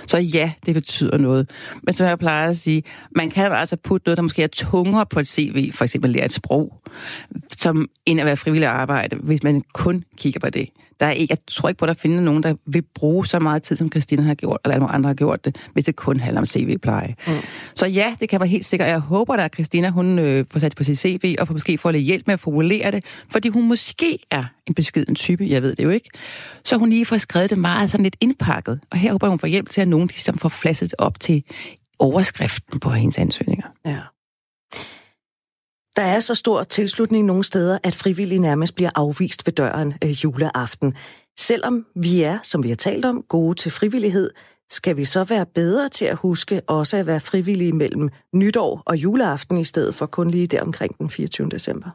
Så 0.08 0.18
ja, 0.18 0.52
det 0.66 0.74
betyder 0.74 1.18
noget. 1.18 1.50
Men 1.84 1.94
som 1.94 2.08
jeg 2.08 2.20
plejer 2.20 2.50
at 2.50 2.58
sige, 2.58 2.84
man 3.16 3.30
kan 3.30 3.52
altså 3.52 3.76
putte 3.76 4.08
noget, 4.08 4.18
der 4.18 4.24
måske 4.24 4.44
er 4.44 4.48
tungere 4.48 5.06
på 5.06 5.20
et 5.20 5.28
CV, 5.28 5.72
for 5.74 5.84
eksempel 5.84 6.12
lære 6.12 6.26
et 6.26 6.34
sprog, 6.34 6.82
som 7.58 7.90
end 8.06 8.20
at 8.20 8.26
være 8.26 8.38
frivillig 8.38 8.68
arbejde, 8.68 9.16
hvis 9.16 9.44
man 9.44 9.64
kun 9.74 10.04
kigger 10.18 10.40
på 10.40 10.50
det. 10.50 10.70
Der 11.00 11.06
er 11.06 11.12
ikke, 11.12 11.32
jeg 11.32 11.38
tror 11.48 11.70
ikke 11.70 11.80
på, 11.80 11.86
at 11.86 11.88
der 11.88 11.94
findes 11.94 12.22
nogen, 12.22 12.44
der 12.44 12.54
vil 12.66 12.84
bruge 12.96 13.28
så 13.28 13.40
meget 13.40 13.64
tid, 13.64 13.78
som 13.78 13.92
Christina 13.92 14.22
har 14.22 14.34
gjort, 14.34 14.60
eller 14.66 14.88
andre 14.88 15.08
har 15.08 15.14
gjort 15.14 15.46
det, 15.46 15.58
hvis 15.74 15.86
det 15.86 15.96
kun 15.96 16.20
handler 16.20 16.42
om 16.42 16.46
CV-pleje. 16.46 17.16
Mm. 17.28 17.34
Så 17.76 17.86
ja, 17.86 18.16
det 18.20 18.30
kan 18.30 18.40
være 18.40 18.50
helt 18.50 18.66
sikkert. 18.66 18.90
Jeg 18.90 19.00
håber, 19.00 19.34
at 19.34 19.54
Christina 19.54 19.90
hun, 19.90 20.20
øh, 20.20 20.46
får 20.52 20.60
sat 20.60 20.76
på 20.76 20.84
sit 20.84 21.00
CV, 21.00 21.36
og 21.40 21.48
får 21.48 21.54
måske 21.54 21.78
får 21.78 21.92
lidt 21.92 22.04
hjælp 22.04 22.28
med 22.28 22.34
at 22.34 22.40
formulere 22.40 22.92
det, 22.92 23.06
fordi 23.32 23.50
hun 23.50 23.68
måske 23.68 24.20
er 24.32 24.44
en 24.68 24.74
beskeden 24.74 25.16
type, 25.16 25.46
jeg 25.50 25.62
ved 25.62 25.76
det 25.76 25.84
jo 25.84 25.90
ikke. 25.90 26.10
Så 26.66 26.78
hun 26.78 26.90
lige 26.90 27.06
får 27.06 27.18
skrevet 27.18 27.50
det 27.50 27.58
meget 27.58 27.92
sådan 27.92 28.04
lidt 28.04 28.16
indpakket. 28.22 28.80
Og 28.92 28.98
her 28.98 29.12
håber 29.12 29.28
hun 29.30 29.40
får 29.40 29.48
hjælp 29.48 29.70
til, 29.70 29.82
at 29.82 29.88
nogen 29.88 30.08
ligesom 30.08 30.38
får 30.38 30.50
flasset 30.50 30.94
op 30.98 31.20
til 31.20 31.44
overskriften 32.00 32.80
på 32.80 32.90
hendes 32.90 33.18
ansøgninger. 33.18 33.68
Ja. 33.86 34.00
Der 35.96 36.04
er 36.04 36.20
så 36.20 36.36
stor 36.36 36.64
tilslutning 36.64 37.26
nogle 37.26 37.44
steder, 37.44 37.78
at 37.84 37.96
frivillige 37.96 38.40
nærmest 38.40 38.76
bliver 38.76 38.90
afvist 38.96 39.46
ved 39.46 39.54
døren 39.54 39.94
øh, 40.04 40.10
juleaften. 40.10 40.94
Selvom 41.40 41.86
vi 41.96 42.24
er, 42.24 42.40
som 42.44 42.64
vi 42.64 42.70
har 42.70 42.76
talt 42.76 43.06
om, 43.06 43.24
gode 43.30 43.56
til 43.56 43.72
frivillighed, 43.72 44.30
skal 44.70 44.98
vi 44.98 45.06
så 45.06 45.24
være 45.24 45.46
bedre 45.46 45.90
til 45.90 46.06
at 46.06 46.16
huske 46.16 46.62
også 46.68 46.98
at 46.98 47.06
være 47.06 47.20
frivillige 47.20 47.72
mellem 47.72 48.10
nytår 48.34 48.84
og 48.86 48.98
juleaften, 48.98 49.58
i 49.58 49.64
stedet 49.64 49.96
for 49.96 50.06
kun 50.06 50.32
lige 50.32 50.48
der 50.48 50.62
omkring 50.62 50.98
den 50.98 51.10
24. 51.10 51.50
december? 51.50 51.90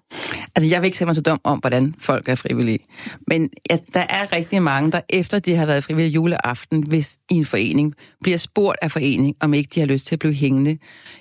Altså, 0.59 0.71
jeg 0.71 0.83
vil 0.83 0.87
ikke 0.87 0.99
se 0.99 1.07
mig 1.07 1.15
så 1.15 1.21
dum 1.21 1.41
om, 1.45 1.59
hvordan 1.59 1.95
folk 1.99 2.29
er 2.29 2.35
frivillige. 2.35 2.79
Men 3.27 3.51
ja, 3.71 3.79
der 3.95 4.01
er 4.01 4.33
rigtig 4.33 4.63
mange, 4.63 4.93
der 4.93 5.01
efter 5.09 5.39
de 5.39 5.57
har 5.57 5.67
været 5.67 5.85
frivillige 5.85 6.13
juleaften, 6.13 6.83
hvis 6.83 7.17
i 7.31 7.35
en 7.35 7.45
forening, 7.45 7.95
bliver 8.23 8.39
spurgt 8.39 8.79
af 8.83 8.91
forening, 8.91 9.37
om 9.41 9.55
ikke 9.55 9.71
de 9.75 9.81
har 9.81 9.87
lyst 9.87 10.07
til 10.07 10.15
at 10.15 10.19
blive 10.19 10.35
hængende. 10.35 10.79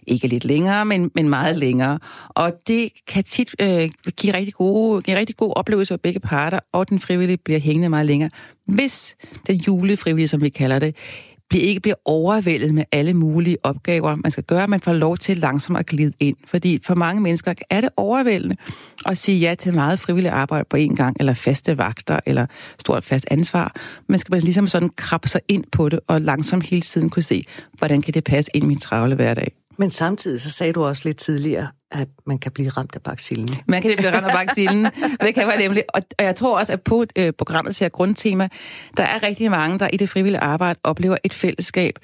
Ikke 0.07 0.27
lidt 0.27 0.45
længere, 0.45 0.85
men, 0.85 1.11
men 1.15 1.29
meget 1.29 1.57
længere. 1.57 1.99
Og 2.29 2.53
det 2.67 2.89
kan 3.07 3.23
tit 3.23 3.55
øh, 3.59 3.89
give, 4.17 4.33
rigtig 4.33 4.53
gode, 4.53 5.01
give 5.01 5.17
rigtig 5.17 5.37
gode 5.37 5.53
oplevelser 5.53 5.95
for 5.95 5.99
begge 6.03 6.19
parter, 6.19 6.59
og 6.73 6.89
den 6.89 6.99
frivillige 6.99 7.37
bliver 7.37 7.59
hængende 7.59 7.89
meget 7.89 8.05
længere. 8.05 8.29
Hvis 8.65 9.15
den 9.47 9.55
julefrivillige, 9.55 10.27
som 10.27 10.41
vi 10.41 10.49
kalder 10.49 10.79
det, 10.79 10.95
bliver 11.49 11.65
ikke 11.65 11.81
bliver 11.81 11.95
overvældet 12.05 12.73
med 12.73 12.83
alle 12.91 13.13
mulige 13.13 13.57
opgaver, 13.63 14.15
man 14.15 14.31
skal 14.31 14.43
gøre. 14.43 14.67
Man 14.67 14.79
får 14.79 14.93
lov 14.93 15.17
til 15.17 15.37
langsomt 15.37 15.79
at 15.79 15.85
glide 15.85 16.13
ind. 16.19 16.35
Fordi 16.45 16.79
for 16.83 16.95
mange 16.95 17.21
mennesker 17.21 17.53
er 17.69 17.81
det 17.81 17.89
overvældende 17.97 18.55
at 19.05 19.17
sige 19.27 19.39
ja 19.39 19.55
til 19.55 19.73
meget 19.73 19.99
frivilligt 19.99 20.33
arbejde 20.33 20.65
på 20.69 20.77
en 20.77 20.95
gang, 20.95 21.17
eller 21.19 21.33
faste 21.33 21.77
vagter, 21.77 22.19
eller 22.25 22.45
stort 22.79 23.03
fast 23.03 23.25
ansvar. 23.31 23.75
Man 24.09 24.19
skal 24.19 24.41
ligesom 24.41 24.67
sådan 24.67 24.89
krabbe 24.89 25.27
sig 25.27 25.41
ind 25.47 25.63
på 25.71 25.89
det, 25.89 25.99
og 26.07 26.21
langsomt 26.21 26.63
hele 26.63 26.81
tiden 26.81 27.09
kunne 27.09 27.23
se, 27.23 27.43
hvordan 27.77 28.01
kan 28.01 28.13
det 28.13 28.23
passe 28.23 28.51
ind 28.53 28.63
i 28.63 28.67
min 28.67 28.79
travle 28.79 29.15
hverdag. 29.15 29.51
Men 29.77 29.89
samtidig 29.89 30.41
så 30.41 30.51
sagde 30.51 30.73
du 30.73 30.83
også 30.83 31.01
lidt 31.05 31.17
tidligere, 31.17 31.67
at 31.91 32.07
man 32.25 32.37
kan 32.39 32.51
blive 32.51 32.69
ramt 32.69 32.95
af 32.95 33.01
baksillen. 33.01 33.49
Man 33.67 33.81
kan 33.81 33.93
blive 33.97 34.11
ramt 34.11 34.25
af 34.25 34.31
baksillen, 34.45 34.85
det 35.21 35.35
kan 35.35 35.47
man 35.47 35.59
nemlig. 35.59 35.83
Og, 35.93 36.01
og 36.19 36.25
jeg 36.25 36.35
tror 36.35 36.59
også, 36.59 36.73
at 36.73 36.81
på 36.81 37.05
øh, 37.15 37.33
programmet 37.33 37.79
her 37.79 37.89
grundtema, 37.89 38.47
der 38.97 39.03
er 39.03 39.23
rigtig 39.23 39.51
mange, 39.51 39.79
der 39.79 39.87
i 39.93 39.97
det 39.97 40.09
frivillige 40.09 40.39
arbejde 40.39 40.79
oplever 40.83 41.17
et 41.23 41.33
fællesskab, 41.33 41.99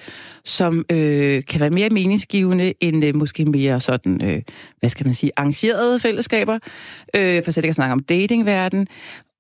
som 0.46 0.86
øh, 0.90 1.44
kan 1.50 1.60
være 1.60 1.70
mere 1.70 1.90
meningsgivende 1.90 2.74
end 2.80 3.06
øh, 3.06 3.16
måske 3.16 3.46
mere 3.46 3.80
sådan, 3.80 4.22
øh, 4.24 4.42
hvad 4.80 4.90
skal 4.90 5.06
man 5.06 5.14
sige, 5.14 5.32
arrangerede 5.38 6.00
fællesskaber. 6.00 6.60
Øh, 7.16 7.44
for 7.44 7.52
slet 7.52 7.64
ikke 7.64 7.70
at 7.70 7.76
snakke 7.76 7.94
om 7.94 8.00
datingverden 8.00 8.88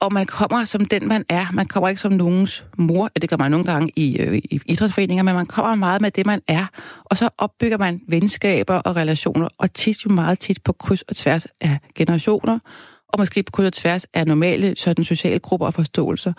og 0.03 0.13
man 0.13 0.25
kommer 0.25 0.65
som 0.65 0.85
den, 0.85 1.07
man 1.07 1.25
er. 1.29 1.45
Man 1.53 1.65
kommer 1.65 1.89
ikke 1.89 2.01
som 2.01 2.11
nogens 2.11 2.65
mor, 2.77 3.09
det 3.21 3.29
gør 3.29 3.37
man 3.37 3.51
nogle 3.51 3.65
gange 3.65 3.91
i, 3.95 4.17
øh, 4.17 4.37
i 4.37 4.61
idrætsforeninger, 4.65 5.23
men 5.23 5.35
man 5.35 5.45
kommer 5.45 5.75
meget 5.75 6.01
med 6.01 6.11
det, 6.11 6.25
man 6.25 6.41
er. 6.47 6.65
Og 7.05 7.17
så 7.17 7.29
opbygger 7.37 7.77
man 7.77 8.01
venskaber 8.07 8.75
og 8.75 8.95
relationer, 8.95 9.47
og 9.57 9.73
tit 9.73 10.05
jo 10.05 10.09
meget 10.09 10.39
tit 10.39 10.63
på 10.63 10.73
kryds 10.73 11.01
og 11.01 11.15
tværs 11.15 11.47
af 11.61 11.77
generationer, 11.95 12.59
og 13.07 13.19
måske 13.19 13.43
på 13.43 13.51
kryds 13.51 13.67
og 13.67 13.73
tværs 13.73 14.05
af 14.13 14.27
normale 14.27 14.75
sådan 14.77 15.03
sociale 15.03 15.39
grupper 15.39 15.67
og 15.67 15.73
forståelser. 15.73 16.33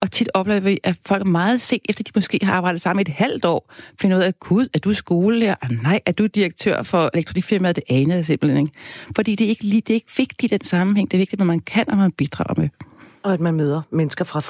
Og 0.00 0.10
tit 0.10 0.28
oplever 0.34 0.60
vi, 0.60 0.78
at 0.84 0.96
folk 1.06 1.26
meget 1.26 1.60
sent 1.60 1.82
efter, 1.88 2.04
de 2.04 2.10
måske 2.14 2.38
har 2.42 2.54
arbejdet 2.54 2.80
sammen 2.80 3.06
i 3.06 3.10
et 3.10 3.16
halvt 3.16 3.44
år, 3.44 3.72
finder 4.00 4.16
ud 4.16 4.22
af, 4.22 4.28
at 4.28 4.40
gud, 4.40 4.68
er 4.74 4.78
du 4.78 4.94
skolelærer? 4.94 5.54
Ah, 5.62 5.70
nej, 5.70 6.00
er 6.06 6.12
du 6.12 6.26
direktør 6.26 6.82
for 6.82 7.10
elektronikfirmaet? 7.14 7.76
Det 7.76 7.84
anede 7.88 8.16
jeg 8.16 8.26
simpelthen 8.26 8.66
ikke. 8.66 8.78
Fordi 9.16 9.34
det 9.34 9.44
er 9.44 9.48
ikke, 9.48 9.66
det 9.66 9.90
er 9.90 9.94
ikke 9.94 10.12
vigtigt 10.16 10.52
i 10.52 10.56
den 10.56 10.64
sammenhæng. 10.64 11.10
Det 11.10 11.16
er 11.16 11.18
vigtigt, 11.18 11.38
hvad 11.38 11.46
man 11.46 11.60
kan, 11.60 11.90
og 11.90 11.96
man 11.96 12.12
bidrager 12.12 12.60
med. 12.60 12.68
Og 13.22 13.32
at 13.32 13.40
man 13.40 13.54
møder 13.54 13.82
mennesker 13.90 14.24
fra 14.24 14.40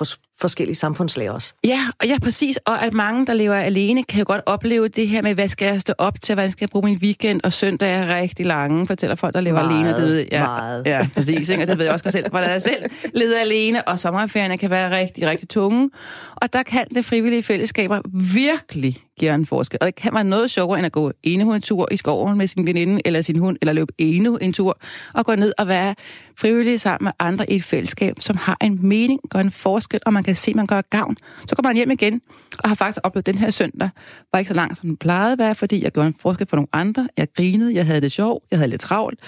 forskellige 0.43 0.77
samfundslag 0.77 1.31
også. 1.31 1.55
Ja, 1.65 1.81
og 2.01 2.07
ja, 2.07 2.19
præcis. 2.23 2.57
Og 2.57 2.85
at 2.85 2.93
mange, 2.93 3.27
der 3.27 3.35
lever 3.35 3.55
alene, 3.55 4.03
kan 4.03 4.19
jo 4.19 4.25
godt 4.27 4.41
opleve 4.47 4.89
det 4.89 5.09
her 5.09 5.23
med, 5.23 5.35
hvad 5.35 5.49
skal 5.49 5.67
jeg 5.67 5.81
stå 5.81 5.93
op 5.99 6.23
til, 6.23 6.35
hvordan 6.35 6.53
skal 6.53 6.65
jeg 6.65 6.69
bruge 6.71 6.85
min 6.85 6.99
weekend, 6.99 7.41
og 7.45 7.53
søndag 7.53 7.95
er 7.95 8.17
rigtig 8.17 8.47
lange, 8.47 8.87
fortæller 8.87 9.17
folk, 9.17 9.35
der 9.35 9.41
lever 9.41 9.63
meget, 9.63 9.75
alene. 9.75 9.89
Det 9.89 10.03
ved, 10.03 10.27
ja, 10.33 10.45
meget. 10.45 10.87
Ja, 10.87 11.09
præcis. 11.15 11.49
Ikke? 11.49 11.63
Og 11.63 11.69
det 11.69 11.79
ved 11.79 11.85
jeg 11.85 11.93
også 11.95 12.11
selv, 12.11 12.31
hvordan 12.31 12.51
jeg 12.51 12.63
selv 12.63 12.85
leder 13.15 13.41
alene, 13.41 13.89
og 13.89 13.99
sommerferierne 13.99 14.59
kan 14.59 14.71
være 14.71 14.99
rigtig, 14.99 15.29
rigtig 15.29 15.49
tunge. 15.49 15.91
Og 16.37 16.53
der 16.53 16.63
kan 16.63 16.87
det 16.95 17.05
frivillige 17.05 17.43
fællesskaber 17.43 18.01
virkelig 18.35 19.03
give 19.19 19.35
en 19.35 19.47
forskel. 19.47 19.79
Og 19.81 19.87
det 19.87 19.95
kan 19.95 20.15
være 20.15 20.25
noget 20.25 20.51
sjovere, 20.51 20.79
end 20.79 20.87
at 20.87 20.93
gå 20.93 21.13
ene 21.23 21.55
en 21.55 21.63
tur 21.63 21.89
i 21.91 21.97
skoven 21.97 22.39
med 22.39 22.47
sin 22.47 22.67
veninde 22.67 23.01
eller 23.05 23.23
sin 23.23 23.39
hund, 23.39 23.57
eller 23.61 23.73
løbe 23.73 23.93
ene 23.99 24.43
en 24.43 24.53
tur, 24.53 24.79
og 25.15 25.27
gå 25.27 25.35
ned 25.35 25.53
og 25.59 25.69
være 25.69 25.95
frivillig 26.39 26.81
sammen 26.81 27.05
med 27.05 27.13
andre 27.19 27.51
i 27.51 27.57
et 27.57 27.65
fællesskab, 27.65 28.17
som 28.21 28.37
har 28.37 28.57
en 28.61 28.79
mening, 28.83 29.21
gør 29.31 29.39
en 29.39 29.51
forskel, 29.51 30.01
og 30.07 30.13
man 30.13 30.23
kan 30.23 30.32
se, 30.37 30.51
at 30.51 30.57
man 30.57 30.67
gør 30.67 30.81
gavn. 30.81 31.17
Så 31.49 31.57
kommer 31.57 31.69
man 31.69 31.77
hjem 31.77 31.91
igen, 31.91 32.21
og 32.65 32.69
har 32.69 32.75
faktisk 32.75 32.99
oplevet, 33.05 33.27
den 33.27 33.39
her 33.39 33.51
søndag 33.51 33.91
var 34.33 34.39
ikke 34.39 34.49
så 34.49 34.55
lang, 34.55 34.77
som 34.77 34.89
den 34.89 34.97
plejede 34.97 35.33
at 35.33 35.39
være, 35.39 35.55
fordi 35.55 35.85
jeg 35.85 35.93
gjorde 35.93 36.07
en 36.07 36.15
forskel 36.21 36.47
for 36.47 36.57
nogle 36.57 36.69
andre. 36.73 37.09
Jeg 37.17 37.29
grinede, 37.37 37.75
jeg 37.75 37.87
havde 37.87 38.01
det 38.01 38.13
sjovt, 38.13 38.45
jeg 38.51 38.59
havde 38.59 38.71
lidt 38.71 38.81
travlt, 38.81 39.21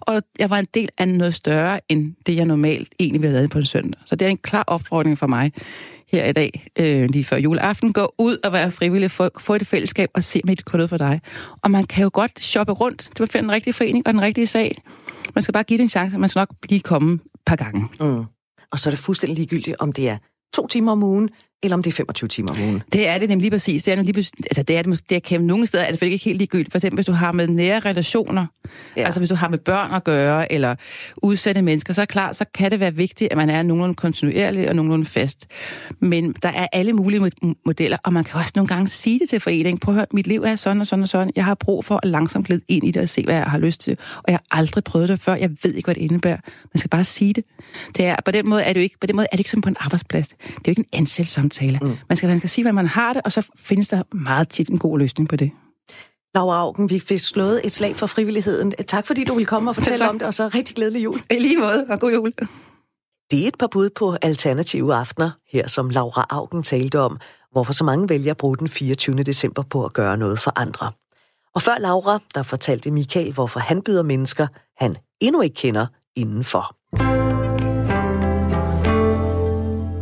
og 0.00 0.22
jeg 0.38 0.50
var 0.50 0.58
en 0.58 0.68
del 0.74 0.88
af 0.98 1.08
noget 1.08 1.34
større, 1.34 1.80
end 1.88 2.14
det 2.26 2.36
jeg 2.36 2.44
normalt 2.44 2.94
egentlig 3.00 3.20
ville 3.20 3.30
have 3.30 3.38
lavet 3.38 3.50
på 3.50 3.58
en 3.58 3.66
søndag. 3.66 4.00
Så 4.04 4.16
det 4.16 4.26
er 4.26 4.30
en 4.30 4.36
klar 4.36 4.64
opfordring 4.66 5.18
for 5.18 5.26
mig 5.26 5.52
her 6.12 6.26
i 6.26 6.32
dag, 6.32 6.70
øh, 6.78 7.10
lige 7.10 7.24
før 7.24 7.36
juleaften. 7.36 7.92
Gå 7.92 8.14
ud 8.18 8.38
og 8.44 8.52
være 8.52 8.70
frivillig, 8.70 9.10
få, 9.10 9.28
få 9.38 9.54
et 9.54 9.66
fællesskab 9.66 10.10
og 10.14 10.24
se, 10.24 10.40
om 10.44 10.56
det 10.56 10.64
kan 10.64 10.76
noget 10.76 10.90
for 10.90 10.96
dig. 10.96 11.20
Og 11.62 11.70
man 11.70 11.84
kan 11.84 12.02
jo 12.02 12.10
godt 12.12 12.40
shoppe 12.40 12.72
rundt 12.72 13.10
til 13.16 13.22
at 13.22 13.32
finde 13.32 13.42
den 13.42 13.52
rigtige 13.52 13.72
forening 13.72 14.06
og 14.06 14.12
den 14.12 14.20
rigtige 14.20 14.46
sag. 14.46 14.82
Man 15.34 15.42
skal 15.42 15.52
bare 15.52 15.62
give 15.62 15.76
det 15.76 15.82
en 15.82 15.88
chance, 15.88 16.18
man 16.18 16.28
skal 16.28 16.40
nok 16.40 16.48
lige 16.68 16.80
komme 16.80 17.14
et 17.14 17.20
par 17.46 17.56
gange. 17.56 17.88
Mm. 18.00 18.24
Og 18.70 18.78
så 18.78 18.88
er 18.88 18.90
det 18.90 18.98
fuldstændig 18.98 19.36
ligegyldigt, 19.36 19.76
om 19.78 19.92
det 19.92 20.08
er 20.08 20.18
to 20.52 20.66
timer 20.66 20.92
om 20.92 21.02
ugen, 21.02 21.30
eller 21.62 21.76
om 21.76 21.82
det 21.82 21.90
er 21.90 21.94
25 21.94 22.28
timer 22.28 22.50
om 22.50 22.62
ugen. 22.62 22.82
Det 22.92 23.08
er 23.08 23.18
det 23.18 23.28
nemlig 23.28 23.42
lige 23.42 23.50
præcis. 23.50 23.82
Det 23.82 23.98
er, 23.98 24.02
lige, 24.02 24.26
altså 24.44 24.62
det 24.62 24.76
er, 24.76 24.82
det, 24.82 25.00
det 25.08 25.16
er 25.16 25.20
kæmpe. 25.20 25.46
Nogle 25.46 25.66
steder 25.66 25.84
er 25.84 25.90
det 25.90 26.02
ikke 26.02 26.24
helt 26.24 26.38
ligegyldigt. 26.38 26.72
For 26.72 26.78
eksempel, 26.78 26.96
hvis 26.96 27.06
du 27.06 27.12
har 27.12 27.32
med 27.32 27.48
nære 27.48 27.80
relationer, 27.80 28.46
ja. 28.96 29.04
altså 29.04 29.20
hvis 29.20 29.28
du 29.28 29.34
har 29.34 29.48
med 29.48 29.58
børn 29.58 29.94
at 29.94 30.04
gøre, 30.04 30.52
eller 30.52 30.74
udsatte 31.16 31.62
mennesker, 31.62 31.92
så 31.92 32.00
er 32.00 32.06
klart, 32.06 32.36
så 32.36 32.44
kan 32.54 32.70
det 32.70 32.80
være 32.80 32.94
vigtigt, 32.94 33.32
at 33.32 33.36
man 33.36 33.50
er 33.50 33.62
nogenlunde 33.62 33.94
kontinuerlig 33.94 34.68
og 34.68 34.76
nogenlunde 34.76 35.04
fast. 35.04 35.46
Men 36.00 36.32
der 36.42 36.48
er 36.48 36.66
alle 36.72 36.92
mulige 36.92 37.30
modeller, 37.66 37.98
og 38.04 38.12
man 38.12 38.24
kan 38.24 38.40
også 38.40 38.52
nogle 38.56 38.68
gange 38.68 38.88
sige 38.88 39.18
det 39.18 39.28
til 39.28 39.40
foreningen. 39.40 39.78
Prøv 39.78 39.94
at 39.94 39.96
høre, 39.96 40.06
mit 40.12 40.26
liv 40.26 40.42
er 40.42 40.56
sådan 40.56 40.80
og 40.80 40.86
sådan 40.86 41.02
og 41.02 41.08
sådan. 41.08 41.32
Jeg 41.36 41.44
har 41.44 41.54
brug 41.54 41.84
for 41.84 42.00
at 42.02 42.08
langsomt 42.08 42.46
glide 42.46 42.60
ind 42.68 42.84
i 42.84 42.90
det 42.90 43.02
og 43.02 43.08
se, 43.08 43.24
hvad 43.24 43.34
jeg 43.34 43.44
har 43.44 43.58
lyst 43.58 43.80
til. 43.80 43.96
Og 44.16 44.24
jeg 44.26 44.34
har 44.34 44.58
aldrig 44.58 44.84
prøvet 44.84 45.08
det 45.08 45.20
før. 45.20 45.34
Jeg 45.34 45.50
ved 45.62 45.72
ikke, 45.72 45.86
hvad 45.86 45.94
det 45.94 46.00
indebærer. 46.00 46.38
Man 46.74 46.78
skal 46.78 46.88
bare 46.90 47.04
sige 47.04 47.32
det. 47.32 47.44
det 47.96 48.04
er, 48.04 48.16
på, 48.24 48.30
den 48.30 48.48
måde 48.48 48.62
er 48.62 48.72
det 48.72 48.80
jo 48.80 48.82
ikke, 48.82 48.98
på 49.00 49.06
den 49.06 49.16
måde 49.16 49.26
er 49.32 49.36
det 49.36 49.40
ikke 49.40 49.50
som 49.50 49.60
på 49.60 49.68
en 49.68 49.76
arbejdsplads. 49.80 50.28
Det 50.28 50.38
er 50.46 50.60
jo 50.66 50.70
ikke 50.70 50.80
en 50.80 50.88
ansættelsessamtale. 51.52 51.78
Mm. 51.82 51.98
Man, 52.08 52.16
skal, 52.16 52.28
man 52.28 52.38
skal 52.38 52.50
sige, 52.50 52.64
hvad 52.64 52.72
man 52.72 52.86
har 52.86 53.12
det, 53.12 53.22
og 53.24 53.32
så 53.32 53.46
findes 53.56 53.88
der 53.88 54.02
meget 54.12 54.48
tit 54.48 54.68
en 54.68 54.78
god 54.78 54.98
løsning 54.98 55.28
på 55.28 55.36
det. 55.36 55.50
Laura 56.34 56.56
Augen, 56.56 56.90
vi 56.90 56.98
fik 56.98 57.20
slået 57.20 57.60
et 57.64 57.72
slag 57.72 57.96
for 57.96 58.06
frivilligheden. 58.06 58.74
Tak 58.86 59.06
fordi 59.06 59.24
du 59.24 59.34
vil 59.34 59.46
komme 59.46 59.70
og 59.70 59.74
fortælle 59.74 60.08
om 60.10 60.18
det, 60.18 60.28
og 60.28 60.34
så 60.34 60.48
rigtig 60.48 60.76
glædelig 60.76 61.04
jul. 61.04 61.22
I 61.30 61.38
lige 61.38 61.56
måde, 61.56 61.86
og 61.88 62.00
god 62.00 62.12
jul. 62.12 62.32
Det 63.30 63.42
er 63.42 63.48
et 63.48 63.58
par 63.58 63.66
bud 63.66 63.90
på 63.90 64.16
alternative 64.22 64.94
aftener, 64.94 65.30
her 65.52 65.68
som 65.68 65.90
Laura 65.90 66.26
Augen 66.30 66.62
talte 66.62 67.00
om, 67.00 67.18
hvorfor 67.52 67.72
så 67.72 67.84
mange 67.84 68.08
vælger 68.08 68.30
at 68.30 68.36
bruge 68.36 68.56
den 68.56 68.68
24. 68.68 69.22
december 69.22 69.62
på 69.62 69.84
at 69.84 69.92
gøre 69.92 70.16
noget 70.16 70.38
for 70.38 70.52
andre. 70.56 70.92
Og 71.54 71.62
før 71.62 71.78
Laura, 71.78 72.18
der 72.34 72.42
fortalte 72.42 72.90
Michael, 72.90 73.32
hvorfor 73.32 73.60
han 73.60 73.82
byder 73.82 74.02
mennesker, 74.02 74.46
han 74.76 74.96
endnu 75.20 75.40
ikke 75.40 75.54
kender 75.54 75.86
indenfor. 76.16 76.76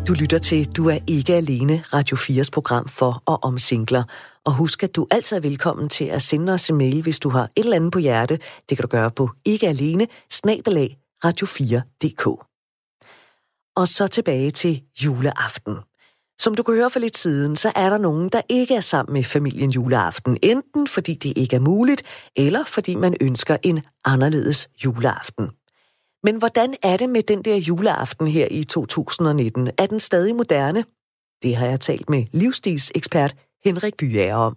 Du 0.06 0.14
lytter 0.14 0.38
til 0.38 0.76
Du 0.76 0.88
er 0.88 0.98
ikke 1.06 1.34
alene, 1.34 1.84
Radio 1.92 2.16
4's 2.16 2.50
program 2.52 2.88
for 2.88 3.22
og 3.26 3.38
om 3.44 3.58
singler. 3.58 4.04
Og 4.44 4.52
husk, 4.52 4.82
at 4.82 4.96
du 4.96 5.06
altid 5.10 5.36
er 5.36 5.40
velkommen 5.40 5.88
til 5.88 6.04
at 6.04 6.22
sende 6.22 6.52
os 6.52 6.70
en 6.70 6.76
mail, 6.76 7.02
hvis 7.02 7.18
du 7.18 7.28
har 7.28 7.42
et 7.42 7.64
eller 7.64 7.76
andet 7.76 7.92
på 7.92 7.98
hjerte. 7.98 8.38
Det 8.68 8.78
kan 8.78 8.82
du 8.82 8.88
gøre 8.88 9.10
på 9.10 9.30
ikkealene, 9.44 10.06
snabelag, 10.30 10.98
radio4.dk. 11.24 12.26
Og 13.76 13.88
så 13.88 14.06
tilbage 14.06 14.50
til 14.50 14.82
juleaften. 15.04 15.76
Som 16.40 16.54
du 16.54 16.62
kan 16.62 16.74
høre 16.74 16.90
for 16.90 17.00
lidt 17.00 17.16
siden, 17.16 17.56
så 17.56 17.72
er 17.76 17.90
der 17.90 17.98
nogen, 17.98 18.28
der 18.28 18.40
ikke 18.48 18.74
er 18.74 18.80
sammen 18.80 19.12
med 19.12 19.24
familien 19.24 19.70
juleaften. 19.70 20.38
Enten 20.42 20.88
fordi 20.88 21.14
det 21.14 21.32
ikke 21.36 21.56
er 21.56 21.60
muligt, 21.60 22.02
eller 22.36 22.64
fordi 22.64 22.94
man 22.94 23.16
ønsker 23.20 23.56
en 23.62 23.80
anderledes 24.04 24.68
juleaften. 24.84 25.50
Men 26.26 26.34
hvordan 26.38 26.70
er 26.90 26.96
det 27.00 27.08
med 27.16 27.22
den 27.32 27.42
der 27.42 27.56
juleaften 27.68 28.26
her 28.26 28.46
i 28.50 28.62
2019? 28.62 29.68
Er 29.78 29.86
den 29.86 30.00
stadig 30.00 30.34
moderne? 30.36 30.84
Det 31.42 31.56
har 31.56 31.66
jeg 31.66 31.80
talt 31.80 32.10
med 32.10 32.22
livsstilsekspert 32.32 33.32
Henrik 33.64 33.96
Byager 34.00 34.34
om. 34.34 34.56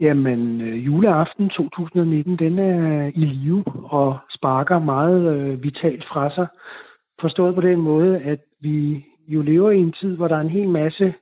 Jamen, 0.00 0.60
øh, 0.60 0.86
juleaften 0.86 1.48
2019, 1.48 2.38
den 2.38 2.58
er 2.58 3.06
i 3.14 3.24
live 3.24 3.64
og 3.84 4.18
sparker 4.30 4.78
meget 4.78 5.34
øh, 5.34 5.62
vitalt 5.62 6.04
fra 6.12 6.34
sig. 6.34 6.46
Forstået 7.20 7.54
på 7.54 7.60
den 7.60 7.80
måde, 7.80 8.18
at 8.18 8.40
vi 8.60 9.04
jo 9.28 9.42
lever 9.42 9.70
i 9.70 9.78
en 9.78 9.94
tid, 10.00 10.16
hvor 10.16 10.28
der 10.28 10.36
er 10.36 10.40
en 10.40 10.58
hel 10.58 10.68
masse 10.68 11.14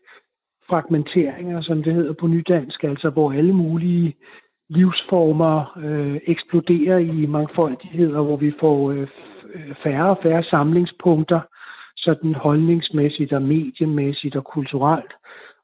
fragmenteringer, 0.68 1.62
som 1.62 1.83
det 1.83 1.94
hedder 1.94 2.12
på 2.20 2.26
nydansk, 2.26 2.85
altså 2.85 3.11
hvor 3.11 3.33
alle 3.33 3.52
mulige 3.52 4.16
livsformer 4.68 5.78
øh, 5.85 6.20
eksploderer 6.26 6.98
i 6.98 7.26
mangfoldigheder, 7.26 8.22
hvor 8.22 8.37
vi 8.37 8.52
får 8.61 8.90
Øh, 8.90 9.09
færre 9.83 10.11
og 10.11 10.19
færre 10.23 10.43
samlingspunkter, 10.43 11.41
sådan 11.97 12.35
holdningsmæssigt 12.35 13.33
og 13.33 13.43
mediemæssigt 13.43 14.37
og 14.37 14.45
kulturelt. 14.45 15.13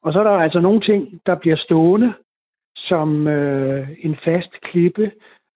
Og 0.02 0.12
så 0.12 0.18
er 0.18 0.24
der 0.24 0.30
altså 0.30 0.60
nogle 0.60 0.80
ting, 0.80 1.20
der 1.26 1.34
bliver 1.34 1.56
stående 1.56 2.12
som 2.76 3.28
øh, 3.28 3.88
en 3.98 4.16
fast 4.24 4.52
klippe, 4.62 5.12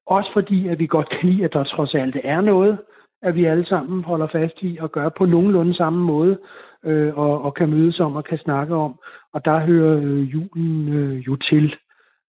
også 0.07 0.33
fordi, 0.33 0.69
at 0.69 0.79
vi 0.79 0.87
godt 0.87 1.09
kan 1.09 1.29
lide, 1.29 1.45
at 1.45 1.53
der 1.53 1.64
trods 1.64 1.95
alt 1.95 2.16
er 2.25 2.40
noget, 2.40 2.79
at 3.23 3.35
vi 3.35 3.45
alle 3.45 3.66
sammen 3.66 4.05
holder 4.05 4.27
fast 4.27 4.55
i 4.61 4.79
og 4.81 4.93
gør 4.93 5.09
på 5.09 5.27
nogenlunde 5.27 5.75
samme 5.75 6.05
måde, 6.05 6.38
øh, 6.85 7.19
og, 7.19 7.43
og 7.43 7.55
kan 7.55 7.71
mødes 7.71 8.01
om 8.01 8.16
og 8.16 8.25
kan 8.25 8.38
snakke 8.38 8.75
om. 8.75 9.01
Og 9.33 9.45
der 9.45 9.59
hører 9.59 10.01
øh, 10.03 10.33
julen 10.33 10.88
øh, 10.88 11.27
jo 11.27 11.37
til. 11.37 11.77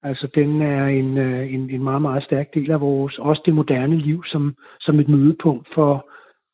Altså, 0.03 0.27
den 0.35 0.61
er 0.61 0.85
en, 0.85 1.17
øh, 1.17 1.53
en, 1.53 1.69
en 1.69 1.83
meget, 1.83 2.01
meget 2.01 2.23
stærk 2.23 2.53
del 2.53 2.71
af 2.71 2.81
vores, 2.81 3.17
også 3.17 3.41
det 3.45 3.53
moderne 3.53 3.97
liv, 3.97 4.23
som, 4.25 4.55
som 4.79 4.99
et 4.99 5.09
mødepunkt 5.09 5.67
for, 5.75 6.09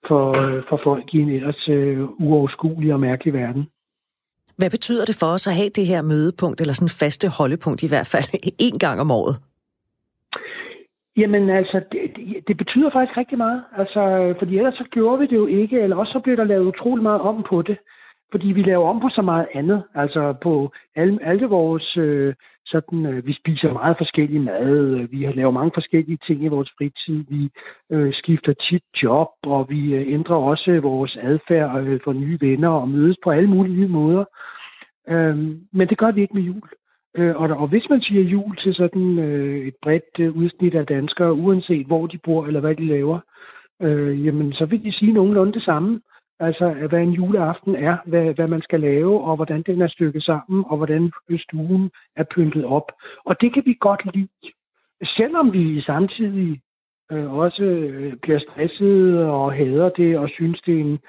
for, 0.08 0.26
øh, 0.42 0.64
for 0.70 0.80
folk 0.84 1.14
i 1.14 1.18
en 1.18 1.30
ellers 1.30 1.70
uh, 1.70 2.22
uoverskuelig 2.26 2.94
og 2.94 3.00
mærkelig 3.00 3.34
verden. 3.34 3.68
Hvad 4.58 4.70
betyder 4.70 5.06
det 5.06 5.18
for 5.20 5.28
os 5.36 5.48
at 5.48 5.56
have 5.56 5.70
det 5.70 5.86
her 5.86 6.02
mødepunkt, 6.02 6.62
eller 6.62 6.74
sådan 6.74 7.00
faste 7.02 7.28
holdepunkt 7.38 7.84
i 7.84 7.88
hvert 7.88 8.10
fald, 8.14 8.28
en 8.68 8.80
gang 8.80 9.02
om 9.02 9.12
året? 9.12 9.36
Jamen 11.18 11.50
altså, 11.50 11.82
det, 11.92 12.02
det 12.48 12.58
betyder 12.58 12.90
faktisk 12.94 13.18
rigtig 13.18 13.38
meget. 13.38 13.64
Altså, 13.78 14.34
fordi 14.40 14.58
ellers 14.58 14.74
så 14.74 14.86
gjorde 14.92 15.20
vi 15.20 15.26
det 15.28 15.36
jo 15.36 15.48
ikke, 15.48 15.80
eller 15.80 15.96
også 15.96 16.14
så 16.14 16.20
blev 16.20 16.38
der 16.38 16.44
lavet 16.44 16.66
utrolig 16.66 17.04
meget 17.04 17.22
om 17.22 17.46
på 17.50 17.62
det. 17.62 17.78
Fordi 18.32 18.48
vi 18.48 18.62
laver 18.62 18.90
om 18.90 19.00
på 19.00 19.10
så 19.10 19.22
meget 19.22 19.48
andet. 19.54 19.84
Altså 19.96 20.34
på 20.42 20.72
alle, 20.96 21.20
alle 21.24 21.46
vores 21.48 21.98
øh, 21.98 22.34
sådan, 22.66 23.06
øh, 23.06 23.28
vi 23.28 23.34
spiser 23.34 23.74
meget 23.74 23.98
forskellig 23.98 24.42
mad, 24.42 24.78
øh, 24.78 25.12
vi 25.12 25.18
laver 25.26 25.52
mange 25.52 25.72
forskellige 25.74 26.20
ting 26.28 26.44
i 26.44 26.48
vores 26.48 26.72
fritid, 26.78 27.24
vi 27.30 27.50
øh, 27.92 28.14
skifter 28.14 28.54
tit 28.54 28.84
job, 29.04 29.28
og 29.44 29.70
vi 29.70 29.94
øh, 29.94 30.14
ændrer 30.14 30.36
også 30.36 30.80
vores 30.80 31.18
adfærd 31.22 31.84
øh, 31.84 32.00
for 32.04 32.14
nye 32.14 32.38
venner 32.42 32.70
og 32.70 32.90
mødes 32.90 33.18
på 33.24 33.32
alle 33.32 33.50
mulige 33.50 33.88
måder. 33.88 34.26
Øh, 35.10 35.38
men 35.72 35.90
det 35.90 35.98
gør 35.98 36.12
vi 36.12 36.22
ikke 36.22 36.34
med 36.34 36.44
jul. 36.44 36.70
Øh, 37.18 37.36
og, 37.36 37.50
og 37.50 37.68
hvis 37.68 37.90
man 37.90 38.02
siger 38.02 38.24
jul 38.24 38.58
til 38.58 38.76
sådan 38.76 39.20
øh, 39.20 39.68
et 39.68 39.76
bredt 39.82 40.20
øh, 40.20 40.38
udsnit 40.38 40.76
af 40.76 40.86
danskere, 40.86 41.34
uanset 41.34 41.86
hvor 41.88 42.08
de 42.08 42.18
bor 42.18 42.46
eller 42.46 42.60
hvad 42.60 42.76
de 42.76 42.86
laver, 42.86 43.20
øh, 43.82 44.26
jamen 44.26 44.54
så 44.54 44.66
vil 44.66 44.84
de 44.84 44.92
sige 44.92 45.14
nogenlunde 45.14 45.54
det 45.54 45.64
samme. 45.64 46.02
Altså, 46.40 46.74
hvad 46.90 47.00
en 47.00 47.12
juleaften 47.12 47.76
er, 47.76 47.98
hvad, 48.06 48.34
hvad 48.34 48.48
man 48.48 48.62
skal 48.62 48.80
lave, 48.80 49.22
og 49.22 49.36
hvordan 49.36 49.62
den 49.62 49.82
er 49.82 49.88
stykket 49.88 50.24
sammen, 50.24 50.66
og 50.68 50.78
hvordan 50.78 51.12
stuen 51.40 51.92
er 52.16 52.24
pyntet 52.36 52.66
op. 52.66 52.92
Og 53.26 53.42
det 53.42 53.54
kan 53.54 53.64
vi 53.66 53.78
godt 53.80 54.16
lide. 54.16 54.28
Selvom 55.04 55.54
vi 55.54 55.82
samtidig 55.82 56.62
øh, 57.12 57.34
også 57.34 57.64
øh, 57.64 58.14
bliver 58.22 58.40
stresset 58.40 59.26
og 59.26 59.54
hader 59.54 59.90
det, 59.90 60.18
og 60.18 60.30
synes, 60.30 60.62
det 60.62 60.76
er 60.76 60.82
en, 60.82 61.00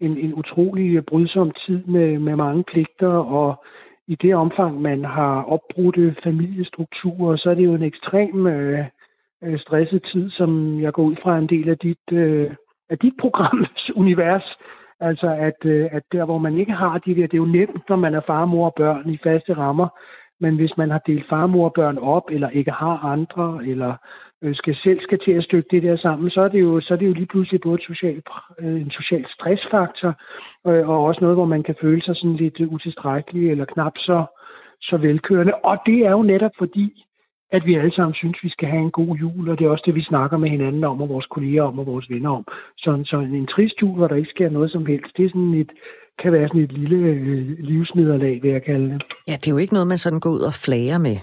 en, 0.00 0.18
en 0.18 0.34
utrolig 0.34 1.06
brydsom 1.06 1.50
tid 1.66 1.84
med, 1.84 2.18
med 2.18 2.36
mange 2.36 2.64
pligter, 2.64 3.08
og 3.08 3.64
i 4.06 4.14
det 4.14 4.34
omfang, 4.34 4.80
man 4.80 5.04
har 5.04 5.42
opbrudte 5.42 6.16
familiestrukturer, 6.24 7.36
så 7.36 7.50
er 7.50 7.54
det 7.54 7.64
jo 7.64 7.74
en 7.74 7.82
ekstrem 7.82 8.46
øh, 8.46 8.84
øh 9.44 9.58
stresset 9.58 10.02
tid, 10.12 10.30
som 10.30 10.80
jeg 10.80 10.92
går 10.92 11.02
ud 11.02 11.16
fra 11.22 11.38
en 11.38 11.46
del 11.46 11.68
af 11.68 11.78
dit, 11.78 12.12
øh, 12.12 12.50
af 12.90 12.98
dit 12.98 13.14
programs 13.20 13.90
univers. 14.02 14.58
Altså, 15.00 15.26
at, 15.26 15.64
øh, 15.64 15.88
at 15.92 16.02
der, 16.12 16.24
hvor 16.24 16.38
man 16.38 16.58
ikke 16.58 16.72
har 16.72 16.98
de 16.98 17.14
der, 17.14 17.26
det 17.26 17.34
er 17.34 17.38
jo 17.38 17.44
nemt, 17.44 17.88
når 17.88 17.96
man 17.96 18.14
er 18.14 18.20
far, 18.26 18.44
mor 18.44 18.66
og 18.66 18.74
børn 18.74 19.10
i 19.10 19.18
faste 19.22 19.54
rammer, 19.54 19.88
men 20.40 20.56
hvis 20.56 20.76
man 20.76 20.90
har 20.90 20.98
delt 21.06 21.28
far, 21.28 21.46
mor 21.46 21.64
og 21.64 21.72
børn 21.72 21.98
op, 21.98 22.22
eller 22.30 22.50
ikke 22.50 22.70
har 22.70 22.98
andre, 23.04 23.60
eller 23.66 23.94
øh, 24.42 24.54
skal 24.54 24.76
selv 24.76 25.00
skal 25.00 25.18
til 25.18 25.32
at 25.32 25.44
stykke 25.44 25.68
det 25.70 25.82
der 25.82 25.96
sammen, 25.96 26.30
så 26.30 26.40
er 26.40 26.48
det 26.48 26.60
jo, 26.60 26.80
så 26.80 26.94
er 26.94 26.98
det 26.98 27.06
jo 27.06 27.12
lige 27.12 27.26
pludselig 27.26 27.60
både 27.60 27.82
social, 27.82 28.22
øh, 28.58 28.80
en 28.80 28.90
social 28.90 29.26
stressfaktor, 29.28 30.14
øh, 30.66 30.88
og 30.88 31.04
også 31.04 31.20
noget, 31.20 31.36
hvor 31.36 31.46
man 31.46 31.62
kan 31.62 31.74
føle 31.80 32.02
sig 32.02 32.16
sådan 32.16 32.36
lidt 32.36 32.60
utilstrækkelig, 32.60 33.50
eller 33.50 33.64
knap 33.64 33.92
så, 33.98 34.24
så 34.80 34.96
velkørende. 34.96 35.54
Og 35.54 35.78
det 35.86 35.98
er 36.06 36.10
jo 36.10 36.22
netop 36.22 36.52
fordi, 36.58 37.04
at 37.50 37.66
vi 37.66 37.74
alle 37.74 37.94
sammen 37.94 38.14
synes, 38.14 38.38
vi 38.42 38.48
skal 38.48 38.68
have 38.68 38.82
en 38.82 38.90
god 38.90 39.16
jul, 39.16 39.48
og 39.48 39.58
det 39.58 39.64
er 39.64 39.70
også 39.70 39.82
det, 39.86 39.94
vi 39.94 40.02
snakker 40.02 40.36
med 40.36 40.50
hinanden 40.50 40.84
om, 40.84 41.02
og 41.02 41.08
vores 41.08 41.26
kolleger 41.26 41.62
om, 41.62 41.78
og 41.78 41.86
vores 41.86 42.10
venner 42.10 42.30
om. 42.30 42.44
Så, 42.76 43.02
så 43.04 43.16
en 43.18 43.46
trist 43.46 43.82
jul, 43.82 43.96
hvor 43.96 44.08
der 44.08 44.16
ikke 44.16 44.30
sker 44.30 44.50
noget 44.50 44.70
som 44.70 44.86
helst, 44.86 45.16
det 45.16 45.24
er 45.24 45.28
sådan 45.28 45.54
et, 45.54 45.70
kan 46.22 46.32
være 46.32 46.48
sådan 46.48 46.60
et 46.60 46.72
lille 46.72 46.96
øh, 46.96 47.58
livsnederlag, 47.58 48.42
vil 48.42 48.50
jeg 48.50 48.62
kalde 48.64 48.90
det. 48.90 49.02
Ja, 49.28 49.32
det 49.32 49.48
er 49.48 49.52
jo 49.52 49.58
ikke 49.58 49.74
noget, 49.74 49.88
man 49.88 49.98
sådan 49.98 50.20
går 50.20 50.30
ud 50.30 50.40
og 50.40 50.54
flager 50.54 50.98
med. 50.98 51.16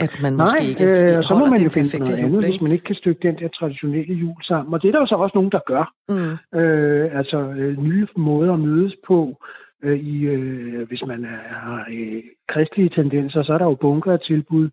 At 0.00 0.10
man 0.22 0.32
Nej, 0.32 0.40
måske 0.40 0.68
ikke 0.68 1.16
øh, 1.16 1.22
så 1.22 1.34
må 1.38 1.46
man 1.46 1.62
jo 1.62 1.70
finde 1.70 1.98
noget 1.98 2.18
jul, 2.18 2.26
andet, 2.26 2.44
hvis 2.44 2.60
man 2.60 2.72
ikke 2.72 2.84
kan 2.84 2.94
stykke 2.94 3.28
den 3.28 3.36
der 3.38 3.48
traditionelle 3.48 4.14
jul 4.14 4.42
sammen. 4.42 4.74
Og 4.74 4.82
det 4.82 4.88
er 4.88 4.92
der 4.92 5.00
jo 5.00 5.06
så 5.06 5.14
også 5.14 5.34
nogen, 5.34 5.50
der 5.50 5.60
gør. 5.66 5.84
Mm. 6.08 6.58
Øh, 6.60 7.18
altså 7.18 7.38
øh, 7.38 7.82
nye 7.82 8.06
måder 8.16 8.52
at 8.52 8.60
mødes 8.60 8.94
på. 9.06 9.36
Øh, 9.82 9.98
i, 9.98 10.24
øh, 10.24 10.88
hvis 10.88 11.02
man 11.06 11.24
har 11.24 11.86
øh, 11.90 12.22
kristelige 12.48 12.88
tendenser, 12.88 13.42
så 13.42 13.52
er 13.52 13.58
der 13.58 13.64
jo 13.64 13.74
bunker 13.74 14.12
af 14.12 14.20
tilbud 14.20 14.70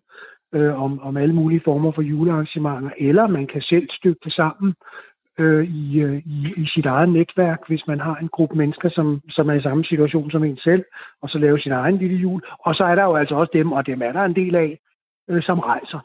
øh, 0.54 0.82
om, 0.82 1.00
om 1.00 1.16
alle 1.16 1.34
mulige 1.34 1.60
former 1.64 1.92
for 1.92 2.02
julearrangementer. 2.02 2.90
Eller 2.98 3.26
man 3.26 3.46
kan 3.46 3.62
selv 3.62 3.88
stykke 3.90 4.20
det 4.24 4.32
sammen 4.32 4.74
øh, 5.38 5.64
i, 5.64 6.00
øh, 6.00 6.16
i, 6.26 6.54
i 6.56 6.66
sit 6.74 6.86
eget 6.86 7.08
netværk, 7.08 7.60
hvis 7.68 7.86
man 7.86 8.00
har 8.00 8.16
en 8.16 8.28
gruppe 8.28 8.56
mennesker, 8.56 8.88
som, 8.90 9.20
som 9.30 9.50
er 9.50 9.54
i 9.54 9.62
samme 9.62 9.84
situation 9.84 10.30
som 10.30 10.44
en 10.44 10.56
selv, 10.56 10.84
og 11.22 11.30
så 11.30 11.38
lave 11.38 11.60
sin 11.60 11.72
egen 11.72 11.96
lille 11.96 12.16
jul. 12.16 12.42
Og 12.58 12.74
så 12.74 12.84
er 12.84 12.94
der 12.94 13.04
jo 13.04 13.14
altså 13.16 13.34
også 13.34 13.50
dem, 13.52 13.72
og 13.72 13.86
dem 13.86 14.02
er 14.02 14.12
der 14.12 14.24
en 14.24 14.36
del 14.36 14.54
af, 14.54 14.78
øh, 15.28 15.42
som 15.42 15.58
rejser. 15.58 16.00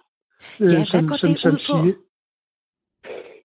Øh, 0.61 0.63
ja, 0.63 0.83
som, 0.85 0.99
hvad 0.99 1.09
går 1.09 1.17
som, 1.17 1.29
det 1.29 1.39
som, 1.39 1.51
ud 1.51 1.57
på? 1.57 1.83
Siger, 1.83 1.95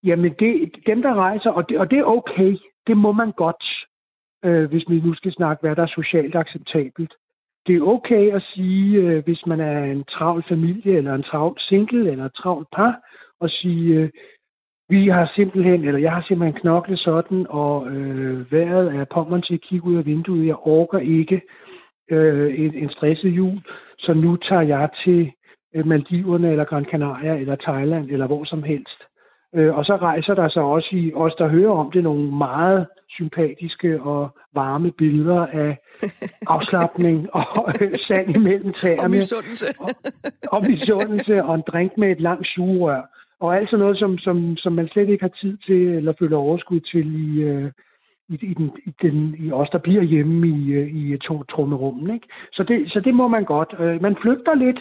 jamen, 0.04 0.34
det, 0.38 0.72
dem 0.86 1.02
der 1.02 1.14
rejser, 1.14 1.50
og 1.50 1.68
det, 1.68 1.78
og 1.78 1.90
det 1.90 1.98
er 1.98 2.04
okay, 2.04 2.56
det 2.86 2.96
må 2.96 3.12
man 3.12 3.32
godt, 3.32 3.64
øh, 4.44 4.64
hvis 4.70 4.84
vi 4.88 5.00
nu 5.00 5.14
skal 5.14 5.32
snakke, 5.32 5.60
hvad 5.60 5.76
der 5.76 5.82
er 5.82 5.94
socialt 5.94 6.36
acceptabelt. 6.36 7.14
Det 7.66 7.76
er 7.76 7.82
okay 7.82 8.32
at 8.32 8.42
sige, 8.42 8.98
øh, 8.98 9.24
hvis 9.24 9.46
man 9.46 9.60
er 9.60 9.84
en 9.84 10.04
travl 10.04 10.44
familie, 10.48 10.96
eller 10.96 11.14
en 11.14 11.22
travl 11.22 11.56
single, 11.58 12.10
eller 12.10 12.24
et 12.24 12.34
travlt 12.34 12.68
par, 12.72 12.94
og 13.40 13.50
sige, 13.50 13.94
øh, 13.94 14.10
vi 14.88 15.08
har 15.08 15.32
simpelthen, 15.34 15.84
eller 15.84 16.00
jeg 16.00 16.12
har 16.12 16.24
simpelthen 16.28 16.60
knoklet 16.60 16.98
sådan, 16.98 17.46
og 17.48 17.88
øh, 17.90 18.52
været 18.52 18.94
er 18.94 19.04
pommeren 19.04 19.42
til 19.42 19.54
at 19.54 19.60
kigge 19.60 19.86
ud 19.86 19.96
af 19.96 20.06
vinduet. 20.06 20.46
Jeg 20.46 20.56
orker 20.66 20.98
ikke 20.98 21.42
øh, 22.10 22.60
en, 22.60 22.74
en 22.74 22.90
stresset 22.90 23.28
jul, 23.28 23.60
så 23.98 24.14
nu 24.14 24.36
tager 24.36 24.62
jeg 24.62 24.88
til 25.04 25.32
øh, 25.74 25.86
Maldiverne, 25.86 26.50
eller 26.50 26.64
Gran 26.64 26.84
Canaria, 26.84 27.36
eller 27.36 27.56
Thailand, 27.56 28.10
eller 28.10 28.26
hvor 28.26 28.44
som 28.44 28.62
helst. 28.62 29.02
Øh, 29.54 29.76
og 29.76 29.84
så 29.84 29.96
rejser 29.96 30.34
der 30.34 30.48
sig 30.48 30.62
også 30.62 30.88
i 30.92 31.12
os, 31.14 31.34
der 31.34 31.48
hører 31.48 31.72
om 31.72 31.90
det, 31.90 32.02
nogle 32.02 32.30
meget 32.30 32.86
sympatiske 33.10 34.02
og 34.02 34.30
varme 34.54 34.92
billeder 34.92 35.46
af 35.46 35.78
afslappning 36.54 37.34
og 37.34 37.74
sand 38.08 38.36
imellem 38.36 38.72
tæerne. 38.72 39.02
Og 39.02 39.10
misundelse. 39.10 39.66
og, 39.80 39.90
og 40.52 40.64
misundelse 40.70 41.44
og 41.44 41.54
en 41.54 41.62
drink 41.66 41.92
med 41.98 42.10
et 42.10 42.20
langt 42.20 42.46
sugerør. 42.46 43.02
Og 43.40 43.56
alt 43.56 43.70
sådan 43.70 43.82
noget, 43.82 43.98
som, 43.98 44.18
som, 44.18 44.56
som 44.56 44.72
man 44.72 44.88
slet 44.88 45.08
ikke 45.08 45.24
har 45.24 45.34
tid 45.40 45.56
til 45.66 45.88
eller 45.88 46.12
føler 46.18 46.36
overskud 46.36 46.80
til 46.80 47.06
i, 47.28 47.42
øh, 47.42 47.70
i, 48.28 48.34
i, 48.34 48.54
den, 48.54 48.70
i, 48.86 48.92
den, 49.02 49.34
i 49.38 49.52
os, 49.52 49.70
der 49.70 49.78
bliver 49.78 50.02
hjemme 50.02 50.48
i, 50.48 50.72
øh, 50.72 50.88
i 50.94 51.16
to 51.18 51.42
trummerummen. 51.42 52.14
Ikke? 52.14 52.26
Så, 52.52 52.62
det, 52.62 52.92
så 52.92 53.00
det 53.00 53.14
må 53.14 53.28
man 53.28 53.44
godt. 53.44 53.74
Øh, 53.78 54.02
man 54.02 54.16
flygter 54.22 54.54
lidt, 54.54 54.78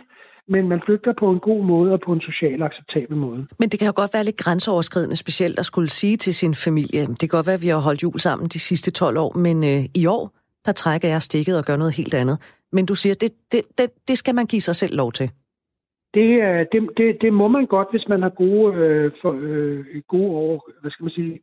men 0.47 0.67
man 0.69 0.81
flygter 0.85 1.13
på 1.19 1.31
en 1.31 1.39
god 1.39 1.63
måde 1.63 1.93
og 1.93 2.01
på 2.05 2.13
en 2.13 2.21
social 2.21 2.63
acceptabel 2.63 3.17
måde. 3.17 3.47
Men 3.59 3.69
det 3.69 3.79
kan 3.79 3.85
jo 3.85 3.93
godt 3.95 4.13
være 4.13 4.23
lidt 4.23 4.37
grænseoverskridende 4.37 5.15
specielt 5.15 5.59
at 5.59 5.65
skulle 5.65 5.89
sige 5.89 6.17
til 6.17 6.33
sin 6.35 6.55
familie, 6.55 7.01
det 7.01 7.19
kan 7.19 7.29
godt 7.29 7.47
være, 7.47 7.53
at 7.53 7.61
vi 7.61 7.67
har 7.67 7.79
holdt 7.79 8.03
jul 8.03 8.19
sammen 8.19 8.47
de 8.47 8.59
sidste 8.59 8.91
12 8.91 9.17
år, 9.17 9.37
men 9.37 9.63
øh, 9.63 9.85
i 9.95 10.05
år, 10.05 10.31
der 10.65 10.71
trækker 10.71 11.07
jeg 11.07 11.21
stikket 11.21 11.57
og 11.57 11.63
gør 11.63 11.75
noget 11.75 11.97
helt 11.97 12.13
andet. 12.13 12.37
Men 12.71 12.85
du 12.85 12.95
siger, 12.95 13.15
det, 13.21 13.31
det, 13.51 13.61
det, 13.77 13.89
det 14.07 14.17
skal 14.17 14.35
man 14.35 14.45
give 14.45 14.61
sig 14.61 14.75
selv 14.75 14.95
lov 14.95 15.11
til. 15.11 15.31
Det, 16.13 16.27
det, 16.71 16.89
det, 16.97 17.17
det 17.21 17.33
må 17.33 17.47
man 17.47 17.65
godt, 17.65 17.87
hvis 17.91 18.07
man 18.07 18.21
har 18.21 18.29
gode, 18.29 18.75
øh, 18.75 19.11
for, 19.21 19.35
øh, 19.41 19.85
gode 20.07 20.31
år, 20.31 20.69
hvad 20.81 20.91
skal 20.91 21.03
man 21.03 21.11
sige, 21.11 21.39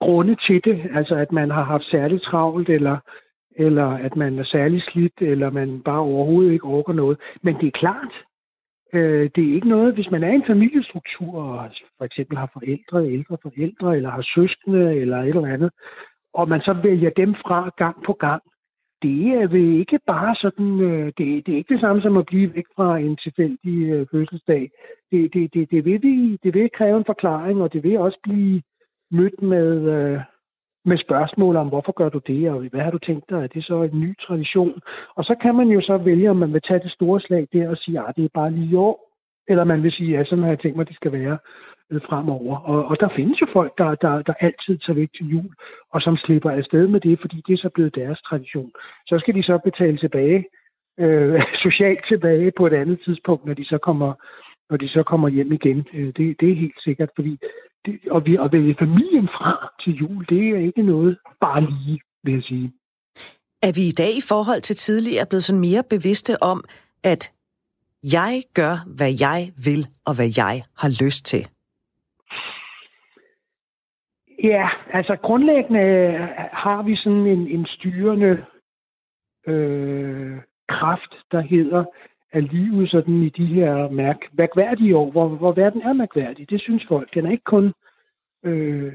grunde 0.00 0.36
til 0.46 0.64
det. 0.64 0.90
Altså 0.94 1.14
at 1.14 1.32
man 1.32 1.50
har 1.50 1.64
haft 1.64 1.84
særligt 1.84 2.22
travlt, 2.22 2.68
eller, 2.68 2.96
eller 3.56 3.86
at 3.86 4.16
man 4.16 4.38
er 4.38 4.44
særlig 4.44 4.82
slidt, 4.82 5.12
eller 5.20 5.50
man 5.50 5.80
bare 5.80 5.98
overhovedet 5.98 6.52
ikke 6.52 6.64
orker 6.64 6.92
noget. 6.92 7.18
Men 7.42 7.54
det 7.60 7.66
er 7.66 7.78
klart, 7.78 8.12
øh, 8.92 9.30
det 9.34 9.44
er 9.48 9.54
ikke 9.54 9.68
noget, 9.68 9.94
hvis 9.94 10.10
man 10.10 10.22
er 10.22 10.32
i 10.32 10.34
en 10.34 10.46
familiestruktur, 10.46 11.42
og 11.42 11.70
for 11.98 12.04
eksempel 12.04 12.36
har 12.38 12.50
forældre, 12.52 13.12
ældre 13.12 13.36
forældre, 13.42 13.96
eller 13.96 14.10
har 14.10 14.22
søskende, 14.34 14.94
eller 14.94 15.18
et 15.18 15.28
eller 15.28 15.46
andet, 15.46 15.70
og 16.34 16.48
man 16.48 16.60
så 16.60 16.72
vælger 16.72 17.10
dem 17.10 17.34
fra 17.34 17.70
gang 17.76 17.96
på 18.06 18.12
gang, 18.12 18.42
det 19.02 19.28
er 19.28 19.46
vel 19.46 19.80
ikke 19.80 19.98
bare 20.06 20.34
sådan, 20.34 20.80
øh, 20.80 21.06
det, 21.18 21.46
det 21.46 21.52
er 21.52 21.56
ikke 21.56 21.74
det 21.74 21.80
samme 21.80 22.02
som 22.02 22.16
at 22.16 22.26
blive 22.26 22.54
væk 22.54 22.64
fra 22.76 22.98
en 22.98 23.16
tilfældig 23.16 23.88
øh, 23.90 24.06
fødselsdag. 24.10 24.70
Det, 25.10 25.34
det, 25.34 25.54
det, 25.54 25.70
det, 25.70 25.84
vil 25.84 26.02
vi, 26.02 26.38
det 26.42 26.54
vil 26.54 26.70
kræve 26.74 26.98
en 26.98 27.04
forklaring, 27.04 27.62
og 27.62 27.72
det 27.72 27.82
vil 27.82 27.98
også 27.98 28.18
blive 28.22 28.62
mødt 29.10 29.42
med, 29.42 29.70
øh, 29.96 30.20
med 30.88 30.98
spørgsmål 30.98 31.56
om, 31.56 31.68
hvorfor 31.68 31.92
gør 31.92 32.08
du 32.08 32.20
det, 32.26 32.50
og 32.50 32.58
hvad 32.70 32.80
har 32.80 32.90
du 32.90 32.98
tænkt 32.98 33.24
dig, 33.30 33.42
er 33.42 33.46
det 33.46 33.64
så 33.64 33.82
en 33.82 34.00
ny 34.00 34.18
tradition? 34.26 34.80
Og 35.16 35.24
så 35.24 35.34
kan 35.42 35.54
man 35.54 35.68
jo 35.68 35.80
så 35.80 35.96
vælge, 35.96 36.30
om 36.30 36.36
man 36.36 36.52
vil 36.52 36.62
tage 36.62 36.80
det 36.80 36.92
store 36.92 37.20
slag 37.20 37.48
der 37.52 37.68
og 37.68 37.76
sige, 37.76 38.00
at 38.08 38.16
det 38.16 38.24
er 38.24 38.28
bare 38.34 38.50
lige 38.50 38.70
i 38.70 38.74
år, 38.74 39.08
eller 39.48 39.64
man 39.64 39.82
vil 39.82 39.92
sige, 39.92 40.10
ja, 40.10 40.24
sådan 40.24 40.44
har 40.44 40.50
jeg 40.50 40.60
tænkt 40.60 40.76
mig, 40.76 40.88
det 40.88 40.96
skal 40.96 41.12
være 41.12 41.38
øh, 41.90 42.00
fremover. 42.08 42.56
Og, 42.56 42.84
og 42.84 43.00
der 43.00 43.08
findes 43.16 43.40
jo 43.40 43.46
folk, 43.52 43.72
der, 43.78 43.94
der, 43.94 44.22
der 44.22 44.34
altid 44.40 44.78
tager 44.78 44.98
væk 44.98 45.08
til 45.16 45.26
jul, 45.26 45.50
og 45.92 46.02
som 46.02 46.16
slipper 46.16 46.50
afsted 46.50 46.86
med 46.88 47.00
det, 47.00 47.20
fordi 47.20 47.42
det 47.46 47.52
er 47.52 47.58
så 47.58 47.70
blevet 47.74 47.94
deres 47.94 48.20
tradition. 48.22 48.72
Så 49.06 49.18
skal 49.18 49.34
de 49.34 49.42
så 49.42 49.58
betale 49.64 49.98
tilbage, 49.98 50.44
øh, 51.00 51.42
socialt 51.66 52.04
tilbage 52.08 52.52
på 52.56 52.66
et 52.66 52.72
andet 52.72 53.00
tidspunkt, 53.04 53.44
når 53.44 53.54
de 53.54 53.64
så 53.64 53.78
kommer, 53.78 54.12
når 54.70 54.76
de 54.76 54.88
så 54.88 55.02
kommer 55.02 55.28
hjem 55.28 55.52
igen. 55.52 55.86
Øh, 55.94 56.06
det, 56.16 56.40
det 56.40 56.50
er 56.50 56.54
helt 56.64 56.82
sikkert, 56.82 57.10
fordi 57.14 57.38
det, 57.84 57.98
og 58.10 58.26
vi, 58.26 58.36
at 58.36 58.52
vælge 58.52 58.76
familien 58.78 59.28
fra 59.28 59.72
til 59.84 59.92
jul, 59.92 60.26
det 60.28 60.48
er 60.50 60.58
ikke 60.58 60.82
noget 60.82 61.18
bare 61.40 61.60
lige, 61.60 62.00
vil 62.24 62.34
jeg 62.34 62.42
sige. 62.42 62.72
Er 63.62 63.72
vi 63.74 63.88
i 63.88 63.96
dag 64.02 64.16
i 64.16 64.24
forhold 64.28 64.60
til 64.60 64.76
tidligere 64.76 65.26
blevet 65.26 65.44
sådan 65.44 65.60
mere 65.60 65.82
bevidste 65.90 66.42
om, 66.42 66.64
at 67.04 67.32
jeg 68.02 68.42
gør, 68.54 68.74
hvad 68.96 69.12
jeg 69.20 69.40
vil, 69.64 69.86
og 70.06 70.14
hvad 70.16 70.30
jeg 70.36 70.62
har 70.76 71.04
lyst 71.04 71.26
til? 71.26 71.48
Ja, 74.44 74.68
altså 74.92 75.16
grundlæggende 75.16 75.80
øh, 75.80 76.20
har 76.52 76.82
vi 76.82 76.96
sådan 76.96 77.26
en, 77.26 77.48
en 77.48 77.66
styrende 77.66 78.44
øh, 79.46 80.36
kraft, 80.68 81.14
der 81.32 81.40
hedder, 81.40 81.84
af 82.32 82.52
livet 82.52 82.90
sådan 82.90 83.22
i 83.22 83.28
de 83.28 83.46
her 83.46 83.88
mærk, 83.88 84.16
mærkværdige 84.32 84.96
år, 84.96 85.10
hvor, 85.10 85.28
hvor 85.28 85.52
verden 85.52 85.82
er 85.82 85.92
mærkværdig. 85.92 86.50
Det 86.50 86.60
synes 86.60 86.86
folk. 86.88 87.14
Den 87.14 87.26
er 87.26 87.30
ikke 87.30 87.44
kun 87.44 87.72
øh, 88.44 88.92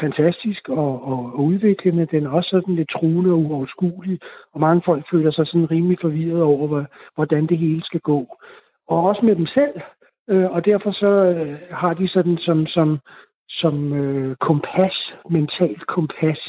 fantastisk 0.00 0.68
og, 0.68 1.04
og, 1.04 1.32
og 1.34 1.44
udviklende, 1.44 2.06
den 2.06 2.26
er 2.26 2.30
også 2.30 2.50
sådan 2.50 2.74
lidt 2.74 2.90
truende 2.90 3.30
og 3.30 3.38
uoverskuelig, 3.38 4.20
og 4.52 4.60
mange 4.60 4.82
folk 4.84 5.04
føler 5.10 5.30
sig 5.30 5.46
sådan 5.46 5.70
rimelig 5.70 5.98
forvirret 6.00 6.42
over, 6.42 6.84
hvordan 7.14 7.46
det 7.46 7.58
hele 7.58 7.84
skal 7.84 8.00
gå. 8.00 8.38
Og 8.88 9.02
også 9.04 9.26
med 9.26 9.36
dem 9.36 9.46
selv, 9.46 9.80
øh, 10.28 10.50
og 10.50 10.64
derfor 10.64 10.92
så 10.92 11.06
øh, 11.06 11.58
har 11.70 11.94
de 11.94 12.08
sådan 12.08 12.38
som, 12.38 12.66
som, 12.66 12.98
som 13.48 13.92
øh, 13.92 14.36
kompas, 14.36 15.14
mentalt 15.30 15.86
kompas, 15.86 16.40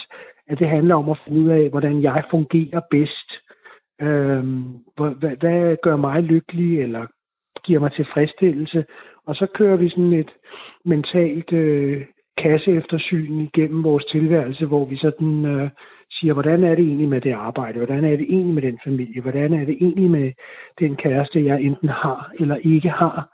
at 0.47 0.59
det 0.59 0.69
handler 0.69 0.95
om 0.95 1.09
at 1.09 1.19
finde 1.25 1.41
ud 1.41 1.49
af, 1.49 1.69
hvordan 1.69 2.01
jeg 2.01 2.23
fungerer 2.29 2.81
bedst 2.91 3.31
Øh, 4.01 4.43
hvad, 4.95 5.37
hvad 5.39 5.77
gør 5.83 5.95
mig 5.95 6.23
lykkelig, 6.23 6.81
eller 6.81 7.05
giver 7.63 7.79
mig 7.79 7.91
tilfredsstillelse? 7.91 8.85
Og 9.25 9.35
så 9.35 9.47
kører 9.55 9.77
vi 9.77 9.89
sådan 9.89 10.13
et 10.13 10.31
mentalt 10.85 11.53
øh, 11.53 12.05
kasseeftersyn 12.37 13.39
igennem 13.39 13.83
vores 13.83 14.05
tilværelse, 14.05 14.65
hvor 14.65 14.85
vi 14.85 14.97
sådan 14.97 15.45
øh, 15.45 15.69
siger, 16.11 16.33
hvordan 16.33 16.63
er 16.63 16.75
det 16.75 16.85
egentlig 16.85 17.09
med 17.09 17.21
det 17.21 17.31
arbejde? 17.31 17.77
Hvordan 17.77 18.03
er 18.05 18.17
det 18.17 18.25
egentlig 18.29 18.53
med 18.53 18.61
den 18.61 18.79
familie? 18.83 19.21
Hvordan 19.21 19.53
er 19.53 19.65
det 19.65 19.77
egentlig 19.81 20.11
med 20.11 20.31
den 20.79 20.95
kæreste, 20.95 21.45
jeg 21.45 21.61
enten 21.61 21.89
har 21.89 22.31
eller 22.39 22.55
ikke 22.55 22.89
har? 22.89 23.29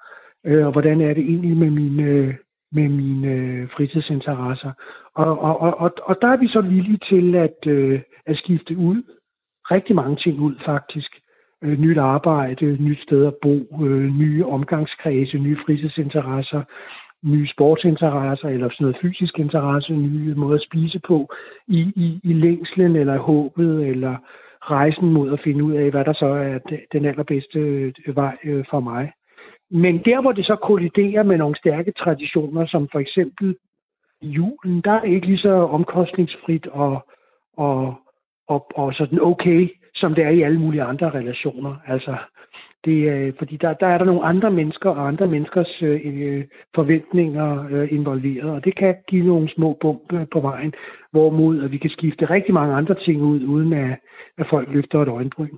Øh, 0.46 0.66
og 0.66 0.72
hvordan 0.72 1.02
er 1.02 1.14
det 1.14 1.24
egentlig 1.24 1.58
med 1.58 1.70
mine, 1.70 2.38
med 2.72 2.90
mine 2.90 3.28
øh, 3.28 3.70
fritidsinteresser? 3.70 4.72
Og, 5.16 5.40
og, 5.40 5.62
og, 5.62 5.80
og, 5.80 5.92
og 6.04 6.18
der 6.22 6.28
er 6.28 6.38
vi 6.38 6.48
så 6.48 6.62
villige 6.62 7.00
til 7.10 7.36
at, 7.36 7.68
øh, 7.68 8.02
at 8.26 8.38
skifte 8.38 8.78
ud. 8.78 9.04
Rigtig 9.72 9.96
mange 9.96 10.16
ting 10.16 10.40
ud, 10.40 10.56
faktisk. 10.66 11.20
Øh, 11.62 11.80
nyt 11.80 11.98
arbejde, 11.98 12.78
nyt 12.80 13.02
sted 13.02 13.26
at 13.26 13.36
bo, 13.42 13.86
øh, 13.86 14.16
nye 14.20 14.46
omgangskredse, 14.46 15.38
nye 15.38 15.58
fritidsinteresser, 15.66 16.62
nye 17.24 17.48
sportsinteresser 17.48 18.50
eller 18.50 18.70
sådan 18.70 18.84
noget 18.86 18.98
fysisk 19.02 19.40
interesse, 19.40 19.94
nye 19.94 20.36
måder 20.36 20.56
at 20.56 20.64
spise 20.64 21.00
på 21.00 21.34
i, 21.68 21.80
i, 21.96 22.20
i 22.24 22.34
længslen 22.34 22.96
eller 22.96 23.18
håbet 23.18 23.88
eller 23.88 24.16
rejsen 24.62 25.14
mod 25.14 25.34
at 25.34 25.40
finde 25.44 25.64
ud 25.64 25.74
af, 25.74 25.92
hvad 25.92 26.06
der 26.06 26.14
så 26.14 26.26
er 26.26 26.60
den 26.92 27.06
allerbedste 27.06 27.60
øh, 27.60 28.16
vej 28.16 28.38
øh, 28.44 28.66
for 28.70 28.80
mig. 28.80 29.12
Men 29.72 29.98
der, 30.06 30.22
hvor 30.22 30.32
det 30.32 30.46
så 30.46 30.56
kolliderer 30.56 31.24
med 31.24 31.38
nogle 31.38 31.56
stærke 31.56 31.92
traditioner, 31.92 32.66
som 32.66 32.88
for 32.92 33.00
eksempel 33.00 33.56
julen, 34.22 34.82
der 34.82 34.92
er 34.92 35.02
det 35.02 35.10
ikke 35.10 35.28
lige 35.28 35.38
så 35.38 35.54
omkostningsfrit 35.54 36.68
og, 36.68 37.08
og, 37.58 37.96
og, 38.54 38.62
og 38.76 38.94
sådan 38.94 39.22
okay, 39.22 39.70
som 39.96 40.16
det 40.16 40.24
er 40.24 40.30
i 40.30 40.42
alle 40.42 40.60
mulige 40.60 40.84
andre 40.84 41.10
relationer. 41.10 41.76
Altså, 41.88 42.16
det, 42.86 43.10
er, 43.10 43.32
fordi 43.38 43.58
der, 43.58 43.74
der 43.74 43.88
er 43.88 43.98
der 43.98 44.06
nogle 44.06 44.24
andre 44.24 44.52
mennesker 44.52 44.90
og 44.90 45.08
andre 45.08 45.28
menneskers 45.28 45.82
øh, 45.82 46.46
forventninger 46.76 47.68
øh, 47.72 47.88
involveret, 47.92 48.50
og 48.50 48.66
det 48.66 48.76
kan 48.76 48.96
give 49.08 49.26
nogle 49.28 49.50
små 49.56 49.78
bump 49.82 50.14
på 50.32 50.40
vejen, 50.40 50.74
hvorimod 51.12 51.64
at 51.64 51.72
vi 51.72 51.78
kan 51.78 51.90
skifte 51.90 52.26
rigtig 52.26 52.54
mange 52.54 52.76
andre 52.76 52.96
ting 53.06 53.22
ud, 53.22 53.44
uden 53.44 53.74
at, 53.74 54.00
at 54.38 54.46
folk 54.50 54.70
løfter 54.72 55.02
et 55.02 55.08
øjenbryn. 55.08 55.58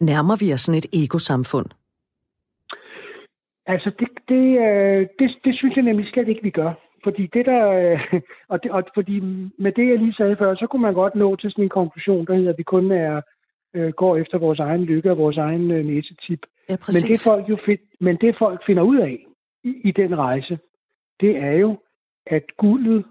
Nærmer 0.00 0.36
vi 0.40 0.52
os 0.52 0.60
sådan 0.60 0.78
et 0.78 1.04
egosamfund? 1.04 1.66
Altså, 3.66 3.90
det, 3.98 4.08
det, 4.28 4.44
øh, 4.66 5.06
det, 5.18 5.30
det 5.44 5.54
synes 5.56 5.76
jeg 5.76 5.84
nemlig 5.84 6.06
slet 6.08 6.28
ikke, 6.28 6.42
vi 6.42 6.50
gør. 6.50 6.72
Fordi 7.04 7.26
det 7.26 7.46
der, 7.46 7.68
øh, 7.70 8.20
og, 8.48 8.62
det, 8.62 8.70
og 8.70 8.84
fordi 8.94 9.20
med 9.58 9.72
det, 9.72 9.88
jeg 9.88 9.98
lige 9.98 10.14
sagde 10.14 10.36
før, 10.36 10.54
så 10.54 10.66
kunne 10.66 10.82
man 10.82 10.94
godt 10.94 11.14
nå 11.14 11.36
til 11.36 11.50
sådan 11.50 11.64
en 11.64 11.68
konklusion, 11.68 12.26
der 12.26 12.34
hedder, 12.34 12.50
at 12.50 12.58
vi 12.58 12.62
kun 12.62 12.92
er, 12.92 13.20
øh, 13.74 13.92
går 13.92 14.16
efter 14.16 14.38
vores 14.38 14.58
egen 14.58 14.84
lykke 14.84 15.10
og 15.10 15.18
vores 15.18 15.36
egen 15.36 15.70
øh, 15.70 15.84
næsetip. 15.84 16.46
Ja, 16.68 16.76
men, 16.86 17.02
det 17.10 17.22
folk 17.26 17.48
jo 17.48 17.58
find, 17.64 17.78
men 18.00 18.16
det 18.16 18.36
folk 18.38 18.66
finder 18.66 18.82
ud 18.82 18.98
af 18.98 19.26
i, 19.64 19.80
i 19.84 19.90
den 19.90 20.18
rejse, 20.18 20.58
det 21.20 21.36
er 21.36 21.52
jo, 21.52 21.78
at 22.26 22.44
guldet 22.56 23.04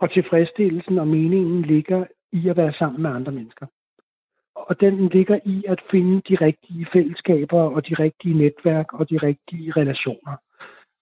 og 0.00 0.12
tilfredsstillelsen 0.12 0.98
og 0.98 1.08
meningen 1.08 1.62
ligger 1.62 2.04
i 2.32 2.48
at 2.48 2.56
være 2.56 2.72
sammen 2.72 3.02
med 3.02 3.10
andre 3.10 3.32
mennesker. 3.32 3.66
Og 4.54 4.80
den 4.80 5.08
ligger 5.08 5.38
i 5.44 5.64
at 5.68 5.80
finde 5.90 6.22
de 6.28 6.34
rigtige 6.34 6.86
fællesskaber 6.92 7.60
og 7.60 7.88
de 7.88 7.94
rigtige 7.94 8.38
netværk 8.38 8.92
og 8.92 9.10
de 9.10 9.16
rigtige 9.16 9.72
relationer. 9.72 10.36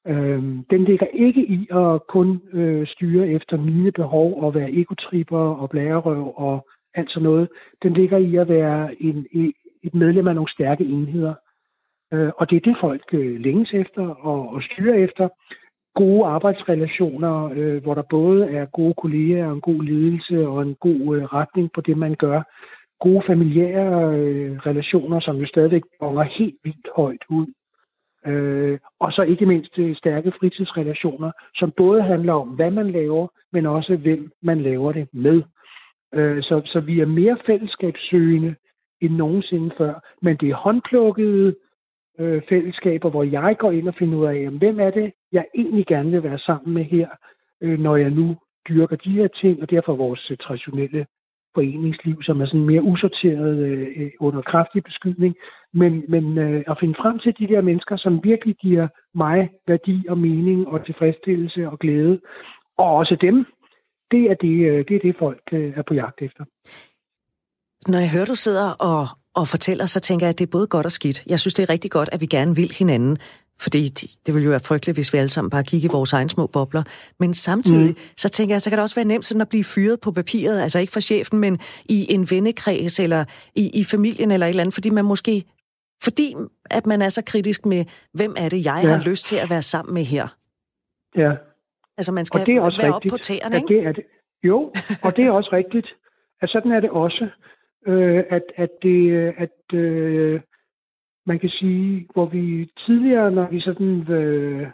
Øhm, 0.06 0.64
den 0.70 0.84
ligger 0.84 1.06
ikke 1.06 1.46
i 1.46 1.68
at 1.70 2.06
kun 2.06 2.42
øh, 2.52 2.86
styre 2.86 3.28
efter 3.28 3.56
mine 3.56 3.92
behov 3.92 4.42
og 4.42 4.54
være 4.54 4.72
egotripper 4.72 5.38
og 5.38 5.70
blærerøv 5.70 6.32
og 6.36 6.68
alt 6.94 7.10
sådan 7.10 7.22
noget. 7.22 7.48
Den 7.82 7.92
ligger 7.92 8.18
i 8.18 8.36
at 8.36 8.48
være 8.48 9.02
en, 9.02 9.26
et 9.82 9.94
medlem 9.94 10.28
af 10.28 10.34
nogle 10.34 10.52
stærke 10.52 10.84
enheder. 10.84 11.34
Øh, 12.12 12.30
og 12.36 12.50
det 12.50 12.56
er 12.56 12.60
det, 12.60 12.76
folk 12.80 13.02
øh, 13.12 13.40
længes 13.40 13.74
efter 13.74 14.08
og, 14.08 14.48
og 14.48 14.62
styrer 14.62 14.94
efter. 14.94 15.28
Gode 15.94 16.26
arbejdsrelationer, 16.26 17.50
øh, 17.54 17.82
hvor 17.82 17.94
der 17.94 18.02
både 18.02 18.50
er 18.50 18.66
gode 18.66 18.94
kolleger 18.94 19.46
og 19.46 19.52
en 19.52 19.60
god 19.60 19.82
ledelse 19.82 20.48
og 20.48 20.62
en 20.62 20.74
god 20.74 21.16
øh, 21.16 21.24
retning 21.24 21.70
på 21.74 21.80
det, 21.80 21.98
man 21.98 22.14
gør. 22.14 22.42
Gode 23.00 23.22
familiære 23.26 24.18
øh, 24.18 24.58
relationer, 24.58 25.20
som 25.20 25.36
jo 25.36 25.46
stadigvæk 25.46 25.82
bonger 26.00 26.22
helt 26.22 26.56
vildt 26.64 26.88
højt 26.96 27.24
ud. 27.30 27.46
Øh, 28.26 28.78
og 29.00 29.12
så 29.12 29.22
ikke 29.22 29.46
mindst 29.46 29.78
øh, 29.78 29.96
stærke 29.96 30.32
fritidsrelationer, 30.40 31.32
som 31.54 31.72
både 31.76 32.02
handler 32.02 32.32
om, 32.32 32.48
hvad 32.48 32.70
man 32.70 32.90
laver, 32.90 33.28
men 33.52 33.66
også 33.66 33.96
hvem 33.96 34.32
man 34.42 34.60
laver 34.60 34.92
det 34.92 35.08
med. 35.12 35.42
Øh, 36.14 36.42
så, 36.42 36.62
så 36.64 36.80
vi 36.80 37.00
er 37.00 37.06
mere 37.06 37.38
fællesskabssøgende 37.46 38.54
end 39.00 39.14
nogensinde 39.14 39.74
før. 39.78 39.94
Men 40.22 40.36
det 40.36 40.50
er 40.50 40.54
håndplukkede 40.54 41.56
øh, 42.18 42.42
fællesskaber, 42.48 43.10
hvor 43.10 43.24
jeg 43.24 43.56
går 43.58 43.70
ind 43.70 43.88
og 43.88 43.94
finder 43.94 44.18
ud 44.18 44.26
af, 44.26 44.48
hvem 44.48 44.80
er 44.80 44.90
det, 44.90 45.12
jeg 45.32 45.46
egentlig 45.54 45.86
gerne 45.86 46.10
vil 46.10 46.22
være 46.22 46.38
sammen 46.38 46.74
med 46.74 46.84
her, 46.84 47.08
øh, 47.60 47.78
når 47.78 47.96
jeg 47.96 48.10
nu 48.10 48.36
dyrker 48.68 48.96
de 48.96 49.10
her 49.10 49.28
ting, 49.28 49.62
og 49.62 49.70
derfor 49.70 49.96
vores 49.96 50.30
øh, 50.30 50.36
traditionelle 50.36 51.06
foreningsliv, 51.54 52.22
som 52.22 52.40
er 52.40 52.46
sådan 52.46 52.66
mere 52.72 52.82
usorteret 52.82 53.58
øh, 53.58 54.10
under 54.20 54.42
kraftig 54.42 54.84
beskydning, 54.84 55.34
men, 55.74 56.04
men 56.08 56.38
øh, 56.38 56.64
at 56.70 56.76
finde 56.80 56.94
frem 57.02 57.18
til 57.18 57.34
de 57.38 57.46
der 57.52 57.60
mennesker, 57.60 57.96
som 57.96 58.20
virkelig 58.24 58.56
giver 58.56 58.88
mig 59.14 59.50
værdi 59.68 60.06
og 60.08 60.18
mening 60.18 60.68
og 60.68 60.86
tilfredsstillelse 60.86 61.68
og 61.68 61.78
glæde, 61.78 62.20
og 62.78 62.96
også 62.96 63.16
dem, 63.20 63.46
det 64.10 64.22
er 64.30 64.34
det, 64.34 64.56
øh, 64.70 64.84
det, 64.88 64.94
er 64.96 65.02
det 65.02 65.16
folk 65.18 65.42
øh, 65.52 65.72
er 65.78 65.82
på 65.88 65.94
jagt 65.94 66.22
efter. 66.22 66.44
Når 67.88 67.98
jeg 67.98 68.10
hører, 68.10 68.24
du 68.24 68.34
sidder 68.34 68.70
og, 68.70 69.06
og 69.34 69.48
fortæller, 69.48 69.86
så 69.86 70.00
tænker 70.00 70.26
jeg, 70.26 70.32
at 70.34 70.38
det 70.38 70.46
er 70.46 70.56
både 70.56 70.66
godt 70.66 70.86
og 70.86 70.92
skidt. 70.92 71.26
Jeg 71.26 71.40
synes, 71.40 71.54
det 71.54 71.62
er 71.62 71.70
rigtig 71.70 71.90
godt, 71.90 72.08
at 72.12 72.20
vi 72.20 72.26
gerne 72.26 72.56
vil 72.56 72.70
hinanden, 72.78 73.18
fordi 73.60 73.88
det 74.26 74.34
ville 74.34 74.44
jo 74.44 74.50
være 74.50 74.60
frygteligt, 74.60 74.96
hvis 74.96 75.12
vi 75.12 75.18
alle 75.18 75.28
sammen 75.28 75.50
bare 75.50 75.64
kigger 75.64 75.88
i 75.88 75.92
vores 75.92 76.12
egne 76.12 76.30
små 76.30 76.46
bobler. 76.46 76.82
Men 77.20 77.34
samtidig, 77.34 77.88
mm. 77.88 77.96
så 78.16 78.28
tænker 78.28 78.54
jeg, 78.54 78.62
så 78.62 78.70
kan 78.70 78.76
det 78.76 78.82
også 78.82 78.94
være 78.94 79.04
nemt 79.04 79.24
sådan 79.24 79.40
at 79.40 79.48
blive 79.48 79.64
fyret 79.64 80.00
på 80.00 80.12
papiret, 80.12 80.62
altså 80.62 80.78
ikke 80.78 80.92
for 80.92 81.00
chefen, 81.00 81.38
men 81.38 81.58
i 81.84 82.06
en 82.10 82.26
vennekreds, 82.30 83.00
eller 83.00 83.24
i, 83.54 83.80
i 83.80 83.84
familien, 83.84 84.30
eller 84.30 84.46
et 84.46 84.50
eller 84.50 84.62
andet, 84.62 84.74
fordi 84.74 84.90
man 84.90 85.04
måske, 85.04 85.44
fordi 86.02 86.34
at 86.70 86.86
man 86.86 87.02
er 87.02 87.08
så 87.08 87.22
kritisk 87.26 87.66
med, 87.66 87.84
hvem 88.14 88.34
er 88.36 88.48
det, 88.48 88.64
jeg 88.64 88.80
ja. 88.84 88.88
har 88.88 89.04
lyst 89.10 89.26
til 89.26 89.36
at 89.36 89.50
være 89.50 89.62
sammen 89.62 89.94
med 89.94 90.04
her. 90.04 90.28
Ja. 91.16 91.32
Altså 91.98 92.12
man 92.12 92.24
skal 92.24 92.40
og 92.40 92.46
det 92.46 92.56
er 92.56 92.60
også 92.60 92.78
være 92.82 92.94
rigtigt, 92.94 93.12
op 93.12 93.18
på 93.18 93.22
tæerne, 93.22 93.56
ikke? 93.56 93.68
Det 93.74 93.86
er 93.86 93.92
det. 93.92 94.04
Jo, 94.44 94.72
og 95.04 95.16
det 95.16 95.24
er 95.24 95.30
også 95.30 95.50
rigtigt. 95.52 95.86
At 96.42 96.48
sådan 96.50 96.72
er 96.72 96.80
det 96.80 96.90
også. 96.90 97.28
Øh, 97.86 98.24
at, 98.30 98.42
at 98.56 98.70
det, 98.82 99.32
at 99.38 99.78
øh, 99.78 100.40
man 101.26 101.38
kan 101.38 101.48
sige, 101.50 102.08
hvor 102.12 102.26
vi 102.26 102.70
tidligere, 102.86 103.30
når 103.30 103.48
vi 103.50 103.60
sådan 103.60 104.12
øh, 104.12 104.66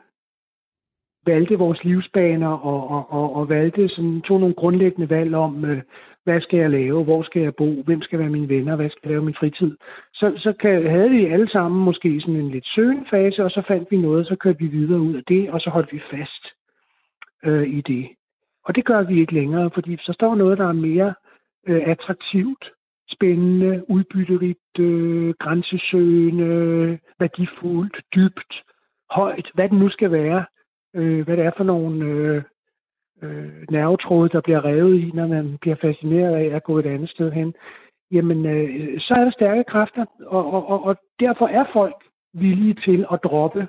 valgte 1.26 1.58
vores 1.58 1.84
livsbaner 1.84 2.48
og, 2.48 2.90
og, 2.90 3.12
og, 3.12 3.36
og 3.36 3.48
valgte 3.48 3.88
sådan, 3.88 4.20
tog 4.20 4.40
nogle 4.40 4.54
grundlæggende 4.54 5.10
valg 5.10 5.34
om, 5.34 5.64
øh, 5.64 5.82
hvad 6.24 6.40
skal 6.40 6.58
jeg 6.58 6.70
lave, 6.70 7.04
hvor 7.04 7.22
skal 7.22 7.42
jeg 7.42 7.54
bo, 7.54 7.82
hvem 7.82 8.02
skal 8.02 8.18
være 8.18 8.28
mine 8.28 8.48
venner, 8.48 8.76
hvad 8.76 8.90
skal 8.90 9.00
jeg 9.04 9.10
lave 9.10 9.24
min 9.24 9.34
fritid, 9.40 9.76
så, 10.14 10.32
så 10.36 10.52
kan, 10.60 10.90
havde 10.90 11.10
vi 11.10 11.26
alle 11.26 11.50
sammen 11.50 11.84
måske 11.84 12.20
sådan 12.20 12.36
en 12.36 12.50
lidt 12.50 12.66
søgen 12.74 13.06
fase, 13.10 13.44
og 13.44 13.50
så 13.50 13.62
fandt 13.68 13.90
vi 13.90 13.96
noget, 13.96 14.26
så 14.26 14.36
kørte 14.36 14.58
vi 14.58 14.66
videre 14.66 15.00
ud 15.00 15.14
af 15.14 15.24
det, 15.28 15.50
og 15.50 15.60
så 15.60 15.70
holdt 15.70 15.92
vi 15.92 16.00
fast 16.10 16.44
øh, 17.44 17.68
i 17.68 17.80
det. 17.80 18.08
Og 18.64 18.74
det 18.76 18.84
gør 18.84 19.02
vi 19.02 19.20
ikke 19.20 19.34
længere, 19.34 19.70
fordi 19.74 19.96
så 20.00 20.12
står 20.12 20.34
noget, 20.34 20.58
der 20.58 20.68
er 20.68 20.72
mere 20.72 21.14
øh, 21.66 21.82
attraktivt, 21.86 22.70
spændende, 23.10 23.84
udbytterigt, 23.88 24.78
øh, 24.78 25.34
grænsesøgende, 25.38 26.98
værdifuldt, 27.18 27.96
dybt, 28.14 28.62
højt, 29.10 29.50
hvad 29.54 29.68
det 29.68 29.78
nu 29.78 29.88
skal 29.88 30.12
være, 30.12 30.44
øh, 30.96 31.24
hvad 31.24 31.36
det 31.36 31.44
er 31.44 31.50
for 31.56 31.64
nogle 31.64 32.04
øh, 32.04 32.42
øh, 33.22 33.66
nervetråde, 33.70 34.28
der 34.28 34.40
bliver 34.40 34.64
revet 34.64 34.98
i, 35.00 35.10
når 35.14 35.26
man 35.26 35.58
bliver 35.60 35.76
fascineret 35.76 36.34
af 36.34 36.56
at 36.56 36.64
gå 36.64 36.78
et 36.78 36.86
andet 36.86 37.10
sted 37.10 37.32
hen, 37.32 37.54
jamen 38.10 38.46
øh, 38.46 39.00
så 39.00 39.14
er 39.14 39.24
der 39.24 39.30
stærke 39.30 39.64
kræfter, 39.64 40.04
og, 40.26 40.52
og, 40.52 40.68
og, 40.68 40.84
og 40.84 40.96
derfor 41.20 41.46
er 41.46 41.64
folk 41.72 42.04
villige 42.34 42.74
til 42.74 43.06
at 43.12 43.20
droppe 43.24 43.68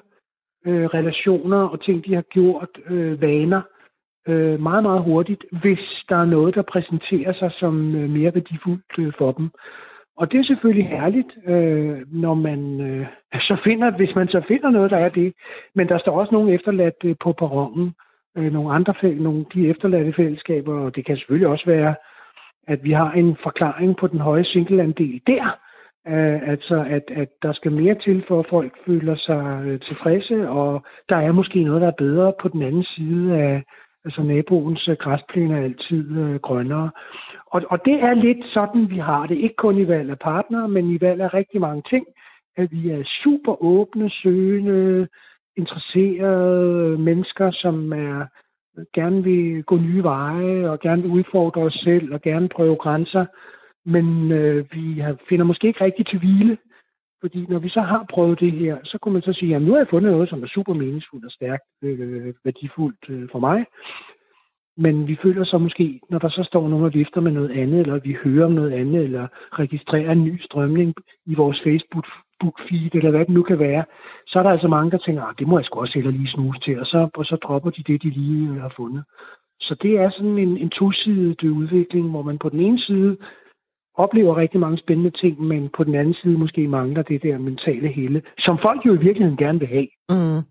øh, 0.65 0.85
relationer 0.85 1.57
og 1.57 1.81
ting, 1.81 2.05
de 2.05 2.15
har 2.15 2.21
gjort, 2.21 2.69
øh, 2.85 3.21
vaner, 3.21 3.61
øh, 3.61 3.78
Øh, 4.27 4.59
meget, 4.59 4.83
meget 4.83 5.03
hurtigt, 5.03 5.43
hvis 5.61 6.03
der 6.09 6.15
er 6.15 6.25
noget, 6.25 6.55
der 6.55 6.61
præsenterer 6.61 7.33
sig 7.33 7.51
som 7.51 7.95
øh, 7.95 8.09
mere 8.09 8.33
værdifuldt 8.33 8.99
øh, 8.99 9.13
for 9.17 9.31
dem. 9.31 9.49
Og 10.17 10.31
det 10.31 10.39
er 10.39 10.43
selvfølgelig 10.43 10.87
herligt, 10.87 11.31
øh, 11.47 11.97
når 12.07 12.33
man 12.33 12.81
øh, 12.81 13.07
så 13.49 13.57
finder, 13.63 13.91
hvis 13.91 14.15
man 14.15 14.27
så 14.27 14.41
finder 14.47 14.69
noget, 14.69 14.91
der 14.91 14.97
er 14.97 15.09
det. 15.09 15.33
Men 15.75 15.89
der 15.89 15.97
står 15.97 16.19
også 16.19 16.31
nogle 16.31 16.53
efterladt 16.53 16.95
øh, 17.03 17.15
på 17.23 17.33
perronen, 17.33 17.93
øh, 18.37 18.53
nogle 18.53 18.73
andre 18.73 18.93
nogle 19.13 19.45
de 19.53 19.69
efterladte 19.69 20.13
fællesskaber, 20.13 20.79
og 20.79 20.95
det 20.95 21.05
kan 21.05 21.17
selvfølgelig 21.17 21.47
også 21.47 21.65
være, 21.65 21.95
at 22.67 22.83
vi 22.83 22.91
har 22.91 23.11
en 23.11 23.37
forklaring 23.43 23.97
på 23.97 24.07
den 24.07 24.19
høje 24.19 24.43
singleandel 24.43 25.21
der, 25.27 25.59
Uh, 26.05 26.49
altså, 26.49 26.85
at, 26.89 27.03
at 27.15 27.29
der 27.41 27.53
skal 27.53 27.71
mere 27.71 27.95
til, 27.95 28.23
for 28.27 28.39
at 28.39 28.45
folk 28.49 28.73
føler 28.85 29.15
sig 29.15 29.63
uh, 29.65 29.79
tilfredse, 29.79 30.49
og 30.49 30.83
der 31.09 31.15
er 31.15 31.31
måske 31.31 31.63
noget, 31.63 31.81
der 31.81 31.87
er 31.87 32.01
bedre 32.05 32.33
på 32.41 32.47
den 32.47 32.61
anden 32.61 32.83
side 32.83 33.37
af, 33.37 33.63
altså 34.05 34.21
naboens 34.23 34.87
øh, 34.87 34.97
græsplæne 34.97 35.57
er 35.57 35.63
altid 35.63 36.17
øh, 36.17 36.35
grønnere. 36.35 36.91
Og, 37.45 37.61
og 37.69 37.85
det 37.85 37.93
er 37.93 38.13
lidt 38.13 38.45
sådan, 38.53 38.89
vi 38.89 38.97
har 38.97 39.25
det. 39.25 39.37
Ikke 39.37 39.55
kun 39.55 39.77
i 39.77 39.87
valg 39.87 40.09
af 40.09 40.19
partnere, 40.19 40.67
men 40.67 40.89
i 40.95 41.01
valg 41.01 41.21
af 41.21 41.33
rigtig 41.33 41.61
mange 41.61 41.83
ting. 41.89 42.05
At 42.57 42.71
vi 42.71 42.89
er 42.89 43.03
super 43.23 43.63
åbne, 43.63 44.09
søgende, 44.09 45.07
interesserede 45.57 46.97
mennesker, 46.97 47.51
som 47.51 47.93
er 47.93 48.25
gerne 48.93 49.23
vil 49.23 49.63
gå 49.63 49.77
nye 49.77 50.03
veje, 50.03 50.69
og 50.69 50.79
gerne 50.79 51.01
vil 51.01 51.11
udfordre 51.11 51.61
os 51.61 51.73
selv, 51.73 52.13
og 52.13 52.21
gerne 52.21 52.49
prøve 52.49 52.75
grænser. 52.75 53.25
Men 53.85 54.31
øh, 54.31 54.65
vi 54.71 54.99
har, 54.99 55.15
finder 55.29 55.45
måske 55.45 55.67
ikke 55.67 55.83
rigtig 55.83 56.05
til 56.05 56.19
hvile. 56.19 56.57
Fordi 57.21 57.45
når 57.49 57.59
vi 57.59 57.69
så 57.69 57.81
har 57.81 58.05
prøvet 58.09 58.39
det 58.39 58.51
her, 58.51 58.77
så 58.83 58.97
kunne 58.97 59.13
man 59.13 59.21
så 59.21 59.33
sige, 59.33 59.55
at 59.55 59.61
nu 59.61 59.71
har 59.71 59.77
jeg 59.77 59.87
fundet 59.89 60.11
noget, 60.11 60.29
som 60.29 60.43
er 60.43 60.47
super 60.47 60.73
meningsfuldt 60.73 61.25
og 61.25 61.31
stærkt 61.31 61.63
øh, 61.83 62.33
værdifuldt 62.43 63.09
øh, 63.09 63.29
for 63.31 63.39
mig. 63.39 63.65
Men 64.77 65.07
vi 65.07 65.15
føler 65.23 65.43
så 65.43 65.57
måske, 65.57 65.99
når 66.09 66.19
der 66.19 66.29
så 66.29 66.43
står 66.43 66.69
nogen 66.69 66.85
og 66.85 66.93
vifter 66.93 67.21
med 67.21 67.31
noget 67.31 67.51
andet, 67.51 67.79
eller 67.79 67.99
vi 67.99 68.17
hører 68.23 68.45
om 68.45 68.51
noget 68.51 68.71
andet, 68.71 69.03
eller 69.03 69.27
registrerer 69.51 70.11
en 70.11 70.23
ny 70.23 70.41
strømning 70.41 70.93
i 71.25 71.35
vores 71.35 71.59
Facebook-feed, 71.59 72.89
eller 72.93 73.09
hvad 73.11 73.25
det 73.25 73.29
nu 73.29 73.43
kan 73.43 73.59
være, 73.59 73.83
så 74.27 74.39
er 74.39 74.43
der 74.43 74.49
altså 74.49 74.67
mange, 74.67 74.91
der 74.91 74.97
tænker, 74.97 75.21
at 75.23 75.29
ah, 75.29 75.35
det 75.39 75.47
må 75.47 75.57
jeg 75.57 75.65
sgu 75.65 75.79
også 75.79 75.93
heller 75.93 76.11
lige 76.11 76.27
snuse 76.27 76.59
til, 76.59 76.79
og 76.79 76.85
så, 76.85 77.09
og 77.13 77.25
så 77.25 77.35
dropper 77.35 77.69
de 77.69 77.83
det, 77.83 78.03
de 78.03 78.09
lige 78.09 78.49
øh, 78.49 78.61
har 78.61 78.73
fundet. 78.75 79.03
Så 79.59 79.75
det 79.81 79.99
er 79.99 80.09
sådan 80.09 80.37
en, 80.37 80.57
en 80.57 80.69
tosidig 80.69 81.51
udvikling, 81.51 82.09
hvor 82.09 82.21
man 82.21 82.37
på 82.37 82.49
den 82.49 82.59
ene 82.59 82.79
side 82.79 83.17
oplever 84.03 84.37
rigtig 84.37 84.59
mange 84.59 84.77
spændende 84.77 85.11
ting, 85.21 85.41
men 85.51 85.69
på 85.77 85.83
den 85.83 85.95
anden 85.95 86.15
side 86.21 86.37
måske 86.43 86.67
mangler 86.67 87.01
det 87.01 87.23
der 87.23 87.37
mentale 87.37 87.87
helle, 87.87 88.21
som 88.39 88.57
folk 88.61 88.85
jo 88.85 88.93
i 88.93 89.03
virkeligheden 89.07 89.37
gerne 89.37 89.59
vil 89.59 89.67
have. 89.67 89.87
Mm. 90.09 90.41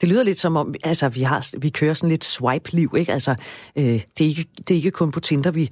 Det 0.00 0.08
lyder 0.08 0.24
lidt 0.24 0.36
som 0.36 0.56
om, 0.56 0.74
altså 0.84 1.06
vi, 1.16 1.22
har, 1.30 1.40
vi 1.64 1.70
kører 1.80 1.94
sådan 1.94 2.10
lidt 2.14 2.24
swipe-liv, 2.24 2.90
ikke? 3.00 3.12
Altså, 3.12 3.32
øh, 3.78 3.98
det, 4.14 4.22
er 4.26 4.30
ikke, 4.34 4.46
det 4.64 4.70
er 4.70 4.80
ikke 4.80 4.98
kun 5.00 5.10
på 5.12 5.20
Tinder, 5.20 5.52
vi, 5.58 5.64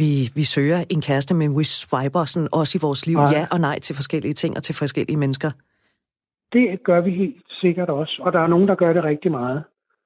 vi, 0.00 0.08
vi 0.38 0.44
søger 0.54 0.84
en 0.90 1.00
kæreste, 1.08 1.34
men 1.34 1.58
vi 1.58 1.64
swiper 1.64 2.24
sådan 2.24 2.48
også 2.52 2.78
i 2.78 2.84
vores 2.86 3.06
liv, 3.06 3.18
ja. 3.18 3.30
ja 3.36 3.46
og 3.52 3.60
nej 3.60 3.78
til 3.78 3.94
forskellige 3.94 4.34
ting 4.42 4.56
og 4.56 4.62
til 4.62 4.74
forskellige 4.74 5.16
mennesker. 5.16 5.50
Det 6.52 6.82
gør 6.84 7.00
vi 7.00 7.10
helt 7.10 7.44
sikkert 7.60 7.88
også, 7.88 8.14
og 8.24 8.32
der 8.32 8.40
er 8.40 8.46
nogen, 8.46 8.68
der 8.68 8.74
gør 8.74 8.92
det 8.92 9.04
rigtig 9.04 9.30
meget. 9.30 9.62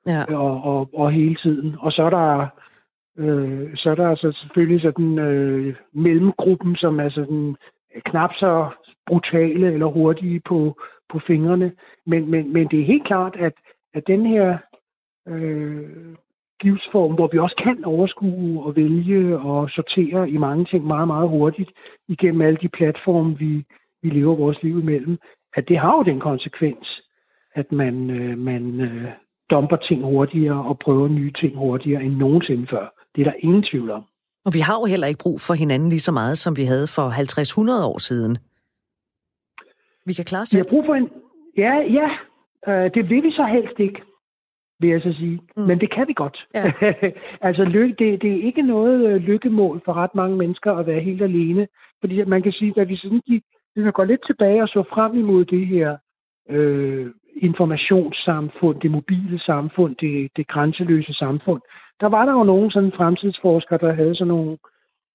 Ja. 0.07 0.25
Og, 0.35 0.63
og, 0.65 0.89
og 0.95 1.13
hele 1.13 1.37
tiden. 1.43 1.77
Og 1.81 1.93
så 1.93 2.03
er 2.03 2.11
der 2.11 2.47
Øh, 3.19 3.77
så 3.77 3.91
er 3.91 3.95
der 3.95 4.09
altså 4.09 4.33
selvfølgelig 4.33 4.81
sådan 4.81 5.19
øh, 5.19 5.77
mellemgruppen, 5.93 6.77
som 6.77 7.01
er 7.01 7.09
sådan 7.09 7.57
øh, 7.95 8.03
knap 8.03 8.31
så 8.35 8.69
brutale 9.07 9.73
eller 9.73 9.87
hurtige 9.87 10.41
på, 10.41 10.81
på 11.09 11.19
fingrene. 11.27 11.73
Men, 12.07 12.31
men, 12.31 12.53
men 12.53 12.69
det 12.69 12.81
er 12.81 12.85
helt 12.85 13.07
klart, 13.07 13.37
at, 13.37 13.53
at 13.95 14.07
den 14.07 14.27
her 14.27 14.59
øh, 15.29 16.15
livsform, 16.63 17.15
hvor 17.15 17.29
vi 17.33 17.39
også 17.39 17.57
kan 17.65 17.85
overskue 17.85 18.65
og 18.65 18.77
vælge 18.77 19.39
og 19.39 19.71
sortere 19.71 20.31
i 20.31 20.37
mange 20.37 20.65
ting 20.65 20.87
meget, 20.87 21.07
meget 21.07 21.29
hurtigt 21.29 21.71
igennem 22.09 22.41
alle 22.41 22.59
de 22.63 22.69
platforme, 22.69 23.39
vi, 23.39 23.65
vi 24.03 24.11
lever 24.11 24.37
vores 24.37 24.63
liv 24.63 24.79
imellem, 24.79 25.19
at 25.55 25.69
det 25.69 25.79
har 25.79 25.97
jo 25.97 26.03
den 26.03 26.21
konsekvens, 26.21 27.03
at 27.55 27.73
man, 27.73 28.11
øh, 28.11 28.39
man 28.39 28.81
øh, 28.81 29.11
dumper 29.51 29.77
ting 29.77 30.03
hurtigere 30.05 30.65
og 30.65 30.79
prøver 30.79 31.09
nye 31.09 31.33
ting 31.33 31.57
hurtigere 31.57 32.03
end 32.03 32.17
nogensinde 32.17 32.67
før. 32.67 33.00
Det 33.15 33.27
er 33.27 33.31
der 33.31 33.39
ingen 33.39 33.63
tvivl 33.63 33.91
om. 33.91 34.05
Og 34.45 34.55
vi 34.55 34.61
har 34.61 34.75
jo 34.81 34.85
heller 34.85 35.07
ikke 35.07 35.23
brug 35.23 35.41
for 35.41 35.55
hinanden 35.55 35.89
lige 35.89 36.01
så 36.01 36.13
meget, 36.13 36.39
som 36.39 36.57
vi 36.57 36.65
havde 36.65 36.87
for 36.87 37.07
50-100 37.11 37.85
år 37.85 37.99
siden. 37.99 38.39
Vi 40.07 40.13
kan 40.13 40.25
klare 40.25 40.43
os 40.43 40.55
Vi 40.55 40.59
har 40.59 40.71
brug 40.71 40.85
for 40.87 40.95
en... 40.95 41.09
Ja, 41.57 41.75
ja. 41.99 42.09
Øh, 42.69 42.91
det 42.95 43.11
vil 43.11 43.23
vi 43.23 43.31
så 43.31 43.45
helst 43.45 43.79
ikke, 43.79 44.03
vil 44.81 44.91
jeg 44.91 45.01
så 45.03 45.13
sige. 45.13 45.41
Mm. 45.57 45.63
Men 45.63 45.81
det 45.81 45.95
kan 45.95 46.09
vi 46.09 46.13
godt. 46.13 46.47
Ja. 46.55 46.73
altså, 47.49 47.65
lykke, 47.65 47.95
det, 47.99 48.23
det 48.23 48.33
er 48.33 48.43
ikke 48.43 48.63
noget 48.63 49.07
øh, 49.09 49.17
lykkemål 49.17 49.83
for 49.85 49.93
ret 49.93 50.15
mange 50.15 50.37
mennesker 50.37 50.73
at 50.73 50.87
være 50.87 51.01
helt 51.01 51.23
alene. 51.23 51.69
Fordi 52.01 52.25
man 52.25 52.43
kan 52.43 52.53
sige, 52.53 52.81
at 52.81 52.89
vi 52.89 52.97
sådan 52.97 53.21
gik, 53.27 53.43
vi 53.75 53.83
kan 53.83 53.93
gå 53.93 54.05
lidt 54.05 54.27
tilbage 54.27 54.63
og 54.63 54.69
så 54.69 54.85
frem 54.95 55.19
imod 55.19 55.45
det 55.45 55.67
her 55.67 55.97
øh, 56.51 57.11
informationssamfund, 57.37 58.81
det 58.81 58.91
mobile 58.91 59.39
samfund, 59.39 59.97
det, 59.97 60.31
det 60.37 60.49
grænseløse 60.49 61.15
samfund, 61.15 61.63
der 62.01 62.07
var 62.07 62.25
der 62.25 62.33
jo 62.33 62.45
nogle 62.45 62.71
sådan 62.73 62.93
fremtidsforskere, 62.93 63.79
der 63.79 63.93
havde 63.93 64.15
sådan 64.15 64.29
nogle 64.29 64.59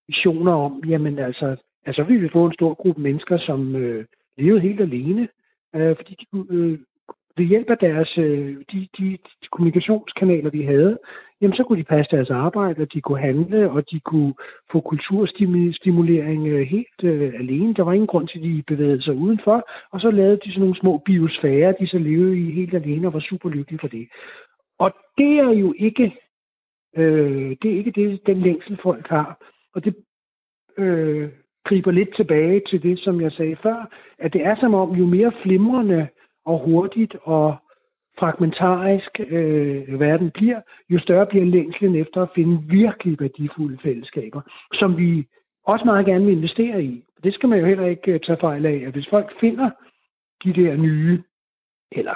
visioner 0.08 0.54
om, 0.54 0.84
jamen 0.88 1.20
altså, 1.20 1.56
altså 1.86 2.04
vi 2.04 2.14
ville 2.14 2.32
få 2.32 2.46
en 2.46 2.54
stor 2.54 2.74
gruppe 2.74 3.02
mennesker, 3.02 3.38
som 3.38 3.76
øh, 3.76 4.06
levede 4.38 4.62
helt 4.62 4.82
alene, 4.82 5.28
øh, 5.76 5.96
fordi 5.96 6.16
de 6.22 6.46
øh, 6.50 6.80
ved 7.38 7.46
hjælp 7.46 7.70
af 7.70 7.78
deres, 7.78 8.18
øh, 8.18 8.56
de, 8.72 8.88
de, 8.98 9.18
de 9.42 9.48
kommunikationskanaler, 9.52 10.50
vi 10.50 10.62
havde, 10.62 10.98
jamen 11.42 11.56
så 11.56 11.64
kunne 11.64 11.80
de 11.80 11.84
passe 11.84 12.16
deres 12.16 12.30
arbejde, 12.30 12.82
og 12.82 12.94
de 12.94 13.02
kunne 13.02 13.20
handle, 13.20 13.72
og 13.72 13.92
de 13.92 14.00
kunne 14.00 14.34
få 14.72 14.80
kulturstimulering 14.80 16.48
øh, 16.48 16.68
helt 16.68 17.04
øh, 17.04 17.34
alene. 17.40 17.74
Der 17.74 17.84
var 17.84 17.94
ingen 17.94 18.08
grund 18.08 18.28
til, 18.28 18.38
at 18.40 18.44
de 18.44 18.64
bevægede 18.68 19.02
sig 19.02 19.14
udenfor, 19.14 19.70
og 19.92 20.02
så 20.02 20.12
lavede 20.12 20.40
de 20.46 20.50
sådan 20.50 20.60
nogle 20.60 20.80
små 20.80 20.98
biosfærer, 20.98 21.72
de 21.72 21.88
så 21.88 21.98
levede 21.98 22.40
i 22.40 22.52
helt 22.52 22.74
alene 22.74 23.08
og 23.08 23.14
var 23.14 23.20
super 23.20 23.50
lykkelige 23.50 23.80
for 23.80 23.88
det. 23.88 24.08
Og 24.80 24.92
det 25.18 25.40
er 25.40 25.52
jo 25.52 25.74
ikke 25.78 26.12
Øh, 26.96 27.56
det 27.62 27.72
er 27.72 27.78
ikke 27.78 27.92
det, 27.92 28.28
den 28.28 28.42
længsel 28.42 28.80
folk 28.84 29.08
har. 29.08 29.38
Og 29.74 29.86
det 29.86 29.96
øh, 30.78 31.30
griber 31.64 31.92
lidt 31.92 32.16
tilbage 32.16 32.62
til 32.70 32.84
det, 32.84 33.00
som 33.00 33.22
jeg 33.22 33.32
sagde 33.32 33.56
før, 33.64 33.90
at 34.20 34.34
det 34.34 34.46
er 34.46 34.56
som 34.60 34.74
om, 34.74 34.96
jo 34.96 35.06
mere 35.06 35.32
flimrende 35.44 36.08
og 36.46 36.60
hurtigt 36.66 37.16
og 37.24 37.56
fragmentarisk 38.20 39.20
øh, 39.20 40.00
verden 40.00 40.32
bliver, 40.32 40.62
jo 40.90 41.00
større 41.00 41.26
bliver 41.26 41.46
længslen 41.46 41.96
efter 41.96 42.22
at 42.22 42.30
finde 42.36 42.64
virkelig 42.70 43.20
værdifulde 43.20 43.78
fællesskaber, 43.84 44.42
som 44.74 44.98
vi 44.98 45.28
også 45.66 45.86
meget 45.86 46.06
gerne 46.06 46.26
vil 46.26 46.38
investere 46.38 46.84
i. 46.84 47.04
Det 47.24 47.34
skal 47.34 47.50
man 47.50 47.60
jo 47.60 47.66
heller 47.66 47.86
ikke 47.86 48.14
øh, 48.14 48.20
tage 48.20 48.38
fejl 48.42 48.66
af, 48.66 48.84
at 48.88 48.94
hvis 48.94 49.08
folk 49.10 49.40
finder 49.40 49.70
de 50.44 50.54
der 50.54 50.76
nye 50.78 51.24
eller 51.92 52.16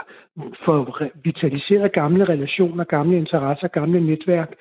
for 0.65 1.01
vitaliseret 1.24 1.91
gamle 1.91 2.26
relationer, 2.26 2.84
gamle 2.84 3.17
interesser, 3.17 3.67
gamle 3.67 4.01
netværk, 4.01 4.53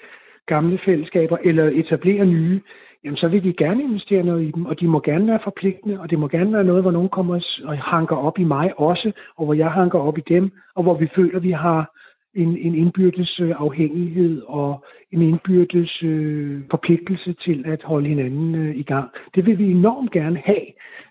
gamle 0.47 0.79
fællesskaber, 0.85 1.37
eller 1.45 1.65
etablere 1.65 2.27
nye, 2.27 2.61
jamen 3.05 3.17
så 3.17 3.29
vil 3.29 3.45
de 3.45 3.53
gerne 3.53 3.83
investere 3.83 4.23
noget 4.23 4.49
i 4.49 4.51
dem, 4.51 4.67
og 4.67 4.81
de 4.81 4.89
må 4.89 5.01
gerne 5.01 5.27
være 5.27 5.41
forpligtende, 5.45 6.01
og 6.01 6.11
det 6.11 6.19
må 6.19 6.29
gerne 6.29 6.53
være 6.53 6.65
noget, 6.65 6.83
hvor 6.83 6.91
nogen 6.91 7.09
kommer 7.09 7.61
og 7.65 7.79
hanker 7.79 8.17
op 8.17 8.39
i 8.39 8.45
mig 8.45 8.81
også, 8.81 9.13
og 9.37 9.45
hvor 9.45 9.55
jeg 9.55 9.71
hanker 9.71 9.99
op 9.99 10.19
i 10.19 10.23
dem, 10.29 10.51
og 10.75 10.83
hvor 10.83 10.95
vi 10.95 11.09
føler, 11.17 11.37
at 11.37 11.43
vi 11.43 11.51
har 11.51 11.99
en, 12.35 12.57
en 12.59 12.75
indbyrdes 12.75 13.41
øh, 13.41 13.55
afhængighed 13.59 14.43
og 14.47 14.85
en 15.13 15.23
indbyrdes 15.23 16.03
øh, 16.03 16.61
forpligtelse 16.71 17.33
til 17.33 17.65
at 17.67 17.83
holde 17.83 18.09
hinanden 18.09 18.55
øh, 18.55 18.77
i 18.77 18.83
gang. 18.83 19.11
Det 19.35 19.47
vil 19.47 19.59
vi 19.59 19.71
enormt 19.71 20.11
gerne 20.11 20.39
have, 20.45 20.67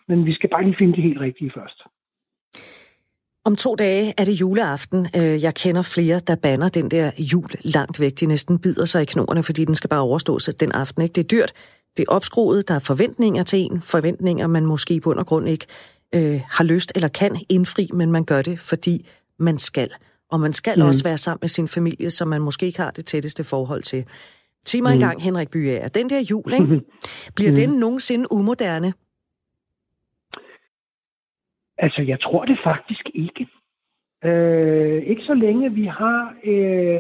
men 0.08 0.26
vi 0.26 0.34
skal 0.34 0.50
bare 0.50 0.64
lige 0.64 0.76
finde 0.76 0.94
det 0.94 1.04
helt 1.04 1.20
rigtige 1.20 1.52
først. 1.52 1.82
Om 3.48 3.56
to 3.56 3.76
dage 3.76 4.14
er 4.18 4.26
det 4.26 4.32
juleaften. 4.32 5.08
Øh, 5.16 5.44
jeg 5.44 5.54
kender 5.56 5.82
flere, 5.82 6.20
der 6.28 6.36
banner 6.36 6.70
den 6.70 6.92
der 6.92 7.12
jul 7.20 7.50
langt 7.62 8.00
væk. 8.00 8.20
De 8.20 8.26
næsten 8.26 8.60
bider 8.60 8.86
sig 8.86 9.02
i 9.02 9.06
knoerne, 9.06 9.44
fordi 9.44 9.66
den 9.66 9.76
skal 9.76 9.90
bare 9.90 10.00
overstås 10.00 10.50
den 10.60 10.72
aften. 10.72 11.02
Ikke? 11.02 11.14
Det 11.14 11.22
er 11.22 11.28
dyrt, 11.28 11.54
det 11.98 12.06
er 12.08 12.12
opskruet, 12.12 12.68
der 12.68 12.74
er 12.74 12.80
forventninger 12.80 13.44
til 13.44 13.60
en. 13.60 13.82
Forventninger, 13.82 14.48
man 14.48 14.66
måske 14.66 14.94
i 14.94 15.00
bund 15.00 15.20
og 15.20 15.26
grund 15.26 15.50
ikke 15.50 15.66
øh, 16.16 16.42
har 16.50 16.64
lyst 16.64 16.92
eller 16.96 17.08
kan 17.08 17.42
indfri, 17.50 17.90
men 17.94 18.12
man 18.12 18.24
gør 18.24 18.42
det, 18.42 18.60
fordi 18.60 19.08
man 19.40 19.58
skal. 19.58 19.90
Og 20.32 20.40
man 20.40 20.54
skal 20.54 20.80
mm. 20.80 20.86
også 20.86 21.04
være 21.04 21.18
sammen 21.18 21.40
med 21.42 21.50
sin 21.50 21.68
familie, 21.68 22.12
som 22.12 22.28
man 22.28 22.42
måske 22.42 22.66
ikke 22.66 22.80
har 22.80 22.92
det 22.92 23.06
tætteste 23.06 23.44
forhold 23.44 23.84
til. 23.84 24.06
Sig 24.66 24.84
mig 24.84 24.96
mm. 24.96 25.02
engang, 25.02 25.22
Henrik 25.22 25.50
Byager, 25.50 25.88
den 25.88 26.10
der 26.10 26.20
jul, 26.20 26.54
ikke? 26.54 26.82
bliver 27.36 27.52
mm. 27.52 27.56
den 27.56 27.70
nogensinde 27.70 28.32
umoderne? 28.32 28.94
Altså, 31.78 32.02
jeg 32.02 32.20
tror 32.20 32.46
det 32.46 32.60
faktisk 32.64 33.10
ikke. 33.14 33.48
Øh, 34.24 35.04
ikke 35.04 35.24
så 35.24 35.34
længe 35.34 35.74
vi 35.74 35.86
har 35.86 36.36
øh, 36.44 37.00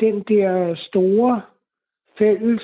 den 0.00 0.22
der 0.22 0.74
store 0.74 1.42
fælles 2.18 2.62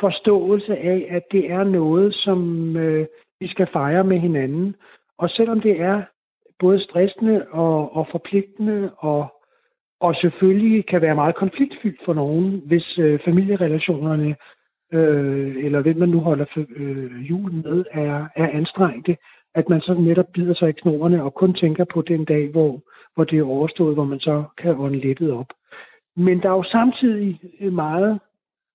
forståelse 0.00 0.76
af, 0.76 1.06
at 1.10 1.22
det 1.32 1.50
er 1.50 1.64
noget, 1.64 2.14
som 2.14 2.40
øh, 2.76 3.06
vi 3.40 3.48
skal 3.48 3.66
fejre 3.72 4.04
med 4.04 4.18
hinanden. 4.18 4.76
Og 5.18 5.30
selvom 5.30 5.60
det 5.60 5.80
er 5.80 6.02
både 6.58 6.80
stressende 6.80 7.46
og, 7.50 7.96
og 7.96 8.08
forpligtende 8.10 8.90
og, 8.98 9.42
og 10.00 10.14
selvfølgelig 10.14 10.86
kan 10.86 11.02
være 11.02 11.14
meget 11.14 11.34
konfliktfyldt 11.34 12.00
for 12.04 12.14
nogen, 12.14 12.62
hvis 12.66 12.98
øh, 12.98 13.20
familierelationerne 13.24 14.36
øh, 14.92 15.64
eller 15.64 15.80
hvem 15.82 15.96
man 15.96 16.08
nu 16.08 16.20
holder 16.20 16.46
øh, 16.76 17.30
julen 17.30 17.62
med, 17.62 17.84
er, 17.90 18.26
er 18.36 18.48
anstrengte, 18.48 19.16
at 19.54 19.68
man 19.68 19.80
så 19.80 19.94
netop 19.94 20.26
bider 20.34 20.54
sig 20.54 20.68
i 20.68 20.72
knorene 20.72 21.22
og 21.22 21.34
kun 21.34 21.54
tænker 21.54 21.84
på 21.84 22.02
den 22.02 22.24
dag, 22.24 22.48
hvor, 22.48 22.80
hvor 23.14 23.24
det 23.24 23.38
er 23.38 23.44
overstået, 23.44 23.94
hvor 23.94 24.04
man 24.04 24.20
så 24.20 24.44
kan 24.58 24.76
ånde 24.78 24.98
lettet 24.98 25.32
op. 25.32 25.46
Men 26.16 26.42
der 26.42 26.48
er 26.48 26.56
jo 26.56 26.62
samtidig 26.62 27.40
øh, 27.60 27.72
meget 27.72 28.20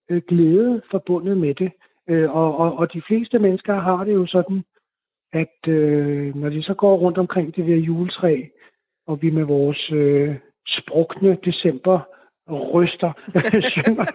øh, 0.09 0.21
glæde 0.28 0.82
forbundet 0.91 1.38
med 1.38 1.53
det, 1.55 1.71
øh, 2.07 2.36
og, 2.36 2.57
og, 2.57 2.78
og 2.78 2.93
de 2.93 3.01
fleste 3.07 3.39
mennesker 3.39 3.73
har 3.73 4.03
det 4.03 4.13
jo 4.13 4.25
sådan, 4.25 4.63
at 5.34 5.67
øh, 5.67 6.36
når 6.36 6.49
de 6.49 6.63
så 6.63 6.73
går 6.73 6.97
rundt 6.97 7.17
omkring 7.17 7.55
det 7.55 7.67
der 7.67 7.75
juletræ, 7.75 8.43
og 9.07 9.21
vi 9.21 9.30
med 9.30 9.43
vores 9.43 9.91
øh, 9.91 10.36
sprukne 10.67 11.38
december 11.45 11.99
ryster, 12.50 13.12
synger 13.74 14.06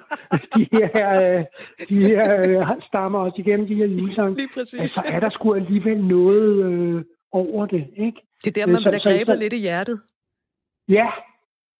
de 0.57 0.67
her, 0.73 1.11
øh, 1.23 1.45
de 1.89 2.07
her 2.07 2.27
øh, 2.49 2.83
stammer 2.89 3.19
også 3.19 3.37
igennem 3.39 3.67
de 3.67 3.75
her 3.75 3.87
julesange, 3.87 4.49
altså 4.79 5.03
er 5.05 5.21
der 5.21 5.31
sgu 5.31 5.55
alligevel 5.55 6.05
noget 6.05 6.65
øh, 6.65 7.05
over 7.33 7.67
det, 7.67 7.87
ikke? 7.97 8.21
Det 8.45 8.57
er 8.57 8.67
der, 8.67 8.73
man 8.73 8.83
bliver 8.83 9.03
grebet 9.03 9.39
lidt 9.39 9.53
i 9.53 9.61
hjertet. 9.61 10.01
Ja, 10.89 11.09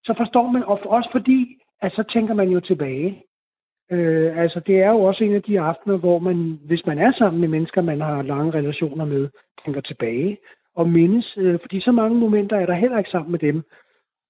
så 0.05 0.15
forstår 0.17 0.47
man, 0.51 0.63
og 0.65 0.81
også 0.85 1.09
fordi, 1.13 1.59
at 1.83 1.93
så 1.93 2.03
tænker 2.13 2.35
man 2.35 2.49
jo 2.49 2.61
tilbage. 2.61 3.23
Øh, 3.93 4.39
altså, 4.43 4.61
det 4.67 4.77
er 4.83 4.91
jo 4.91 5.01
også 5.01 5.25
en 5.25 5.35
af 5.35 5.43
de 5.43 5.61
aftener, 5.61 5.97
hvor 5.97 6.19
man, 6.19 6.59
hvis 6.65 6.87
man 6.87 6.99
er 6.99 7.13
sammen 7.19 7.41
med 7.41 7.49
mennesker, 7.49 7.83
man 7.83 8.01
har 8.01 8.23
lange 8.23 8.53
relationer 8.53 9.05
med, 9.05 9.29
tænker 9.65 9.81
tilbage 9.81 10.39
og 10.75 10.89
mindes, 10.89 11.35
øh, 11.37 11.59
fordi 11.63 11.81
så 11.81 11.93
mange 11.93 12.19
momenter 12.19 12.57
er 12.57 12.67
der 12.67 12.75
heller 12.75 12.99
ikke 12.99 13.11
sammen 13.11 13.33
med 13.33 13.39
dem. 13.39 13.63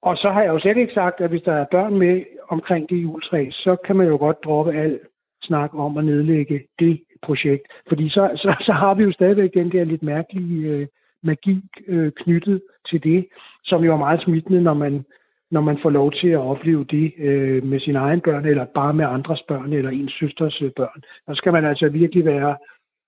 Og 0.03 0.17
så 0.17 0.31
har 0.31 0.43
jeg 0.43 0.49
jo 0.49 0.59
slet 0.59 0.77
ikke 0.77 0.95
sagt, 0.95 1.21
at 1.21 1.31
hvis 1.31 1.43
der 1.43 1.53
er 1.53 1.65
børn 1.71 1.99
med 1.99 2.23
omkring 2.49 2.91
det 2.91 3.03
juletræ, 3.03 3.51
så 3.51 3.77
kan 3.85 3.97
man 3.97 4.07
jo 4.07 4.17
godt 4.17 4.45
droppe 4.45 4.73
al 4.73 5.01
snak 5.43 5.75
om 5.75 5.97
at 5.97 6.05
nedlægge 6.05 6.65
det 6.79 7.01
projekt. 7.23 7.63
Fordi 7.89 8.09
så, 8.09 8.31
så, 8.37 8.57
så 8.67 8.73
har 8.73 8.95
vi 8.95 9.03
jo 9.03 9.13
stadigvæk 9.13 9.55
den 9.55 9.73
der 9.73 9.85
lidt 9.85 10.03
mærkelige 10.03 10.69
øh, 10.69 10.87
magi 11.23 11.63
øh, 11.87 12.13
knyttet 12.13 12.63
til 12.91 13.05
det, 13.05 13.27
som 13.65 13.85
jo 13.85 13.93
er 13.93 13.97
meget 13.99 14.23
smittende, 14.23 14.63
når 14.63 14.75
man, 14.75 15.05
når 15.51 15.61
man 15.61 15.79
får 15.83 15.91
lov 15.91 16.13
til 16.13 16.29
at 16.29 16.39
opleve 16.39 16.85
det 16.85 17.13
øh, 17.19 17.65
med 17.65 17.81
sine 17.81 17.99
egne 17.99 18.21
børn, 18.21 18.47
eller 18.47 18.65
bare 18.65 18.95
med 18.95 19.05
andres 19.05 19.43
børn, 19.49 19.73
eller 19.73 19.91
ens 19.91 20.13
søsters 20.13 20.63
øh, 20.63 20.71
børn. 20.77 21.03
Der 21.27 21.35
skal 21.35 21.53
man 21.53 21.65
altså 21.65 21.89
virkelig 21.89 22.25
være 22.25 22.57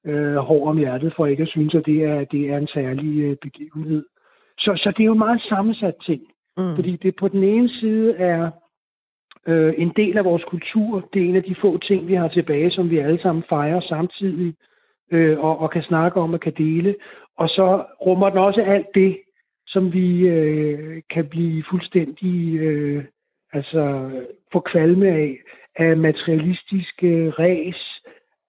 øh, 0.07 0.36
hård 0.36 0.68
om 0.68 0.78
hjertet, 0.78 1.12
for 1.16 1.26
ikke 1.26 1.42
at 1.42 1.49
synes, 1.49 1.74
at 1.74 1.86
det 1.86 2.05
er, 2.05 2.24
det 2.24 2.51
er 2.51 2.57
en 2.59 2.66
særlig 2.66 3.22
øh, 3.22 3.36
begivenhed. 3.42 4.05
Så, 4.59 4.76
så 4.76 4.90
det 4.90 5.01
er 5.01 5.07
jo 5.07 5.12
en 5.12 5.18
meget 5.18 5.42
sammensat 5.42 5.95
ting. 6.07 6.22
Mm. 6.57 6.75
Fordi 6.75 6.97
det 6.97 7.17
på 7.17 7.29
den 7.29 7.43
ene 7.43 7.69
side 7.69 8.15
er 8.17 8.51
øh, 9.47 9.75
en 9.79 9.93
del 9.97 10.19
af 10.19 10.25
vores 10.25 10.45
kultur. 10.45 11.09
Det 11.15 11.23
er 11.23 11.29
en 11.29 11.37
af 11.37 11.43
de 11.43 11.55
få 11.61 11.79
ting, 11.79 12.09
vi 12.09 12.15
har 12.15 12.29
tilbage, 12.29 12.71
som 12.71 12.91
vi 12.91 12.99
alle 12.99 13.21
sammen 13.23 13.45
fejrer 13.49 13.81
samtidig 13.81 14.55
øh, 15.13 15.39
og, 15.39 15.59
og 15.59 15.71
kan 15.71 15.83
snakke 15.83 16.21
om 16.21 16.33
og 16.33 16.41
kan 16.41 16.53
dele. 16.59 16.95
Og 17.37 17.49
så 17.49 17.85
rummer 18.07 18.29
den 18.29 18.39
også 18.39 18.63
alt 18.63 18.87
det, 18.95 19.19
som 19.67 19.93
vi 19.93 20.29
øh, 20.29 21.03
kan 21.11 21.27
blive 21.27 21.65
fuldstændig 21.71 22.55
øh, 22.59 23.05
altså 23.53 24.11
få 24.53 24.61
kvalme 24.61 25.09
af, 25.09 25.39
af 25.77 25.97
materialistiske 25.97 27.31
ræs, 27.31 28.03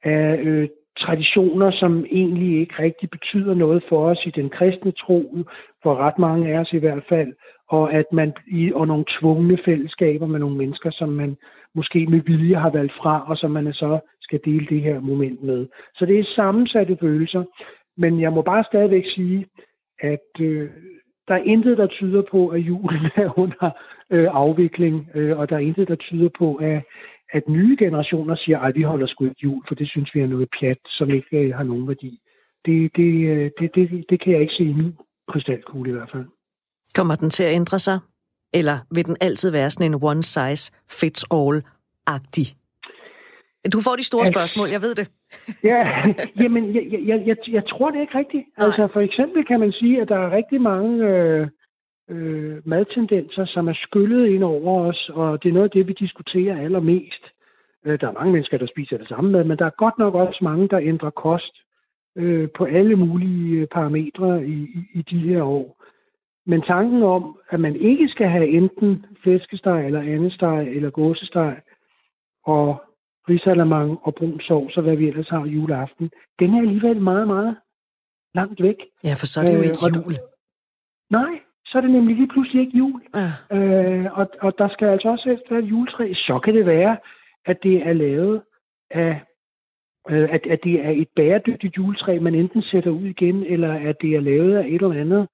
af 0.03 0.37
øh, 0.43 0.69
traditioner, 0.99 1.71
som 1.71 2.05
egentlig 2.11 2.59
ikke 2.59 2.75
rigtig 2.79 3.09
betyder 3.09 3.53
noget 3.53 3.83
for 3.89 4.09
os 4.09 4.25
i 4.25 4.29
den 4.29 4.49
kristne 4.49 4.91
tro, 4.91 5.37
for 5.83 5.95
ret 5.95 6.19
mange 6.19 6.53
af 6.53 6.59
os 6.59 6.73
i 6.73 6.77
hvert 6.77 7.03
fald, 7.09 7.33
og 7.69 7.93
at 7.93 8.05
man 8.11 8.33
i 8.47 8.71
og 8.73 8.87
nogle 8.87 9.05
tvungne 9.19 9.57
fællesskaber 9.65 10.27
med 10.27 10.39
nogle 10.39 10.57
mennesker, 10.57 10.91
som 10.91 11.09
man 11.09 11.37
måske 11.75 12.05
med 12.07 12.21
vilje 12.21 12.55
har 12.55 12.69
valgt 12.69 12.93
fra, 12.93 13.25
og 13.27 13.37
som 13.37 13.51
man 13.51 13.73
så 13.73 13.99
skal 14.21 14.39
dele 14.45 14.65
det 14.69 14.81
her 14.81 14.99
moment 14.99 15.43
med. 15.43 15.67
Så 15.95 16.05
det 16.05 16.19
er 16.19 16.23
sammensatte 16.35 16.97
følelser, 17.01 17.43
men 17.97 18.21
jeg 18.21 18.33
må 18.33 18.41
bare 18.41 18.63
stadigvæk 18.63 19.05
sige, 19.15 19.45
at 19.99 20.41
øh, 20.41 20.69
der 21.27 21.33
er 21.35 21.43
intet, 21.43 21.77
der 21.77 21.87
tyder 21.87 22.21
på, 22.31 22.47
at 22.47 22.59
julen 22.59 23.05
er 23.23 23.39
under 23.39 23.69
øh, 24.09 24.27
afvikling, 24.31 25.09
øh, 25.15 25.39
og 25.39 25.49
der 25.49 25.55
er 25.55 25.59
intet, 25.59 25.87
der 25.87 25.95
tyder 25.95 26.29
på, 26.37 26.55
at, 26.55 26.83
at 27.33 27.49
nye 27.49 27.75
generationer 27.79 28.35
siger, 28.35 28.59
at 28.59 28.75
vi 28.75 28.81
holder 28.81 29.07
sgu 29.07 29.23
ikke 29.25 29.43
jul, 29.43 29.63
for 29.67 29.75
det 29.75 29.89
synes 29.89 30.15
vi 30.15 30.19
er 30.19 30.27
noget 30.27 30.49
pjat, 30.59 30.77
som 30.87 31.09
ikke 31.09 31.37
øh, 31.39 31.55
har 31.55 31.63
nogen 31.63 31.87
værdi. 31.87 32.19
Det, 32.65 32.95
det, 32.95 33.27
øh, 33.29 33.51
det, 33.59 33.75
det, 33.75 34.05
det 34.09 34.19
kan 34.19 34.33
jeg 34.33 34.41
ikke 34.41 34.53
se 34.53 34.63
i 34.63 34.73
min 34.73 34.97
krystalkugle 35.27 35.89
i 35.89 35.93
hvert 35.93 36.11
fald. 36.11 36.25
Kommer 36.95 37.15
den 37.15 37.29
til 37.29 37.43
at 37.43 37.53
ændre 37.53 37.79
sig? 37.79 37.99
Eller 38.53 38.77
vil 38.91 39.05
den 39.05 39.17
altid 39.21 39.51
være 39.51 39.69
sådan 39.69 39.93
en 39.93 39.99
one 40.03 40.23
size 40.23 40.71
fits 40.99 41.25
all-agtig? 41.33 42.47
Du 43.73 43.79
får 43.81 43.95
de 43.95 44.03
store 44.03 44.25
spørgsmål, 44.25 44.69
jeg 44.69 44.81
ved 44.81 44.95
det. 44.95 45.11
ja, 45.71 45.81
jamen, 46.43 46.75
jeg, 46.75 46.83
jeg, 46.91 47.23
jeg, 47.25 47.37
jeg 47.47 47.67
tror 47.67 47.91
det 47.91 48.01
ikke 48.01 48.17
rigtigt. 48.17 48.45
Nej. 48.57 48.65
Altså, 48.65 48.87
for 48.93 48.99
eksempel 48.99 49.45
kan 49.45 49.59
man 49.59 49.71
sige, 49.71 50.01
at 50.01 50.09
der 50.09 50.19
er 50.19 50.31
rigtig 50.31 50.61
mange 50.61 51.05
øh, 51.07 51.47
øh, 52.09 52.57
madtendenser, 52.65 53.45
som 53.45 53.67
er 53.67 53.73
skyllet 53.73 54.27
ind 54.27 54.43
over 54.43 54.85
os, 54.89 55.09
og 55.13 55.43
det 55.43 55.49
er 55.49 55.53
noget 55.53 55.69
af 55.69 55.71
det, 55.71 55.87
vi 55.87 55.93
diskuterer 55.93 56.63
allermest. 56.63 57.23
Øh, 57.85 57.99
der 58.01 58.07
er 58.07 58.13
mange 58.13 58.31
mennesker, 58.31 58.57
der 58.57 58.67
spiser 58.67 58.97
det 58.97 59.07
samme 59.07 59.31
mad, 59.31 59.43
men 59.43 59.57
der 59.57 59.65
er 59.65 59.81
godt 59.83 59.97
nok 59.99 60.15
også 60.15 60.39
mange, 60.41 60.67
der 60.67 60.79
ændrer 60.79 61.09
kost 61.09 61.55
øh, 62.15 62.47
på 62.57 62.63
alle 62.65 62.95
mulige 62.95 63.61
øh, 63.61 63.67
parametre 63.67 64.45
i, 64.47 64.53
i, 64.53 64.99
i 64.99 65.01
de 65.01 65.19
her 65.19 65.43
år. 65.43 65.85
Men 66.45 66.61
tanken 66.61 67.03
om, 67.03 67.39
at 67.49 67.59
man 67.59 67.75
ikke 67.75 68.09
skal 68.09 68.27
have 68.27 68.47
enten 68.47 69.05
flæskesteg 69.23 69.85
eller 69.85 70.01
andesteg 70.01 70.67
eller 70.75 70.89
gåsesteg 70.89 71.61
og 72.43 72.83
risalamang 73.29 73.99
og 74.01 74.15
brun 74.15 74.39
sovs 74.41 74.77
og 74.77 74.83
hvad 74.83 74.95
vi 74.95 75.07
ellers 75.07 75.29
har 75.29 75.45
juleaften, 75.45 76.11
den 76.39 76.53
er 76.53 76.61
alligevel 76.61 77.01
meget, 77.01 77.27
meget 77.27 77.55
langt 78.35 78.61
væk. 78.61 78.75
Ja, 79.03 79.13
for 79.13 79.25
så 79.25 79.41
er 79.41 79.45
det 79.45 79.55
jo 79.55 79.61
ikke 79.61 79.85
øh, 79.85 79.95
jul. 79.95 80.13
Nej, 81.09 81.39
så 81.65 81.77
er 81.77 81.81
det 81.81 81.91
nemlig 81.91 82.15
lige 82.15 82.27
pludselig 82.27 82.61
ikke 82.61 82.77
jul. 82.77 83.01
Ja. 83.15 83.57
Øh, 83.57 84.19
og, 84.19 84.29
og 84.41 84.57
der 84.57 84.69
skal 84.69 84.87
altså 84.87 85.09
også 85.09 85.37
være 85.49 85.59
et 85.59 85.65
juletræ. 85.65 86.13
Så 86.13 86.39
kan 86.43 86.55
det 86.55 86.65
være, 86.65 86.97
at 87.45 87.57
det 87.63 87.87
er 87.87 87.93
lavet 87.93 88.41
af 88.91 89.21
øh, 90.09 90.29
at, 90.35 90.41
at 90.47 90.59
det 90.63 90.85
er 90.85 90.89
et 90.89 91.07
bæredygtigt 91.15 91.77
juletræ, 91.77 92.19
man 92.19 92.35
enten 92.35 92.61
sætter 92.61 92.91
ud 92.91 93.05
igen, 93.05 93.43
eller 93.43 93.73
at 93.89 93.95
det 94.01 94.15
er 94.15 94.19
lavet 94.19 94.55
af 94.55 94.67
et 94.67 94.81
eller 94.81 95.01
andet 95.01 95.27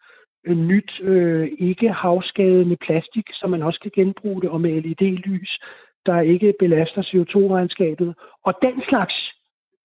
Øh, 0.45 0.57
nyt, 0.57 1.01
øh, 1.03 1.51
ikke 1.57 1.89
havskadende 1.89 2.75
plastik, 2.75 3.27
så 3.33 3.47
man 3.47 3.63
også 3.63 3.79
kan 3.79 3.91
genbruge 3.95 4.41
det, 4.41 4.49
og 4.49 4.61
med 4.61 4.81
LED-lys, 4.81 5.59
der 6.05 6.19
ikke 6.19 6.53
belaster 6.59 7.01
CO2-regnskabet. 7.01 8.13
Og 8.43 8.53
den 8.61 8.81
slags 8.89 9.13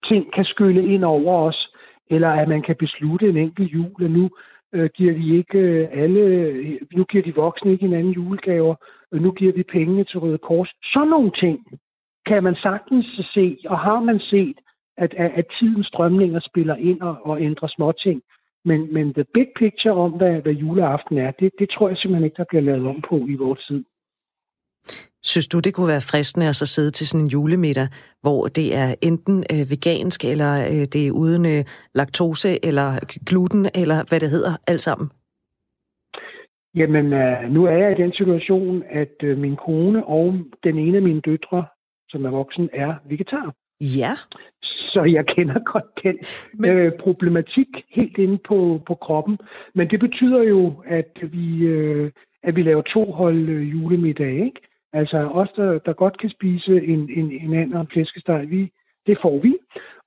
ting 0.05 0.33
kan 0.35 0.45
skylle 0.45 0.95
ind 0.95 1.05
over 1.05 1.49
os, 1.49 1.69
eller 2.11 2.31
at 2.31 2.49
man 2.49 2.63
kan 2.63 2.77
beslutte 2.79 3.29
en 3.29 3.37
enkelt 3.37 3.73
jul, 3.73 4.05
at 4.05 4.11
nu 4.11 4.31
øh, 4.73 4.91
giver 4.95 5.15
vi 5.15 5.37
ikke 5.37 5.59
øh, 5.59 5.89
alle, 5.93 6.21
øh, 6.21 6.81
nu 6.93 7.05
giver 7.05 7.25
de 7.25 7.35
voksne 7.35 7.73
ikke 7.73 7.87
hinanden 7.87 8.13
julegaver, 8.13 8.75
og 9.13 9.19
nu 9.19 9.33
giver 9.33 9.53
vi 9.53 9.63
pengene 9.63 10.05
til 10.05 10.19
Røde 10.19 10.39
Kors. 10.39 10.71
Sådan 10.93 11.09
nogle 11.09 11.31
ting 11.31 11.67
kan 12.27 12.45
man 12.45 12.55
sagtens 12.55 13.07
se, 13.35 13.59
og 13.67 13.79
har 13.79 14.01
man 14.01 14.21
set, 14.21 14.57
at, 14.97 15.15
at, 15.15 15.31
at 15.35 15.47
tidens 15.59 15.87
strømninger 15.87 16.41
spiller 16.41 16.77
ind 16.77 17.01
og, 17.01 17.17
og 17.25 17.41
ændrer 17.43 17.69
småting. 17.69 18.23
Men, 18.69 18.95
men 18.95 19.15
the 19.15 19.25
big 19.35 19.49
picture 19.57 19.95
om, 19.95 20.11
hvad, 20.13 20.35
hvad 20.45 20.53
juleaften 20.53 21.19
er, 21.19 21.31
det, 21.31 21.51
det 21.59 21.69
tror 21.71 21.89
jeg 21.89 21.99
simpelthen 21.99 22.25
ikke, 22.25 22.37
der 22.37 22.45
bliver 22.49 22.63
lavet 22.63 22.87
om 22.87 23.03
på 23.09 23.17
i 23.17 23.35
vores 23.35 23.67
tid. 23.67 23.85
Synes 25.23 25.49
du, 25.49 25.59
det 25.59 25.75
kunne 25.75 25.89
være 25.89 26.09
fristende 26.11 26.49
at 26.49 26.57
så 26.57 26.67
sidde 26.67 26.91
til 26.91 27.07
sådan 27.09 27.25
en 27.25 27.31
julemiddag, 27.31 27.89
hvor 28.21 28.47
det 28.47 28.77
er 28.83 28.95
enten 29.03 29.45
øh, 29.53 29.71
vegansk, 29.71 30.25
eller 30.25 30.53
øh, 30.73 30.85
det 30.93 31.07
er 31.07 31.13
uden 31.23 31.47
øh, 31.47 31.65
laktose, 31.95 32.65
eller 32.69 32.89
gluten, 33.27 33.69
eller 33.75 33.99
hvad 34.09 34.21
det 34.21 34.31
hedder, 34.31 34.53
alt 34.69 34.81
sammen? 34.81 35.11
Jamen, 36.75 37.13
øh, 37.13 37.51
nu 37.51 37.65
er 37.65 37.77
jeg 37.83 37.91
i 37.93 38.03
den 38.03 38.13
situation, 38.13 38.83
at 38.91 39.17
øh, 39.23 39.39
min 39.39 39.57
kone 39.57 40.07
og 40.07 40.35
den 40.65 40.79
ene 40.79 40.97
af 40.97 41.03
mine 41.03 41.21
døtre, 41.21 41.67
som 42.09 42.25
er 42.25 42.31
voksen, 42.31 42.69
er 42.73 42.95
vegetar. 43.09 43.55
Ja. 43.81 44.13
Så 44.97 45.03
jeg 45.05 45.27
kender 45.27 45.59
godt 45.73 45.91
den 46.03 46.19
Men... 46.55 46.71
øh, 46.71 46.93
problematik 46.93 47.69
helt 47.91 48.19
inde 48.19 48.39
på, 48.49 48.81
på 48.87 48.95
kroppen. 48.95 49.39
Men 49.75 49.91
det 49.91 50.01
betyder 50.01 50.43
jo, 50.43 50.83
at 50.87 51.19
vi, 51.23 51.67
øh, 51.67 52.11
at 52.43 52.57
vi 52.57 52.63
laver 52.63 52.83
to 52.83 53.13
hold 53.13 53.49
øh, 53.49 53.73
julemiddag, 53.73 54.33
ikke? 54.33 54.61
Altså 54.93 55.19
os, 55.19 55.49
der, 55.57 55.79
der 55.79 55.93
godt 55.93 56.19
kan 56.19 56.31
spise 56.31 56.85
en, 56.85 57.11
en, 57.19 57.31
en 57.31 57.55
anden 57.55 57.75
og 57.75 57.81
en 57.81 57.93
flæskesteg, 57.93 58.47
vi, 58.51 58.73
det 59.07 59.19
får 59.23 59.39
vi. 59.39 59.57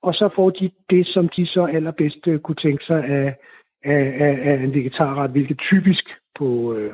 Og 0.02 0.14
så 0.14 0.28
får 0.36 0.50
de 0.50 0.70
det, 0.90 1.06
som 1.06 1.28
de 1.28 1.46
så 1.46 1.64
allerbedst 1.64 2.28
øh, 2.28 2.38
kunne 2.38 2.62
tænke 2.62 2.84
sig 2.84 3.04
af, 3.04 3.36
af, 3.84 4.04
af, 4.26 4.38
af 4.50 4.54
en 4.64 4.74
vegetarret, 4.74 5.30
hvilket 5.30 5.58
typisk 5.58 6.04
på, 6.38 6.74
øh, 6.74 6.92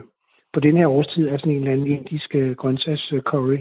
på 0.53 0.61
den 0.61 0.76
her 0.76 0.86
årstid 0.86 1.28
er 1.28 1.38
sådan 1.38 1.53
en 1.53 1.59
eller 1.59 1.72
anden 1.72 1.86
indisk 1.86 2.34
øh, 2.34 2.57
grøntsags 2.57 3.12
curry. 3.20 3.59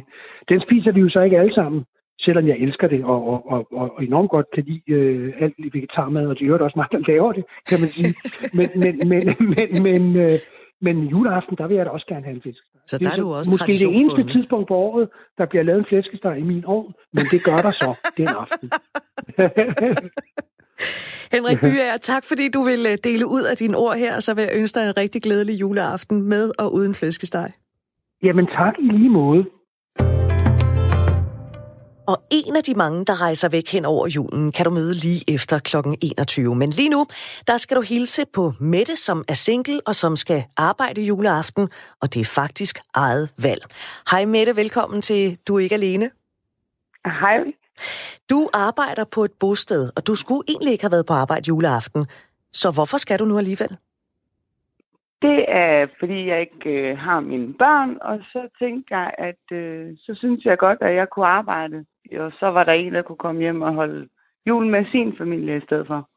Den 0.49 0.61
spiser 0.61 0.91
vi 0.91 0.99
jo 0.99 1.09
så 1.09 1.21
ikke 1.21 1.39
alle 1.39 1.53
sammen, 1.53 1.85
selvom 2.19 2.47
jeg 2.47 2.57
elsker 2.57 2.87
det 2.87 3.03
og, 3.03 3.49
og, 3.51 3.67
og, 3.71 3.71
og 3.71 4.03
enormt 4.03 4.29
godt 4.29 4.45
kan 4.55 4.63
lide 4.63 4.91
øh, 4.91 5.33
alt 5.39 5.53
i 5.57 5.69
vegetarmad, 5.73 6.27
og 6.27 6.39
det 6.39 6.47
gør 6.47 6.57
også 6.57 6.79
mig, 6.79 6.87
der 6.91 6.99
laver 7.07 7.31
det, 7.31 7.43
kan 7.69 7.79
man 7.79 7.89
sige. 7.89 8.13
Men, 8.57 8.67
men, 8.83 9.09
men, 9.09 9.23
men, 9.55 9.83
men, 9.83 10.15
øh, 10.15 10.31
men 10.81 11.03
juleaften, 11.03 11.57
der 11.57 11.67
vil 11.67 11.77
jeg 11.77 11.85
da 11.85 11.91
også 11.91 12.07
gerne 12.07 12.25
have 12.25 12.35
en 12.35 12.41
flæskesteg. 12.41 12.81
Så 12.87 12.97
der 12.97 13.11
er 13.11 13.17
du 13.17 13.33
også 13.33 13.51
Måske 13.53 13.85
det 13.85 13.95
eneste 13.99 14.23
tidspunkt 14.33 14.67
på 14.67 14.75
året, 14.75 15.09
der 15.37 15.45
bliver 15.45 15.63
lavet 15.63 15.79
en 15.79 15.85
flæskesteg 15.85 16.39
i 16.39 16.43
min 16.43 16.65
ovn, 16.65 16.93
men 17.13 17.23
det 17.31 17.39
gør 17.47 17.59
der 17.67 17.71
så 17.71 17.89
den 18.17 18.27
aften. 18.27 18.71
Henrik 21.35 21.59
Byer, 21.59 21.97
tak 22.01 22.23
fordi 22.23 22.49
du 22.49 22.61
vil 22.69 22.81
øh, 22.91 22.97
dele 23.03 23.25
ud 23.27 23.43
af 23.51 23.57
dine 23.57 23.77
ord 23.77 23.97
her, 23.97 24.15
og 24.15 24.23
så 24.23 24.35
vil 24.35 24.41
jeg 24.41 24.51
ønske 24.59 24.79
dig 24.79 24.87
en 24.87 24.97
rigtig 24.97 25.21
glædelig 25.21 25.61
juleaften 25.61 26.29
med 26.29 26.51
og 26.59 26.73
uden 26.73 26.93
flæskesteg. 26.95 27.49
Jamen 28.23 28.47
tak 28.47 28.73
i 28.79 28.87
lige 28.97 29.09
måde. 29.09 29.45
Og 32.07 32.23
en 32.31 32.55
af 32.55 32.63
de 32.63 32.73
mange, 32.73 33.05
der 33.05 33.21
rejser 33.21 33.49
væk 33.49 33.71
hen 33.71 33.85
over 33.85 34.07
julen, 34.07 34.51
kan 34.51 34.65
du 34.65 34.71
møde 34.71 34.93
lige 34.93 35.23
efter 35.27 35.59
kl. 35.59 35.75
21. 36.01 36.55
Men 36.55 36.69
lige 36.69 36.89
nu, 36.89 37.07
der 37.47 37.57
skal 37.57 37.77
du 37.77 37.81
hilse 37.81 38.25
på 38.33 38.53
Mette, 38.59 38.95
som 38.95 39.25
er 39.27 39.33
single 39.33 39.81
og 39.85 39.95
som 39.95 40.15
skal 40.15 40.43
arbejde 40.57 41.01
juleaften, 41.01 41.69
og 42.01 42.13
det 42.13 42.19
er 42.19 42.25
faktisk 42.25 42.79
eget 42.93 43.29
valg. 43.37 43.65
Hej 44.11 44.25
Mette, 44.25 44.55
velkommen 44.55 45.01
til 45.01 45.37
Du 45.47 45.55
er 45.55 45.59
ikke 45.59 45.75
alene. 45.75 46.11
Hej. 47.05 47.37
Du 48.29 48.49
arbejder 48.53 49.03
på 49.03 49.23
et 49.23 49.31
bosted, 49.39 49.89
og 49.95 50.07
du 50.07 50.15
skulle 50.15 50.41
egentlig 50.47 50.71
ikke 50.71 50.83
have 50.83 50.91
været 50.91 51.05
på 51.05 51.13
arbejde 51.13 51.47
juleaften. 51.47 52.05
Så 52.53 52.71
hvorfor 52.71 52.97
skal 52.97 53.19
du 53.19 53.25
nu 53.25 53.37
alligevel? 53.37 53.77
Det 55.25 55.45
er, 55.47 55.87
fordi 55.99 56.27
jeg 56.29 56.39
ikke 56.41 56.69
øh, 56.69 56.97
har 56.97 57.19
mine 57.19 57.53
børn, 57.53 57.97
og 58.01 58.17
så 58.31 58.41
tænker 58.59 58.97
jeg, 58.97 59.11
at 59.17 59.57
øh, 59.57 59.97
så 59.97 60.15
synes 60.17 60.45
jeg 60.45 60.57
godt, 60.57 60.81
at 60.81 60.95
jeg 60.95 61.07
kunne 61.09 61.27
arbejde. 61.27 61.85
Og 62.19 62.31
så 62.39 62.47
var 62.55 62.63
der 62.63 62.73
en, 62.73 62.93
der 62.93 63.01
kunne 63.01 63.23
komme 63.25 63.41
hjem 63.41 63.61
og 63.61 63.73
holde 63.73 64.09
jul 64.47 64.65
med 64.67 64.85
sin 64.91 65.17
familie 65.17 65.57
i 65.57 65.65
stedet 65.65 65.87
for. 65.87 66.09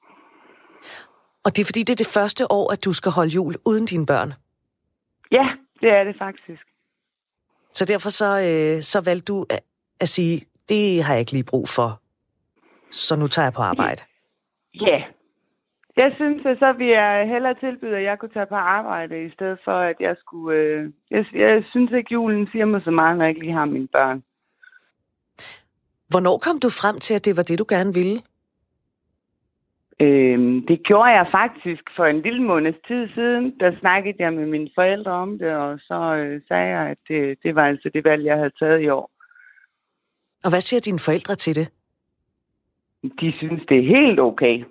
Og 1.45 1.57
det 1.57 1.61
er 1.61 1.69
fordi, 1.71 1.81
det 1.81 1.91
er 1.91 2.05
det 2.05 2.15
første 2.19 2.53
år, 2.53 2.73
at 2.73 2.85
du 2.85 2.93
skal 2.93 3.13
holde 3.13 3.31
jul 3.31 3.55
uden 3.67 3.87
dine 3.87 4.07
børn? 4.07 4.33
Ja, 5.31 5.47
det 5.81 5.91
er 5.99 6.05
det 6.05 6.17
faktisk. 6.19 6.65
Så 7.73 7.85
derfor 7.85 8.09
så, 8.09 8.31
øh, 8.49 8.83
så 8.83 8.99
valgte 9.05 9.33
du 9.33 9.47
at, 9.51 9.61
at 10.01 10.09
sige, 10.09 10.47
det 10.69 11.05
har 11.05 11.13
jeg 11.13 11.21
ikke 11.21 11.33
lige 11.33 11.51
brug 11.51 11.69
for, 11.69 12.01
så 12.91 13.17
nu 13.17 13.27
tager 13.27 13.47
jeg 13.47 13.53
på 13.53 13.63
arbejde? 13.63 14.03
Ja. 14.75 15.03
Jeg 16.03 16.13
synes, 16.17 16.47
at 16.47 16.59
så 16.59 16.73
vil 16.73 16.87
jeg 16.87 17.29
hellere 17.29 17.55
tilbyde, 17.55 17.97
at 17.97 18.03
jeg 18.03 18.19
kunne 18.19 18.35
tage 18.35 18.47
på 18.47 18.55
arbejde, 18.55 19.25
i 19.25 19.31
stedet 19.31 19.59
for, 19.65 19.79
at 19.91 19.97
jeg 20.01 20.17
skulle... 20.19 20.59
Øh, 20.59 20.91
jeg, 21.11 21.25
jeg 21.35 21.65
synes 21.71 21.93
ikke, 21.93 22.13
julen 22.13 22.49
siger 22.53 22.65
mig 22.65 22.81
så 22.85 22.91
meget, 22.91 23.17
når 23.17 23.25
jeg 23.25 23.31
ikke 23.31 23.41
lige 23.41 23.53
har 23.61 23.65
mine 23.65 23.89
børn. 23.89 24.23
Hvornår 26.11 26.39
kom 26.39 26.61
du 26.61 26.69
frem 26.81 26.97
til, 26.99 27.15
at 27.15 27.25
det 27.25 27.37
var 27.37 27.43
det, 27.43 27.59
du 27.59 27.67
gerne 27.69 27.95
ville? 27.95 28.19
Øhm, 30.01 30.67
det 30.67 30.83
gjorde 30.83 31.11
jeg 31.11 31.27
faktisk 31.31 31.83
for 31.97 32.05
en 32.05 32.23
lille 32.23 32.43
måneds 32.43 32.77
tid 32.89 33.09
siden. 33.15 33.61
Der 33.61 33.79
snakkede 33.81 34.17
jeg 34.19 34.33
med 34.33 34.47
mine 34.47 34.71
forældre 34.75 35.13
om 35.13 35.39
det, 35.39 35.51
og 35.51 35.79
så 35.79 36.15
øh, 36.15 36.41
sagde 36.49 36.69
jeg, 36.77 36.91
at 36.91 36.99
det, 37.09 37.39
det 37.43 37.55
var 37.55 37.67
altså 37.67 37.91
det 37.95 38.05
valg, 38.05 38.25
jeg 38.25 38.37
havde 38.37 38.59
taget 38.59 38.81
i 38.83 38.89
år. 38.89 39.11
Og 40.45 40.51
hvad 40.51 40.61
siger 40.61 40.81
dine 40.81 40.99
forældre 40.99 41.35
til 41.35 41.55
det? 41.55 41.69
De 43.21 43.33
synes, 43.39 43.63
det 43.69 43.79
er 43.79 43.99
helt 43.99 44.21
okay. 44.21 44.65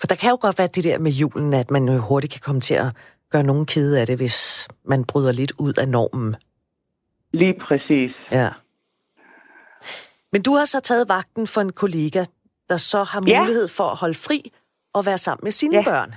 For 0.00 0.06
der 0.06 0.14
kan 0.14 0.30
jo 0.30 0.38
godt 0.40 0.58
være 0.58 0.66
det 0.66 0.84
der 0.84 0.98
med 0.98 1.10
julen, 1.12 1.54
at 1.54 1.70
man 1.70 1.88
hurtigt 1.98 2.32
kan 2.32 2.40
komme 2.40 2.60
til 2.60 2.74
at 2.74 2.86
gøre 3.30 3.42
nogen 3.42 3.66
kede 3.66 4.00
af 4.00 4.06
det, 4.06 4.16
hvis 4.16 4.68
man 4.84 5.04
bryder 5.04 5.32
lidt 5.32 5.52
ud 5.58 5.72
af 5.78 5.88
normen. 5.88 6.36
Lige 7.32 7.54
præcis. 7.68 8.10
Ja. 8.32 8.50
Men 10.32 10.42
du 10.42 10.50
har 10.54 10.64
så 10.64 10.80
taget 10.80 11.08
vagten 11.08 11.46
for 11.46 11.60
en 11.60 11.72
kollega, 11.72 12.24
der 12.68 12.76
så 12.76 13.02
har 13.04 13.22
Ja. 13.26 13.40
mulighed 13.40 13.68
for 13.68 13.84
at 13.84 13.96
holde 13.96 14.14
fri 14.14 14.52
og 14.94 15.06
være 15.06 15.18
sammen 15.18 15.44
med 15.44 15.52
sine 15.52 15.76
Ja. 15.76 15.82
børn. 15.84 16.14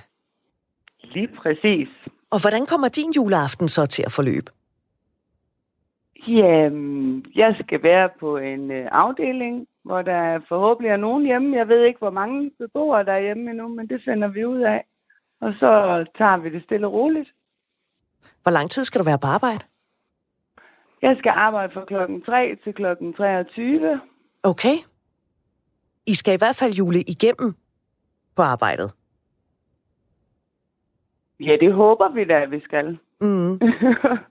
Lige 1.03 1.27
præcis. 1.41 1.87
Og 2.31 2.41
hvordan 2.41 2.65
kommer 2.65 2.87
din 2.87 3.11
juleaften 3.11 3.69
så 3.69 3.85
til 3.85 4.03
at 4.05 4.11
forløbe? 4.11 4.51
Jamen, 6.37 7.25
jeg 7.35 7.55
skal 7.63 7.83
være 7.83 8.09
på 8.19 8.37
en 8.37 8.71
øh, 8.71 8.87
afdeling, 8.91 9.67
hvor 9.83 10.01
der 10.01 10.39
forhåbentlig 10.47 10.89
er 10.89 10.97
nogen 10.97 11.25
hjemme. 11.25 11.57
Jeg 11.57 11.67
ved 11.67 11.83
ikke, 11.83 11.99
hvor 11.99 12.09
mange 12.09 12.51
beboere 12.59 13.05
der 13.05 13.13
er 13.13 13.21
hjemme 13.21 13.49
endnu, 13.49 13.67
men 13.67 13.89
det 13.89 14.01
finder 14.05 14.27
vi 14.27 14.45
ud 14.45 14.59
af. 14.59 14.85
Og 15.41 15.53
så 15.53 16.05
tager 16.17 16.37
vi 16.37 16.49
det 16.49 16.63
stille 16.63 16.87
og 16.87 16.93
roligt. 16.93 17.29
Hvor 18.43 18.51
lang 18.51 18.69
tid 18.69 18.83
skal 18.83 18.99
du 18.99 19.05
være 19.05 19.19
på 19.21 19.27
arbejde? 19.27 19.59
Jeg 21.01 21.15
skal 21.19 21.31
arbejde 21.35 21.73
fra 21.73 21.85
klokken 21.85 22.21
3 22.21 22.57
til 22.63 22.73
klokken 22.73 23.13
23. 23.13 24.01
Okay. 24.43 24.75
I 26.05 26.13
skal 26.13 26.33
i 26.33 26.41
hvert 26.41 26.55
fald 26.59 26.73
jule 26.73 26.99
igennem 26.99 27.53
på 28.35 28.41
arbejdet. 28.41 28.93
Ja, 31.39 31.57
det 31.61 31.73
håber 31.73 32.09
vi 32.09 32.23
da, 32.23 32.33
at 32.33 32.51
vi 32.51 32.59
skal. 32.59 32.97
Mm. 33.21 33.59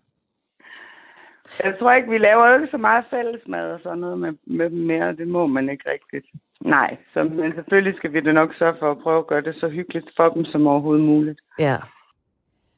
jeg 1.65 1.75
tror 1.79 1.93
ikke, 1.93 2.11
vi 2.11 2.19
laver 2.19 2.55
ikke 2.55 2.69
så 2.71 2.77
meget 2.77 3.05
fællesmad 3.11 3.73
og 3.73 3.81
sådan 3.83 3.99
noget 3.99 4.19
med, 4.19 4.33
med 4.47 4.71
dem 4.71 4.79
mere. 4.79 5.17
Det 5.17 5.29
må 5.29 5.47
man 5.47 5.69
ikke 5.69 5.91
rigtigt. 5.91 6.27
Nej, 6.61 6.97
så, 7.15 7.25
men 7.25 7.55
selvfølgelig 7.55 7.97
skal 7.97 8.13
vi 8.13 8.21
da 8.21 8.33
nok 8.33 8.51
sørge 8.59 8.77
for 8.79 8.91
at 8.91 8.99
prøve 8.99 9.19
at 9.19 9.27
gøre 9.27 9.43
det 9.43 9.55
så 9.61 9.69
hyggeligt 9.69 10.11
for 10.17 10.29
dem 10.29 10.45
som 10.45 10.67
overhovedet 10.67 11.05
muligt. 11.05 11.41
Ja. 11.59 11.77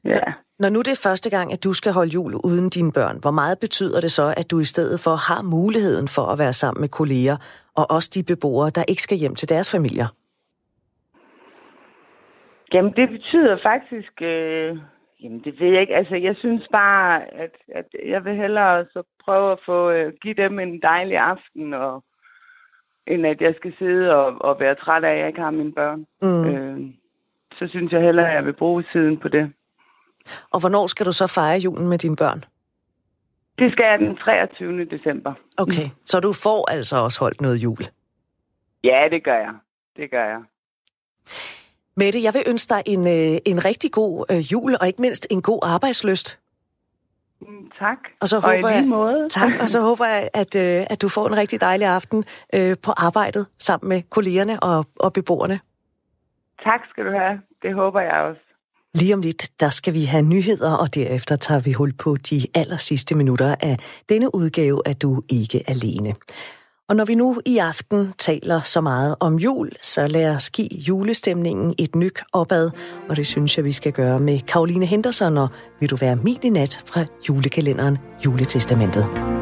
Ja. 0.05 0.33
Når 0.59 0.69
nu 0.69 0.79
det 0.79 0.93
er 0.93 1.09
første 1.09 1.31
gang, 1.31 1.53
at 1.53 1.65
du 1.65 1.73
skal 1.73 1.93
holde 1.93 2.11
jul 2.11 2.35
uden 2.45 2.71
dine 2.71 2.93
børn, 2.93 3.19
hvor 3.21 3.31
meget 3.31 3.59
betyder 3.61 4.01
det 4.01 4.13
så, 4.13 4.35
at 4.37 4.51
du 4.51 4.61
i 4.61 4.65
stedet 4.65 5.01
for 5.01 5.15
har 5.29 5.43
muligheden 5.43 6.09
for 6.09 6.23
at 6.33 6.39
være 6.39 6.53
sammen 6.53 6.81
med 6.81 6.89
kolleger, 6.89 7.37
og 7.77 7.87
også 7.91 8.11
de 8.15 8.23
beboere, 8.23 8.71
der 8.71 8.85
ikke 8.89 9.03
skal 9.03 9.19
hjem 9.19 9.35
til 9.35 9.49
deres 9.49 9.71
familier? 9.71 10.07
Jamen, 12.73 12.93
det 12.93 13.09
betyder 13.09 13.59
faktisk... 13.63 14.23
Øh, 14.23 14.79
jamen, 15.23 15.41
det 15.45 15.61
ved 15.61 15.69
jeg 15.69 15.81
ikke. 15.81 15.97
Altså, 15.97 16.17
jeg 16.17 16.37
synes 16.37 16.69
bare, 16.73 17.35
at, 17.35 17.55
at 17.75 17.87
jeg 18.07 18.25
vil 18.25 18.37
hellere 18.37 18.87
så 18.93 19.03
prøve 19.25 19.53
at 19.53 19.59
få, 19.67 19.91
øh, 19.91 20.13
give 20.23 20.35
dem 20.35 20.59
en 20.59 20.83
dejlig 20.83 21.19
aften, 21.19 21.75
og, 21.75 22.05
end 23.07 23.27
at 23.27 23.41
jeg 23.41 23.55
skal 23.57 23.73
sidde 23.79 24.15
og, 24.15 24.37
og 24.41 24.61
være 24.61 24.75
træt 24.75 25.05
af, 25.05 25.13
at 25.13 25.19
jeg 25.19 25.29
ikke 25.29 25.41
har 25.41 25.51
mine 25.51 25.73
børn. 25.73 26.07
Mm. 26.23 26.45
Øh, 26.51 26.95
så 27.53 27.67
synes 27.69 27.93
jeg 27.93 28.03
hellere, 28.03 28.29
at 28.29 28.35
jeg 28.35 28.45
vil 28.45 28.53
bruge 28.53 28.85
tiden 28.93 29.19
på 29.19 29.29
det. 29.29 29.53
Og 30.51 30.61
hvornår 30.61 30.87
skal 30.87 31.07
du 31.07 31.13
så 31.13 31.27
fejre 31.35 31.59
julen 31.59 31.89
med 31.89 31.99
dine 31.99 32.17
børn? 32.17 32.45
Det 33.59 33.73
skal 33.73 33.85
jeg 33.85 33.99
den 33.99 34.17
23. 34.17 34.85
december. 34.85 35.33
Okay, 35.59 35.87
så 36.05 36.21
du 36.21 36.33
får 36.33 36.71
altså 36.71 36.97
også 36.97 37.21
holdt 37.21 37.41
noget 37.41 37.57
jul. 37.57 37.79
Ja, 38.85 39.09
det 39.11 39.25
gør 39.25 39.37
jeg. 39.37 39.55
Det 39.97 40.11
gør 40.11 40.25
jeg. 40.25 40.43
Mette, 42.03 42.23
jeg 42.23 42.35
vil 42.35 42.43
ønske 42.47 42.75
dig 42.75 42.83
en, 42.87 43.03
øh, 43.07 43.39
en 43.53 43.65
rigtig 43.65 43.91
god 43.93 44.25
øh, 44.33 44.53
jul, 44.53 44.73
og 44.81 44.87
ikke 44.87 45.03
mindst 45.03 45.27
en 45.31 45.43
god 45.43 45.61
arbejdsløst. 45.63 46.39
Mm, 47.41 47.71
Tak. 47.79 47.99
Og 48.21 48.29
så 48.29 48.37
og 48.37 48.43
håber 48.43 48.69
i 48.69 48.73
lige 48.73 48.81
jeg, 48.81 48.89
måde. 48.89 49.29
tak, 49.29 49.53
og 49.61 49.69
så 49.71 49.81
håber 49.89 50.07
jeg, 50.07 50.29
at, 50.35 50.55
øh, 50.55 50.87
at 50.91 51.03
du 51.03 51.09
får 51.09 51.27
en 51.27 51.37
rigtig 51.37 51.61
dejlig 51.61 51.87
aften 51.87 52.25
på 52.83 52.93
arbejdet 52.97 53.47
sammen 53.59 53.89
med 53.89 54.03
kollegerne 54.11 54.63
og, 54.63 54.87
og 55.01 55.13
beboerne. 55.13 55.61
Tak 56.65 56.81
skal 56.91 57.05
du 57.05 57.11
have. 57.11 57.41
Det 57.63 57.75
håber 57.75 58.01
jeg 58.01 58.13
også. 58.29 58.41
Lige 58.95 59.15
om 59.15 59.21
lidt, 59.21 59.61
der 59.61 59.69
skal 59.69 59.95
vi 59.95 60.05
have 60.05 60.23
nyheder, 60.23 60.73
og 60.77 60.95
derefter 60.95 61.37
tager 61.37 61.61
vi 61.61 61.73
hul 61.73 61.93
på 61.93 62.17
de 62.31 62.47
aller 62.55 62.77
sidste 62.77 63.15
minutter 63.15 63.55
af 63.61 63.77
denne 64.09 64.35
udgave 64.35 64.83
af 64.87 64.97
Du 64.97 65.23
Ikke 65.29 65.63
Alene. 65.67 66.15
Og 66.91 66.97
når 66.97 67.05
vi 67.05 67.15
nu 67.15 67.41
i 67.47 67.59
aften 67.59 68.13
taler 68.19 68.61
så 68.61 68.81
meget 68.81 69.17
om 69.21 69.37
jul, 69.37 69.71
så 69.83 70.07
lad 70.07 70.35
os 70.35 70.51
give 70.51 70.69
julestemningen 70.73 71.75
et 71.79 71.95
nyk 71.95 72.21
opad, 72.33 72.71
og 73.09 73.17
det 73.17 73.27
synes 73.27 73.57
jeg, 73.57 73.65
vi 73.65 73.73
skal 73.73 73.93
gøre 73.93 74.21
med 74.21 74.41
Karoline 74.41 74.87
Henderson 74.87 75.39
og 75.39 75.49
Vil 75.81 75.91
du 75.91 75.97
være 75.97 76.17
min 76.17 76.39
i 76.43 76.49
nat 76.49 76.83
fra 76.87 77.05
julekalenderen 77.29 77.99
Juletestamentet. 78.25 79.40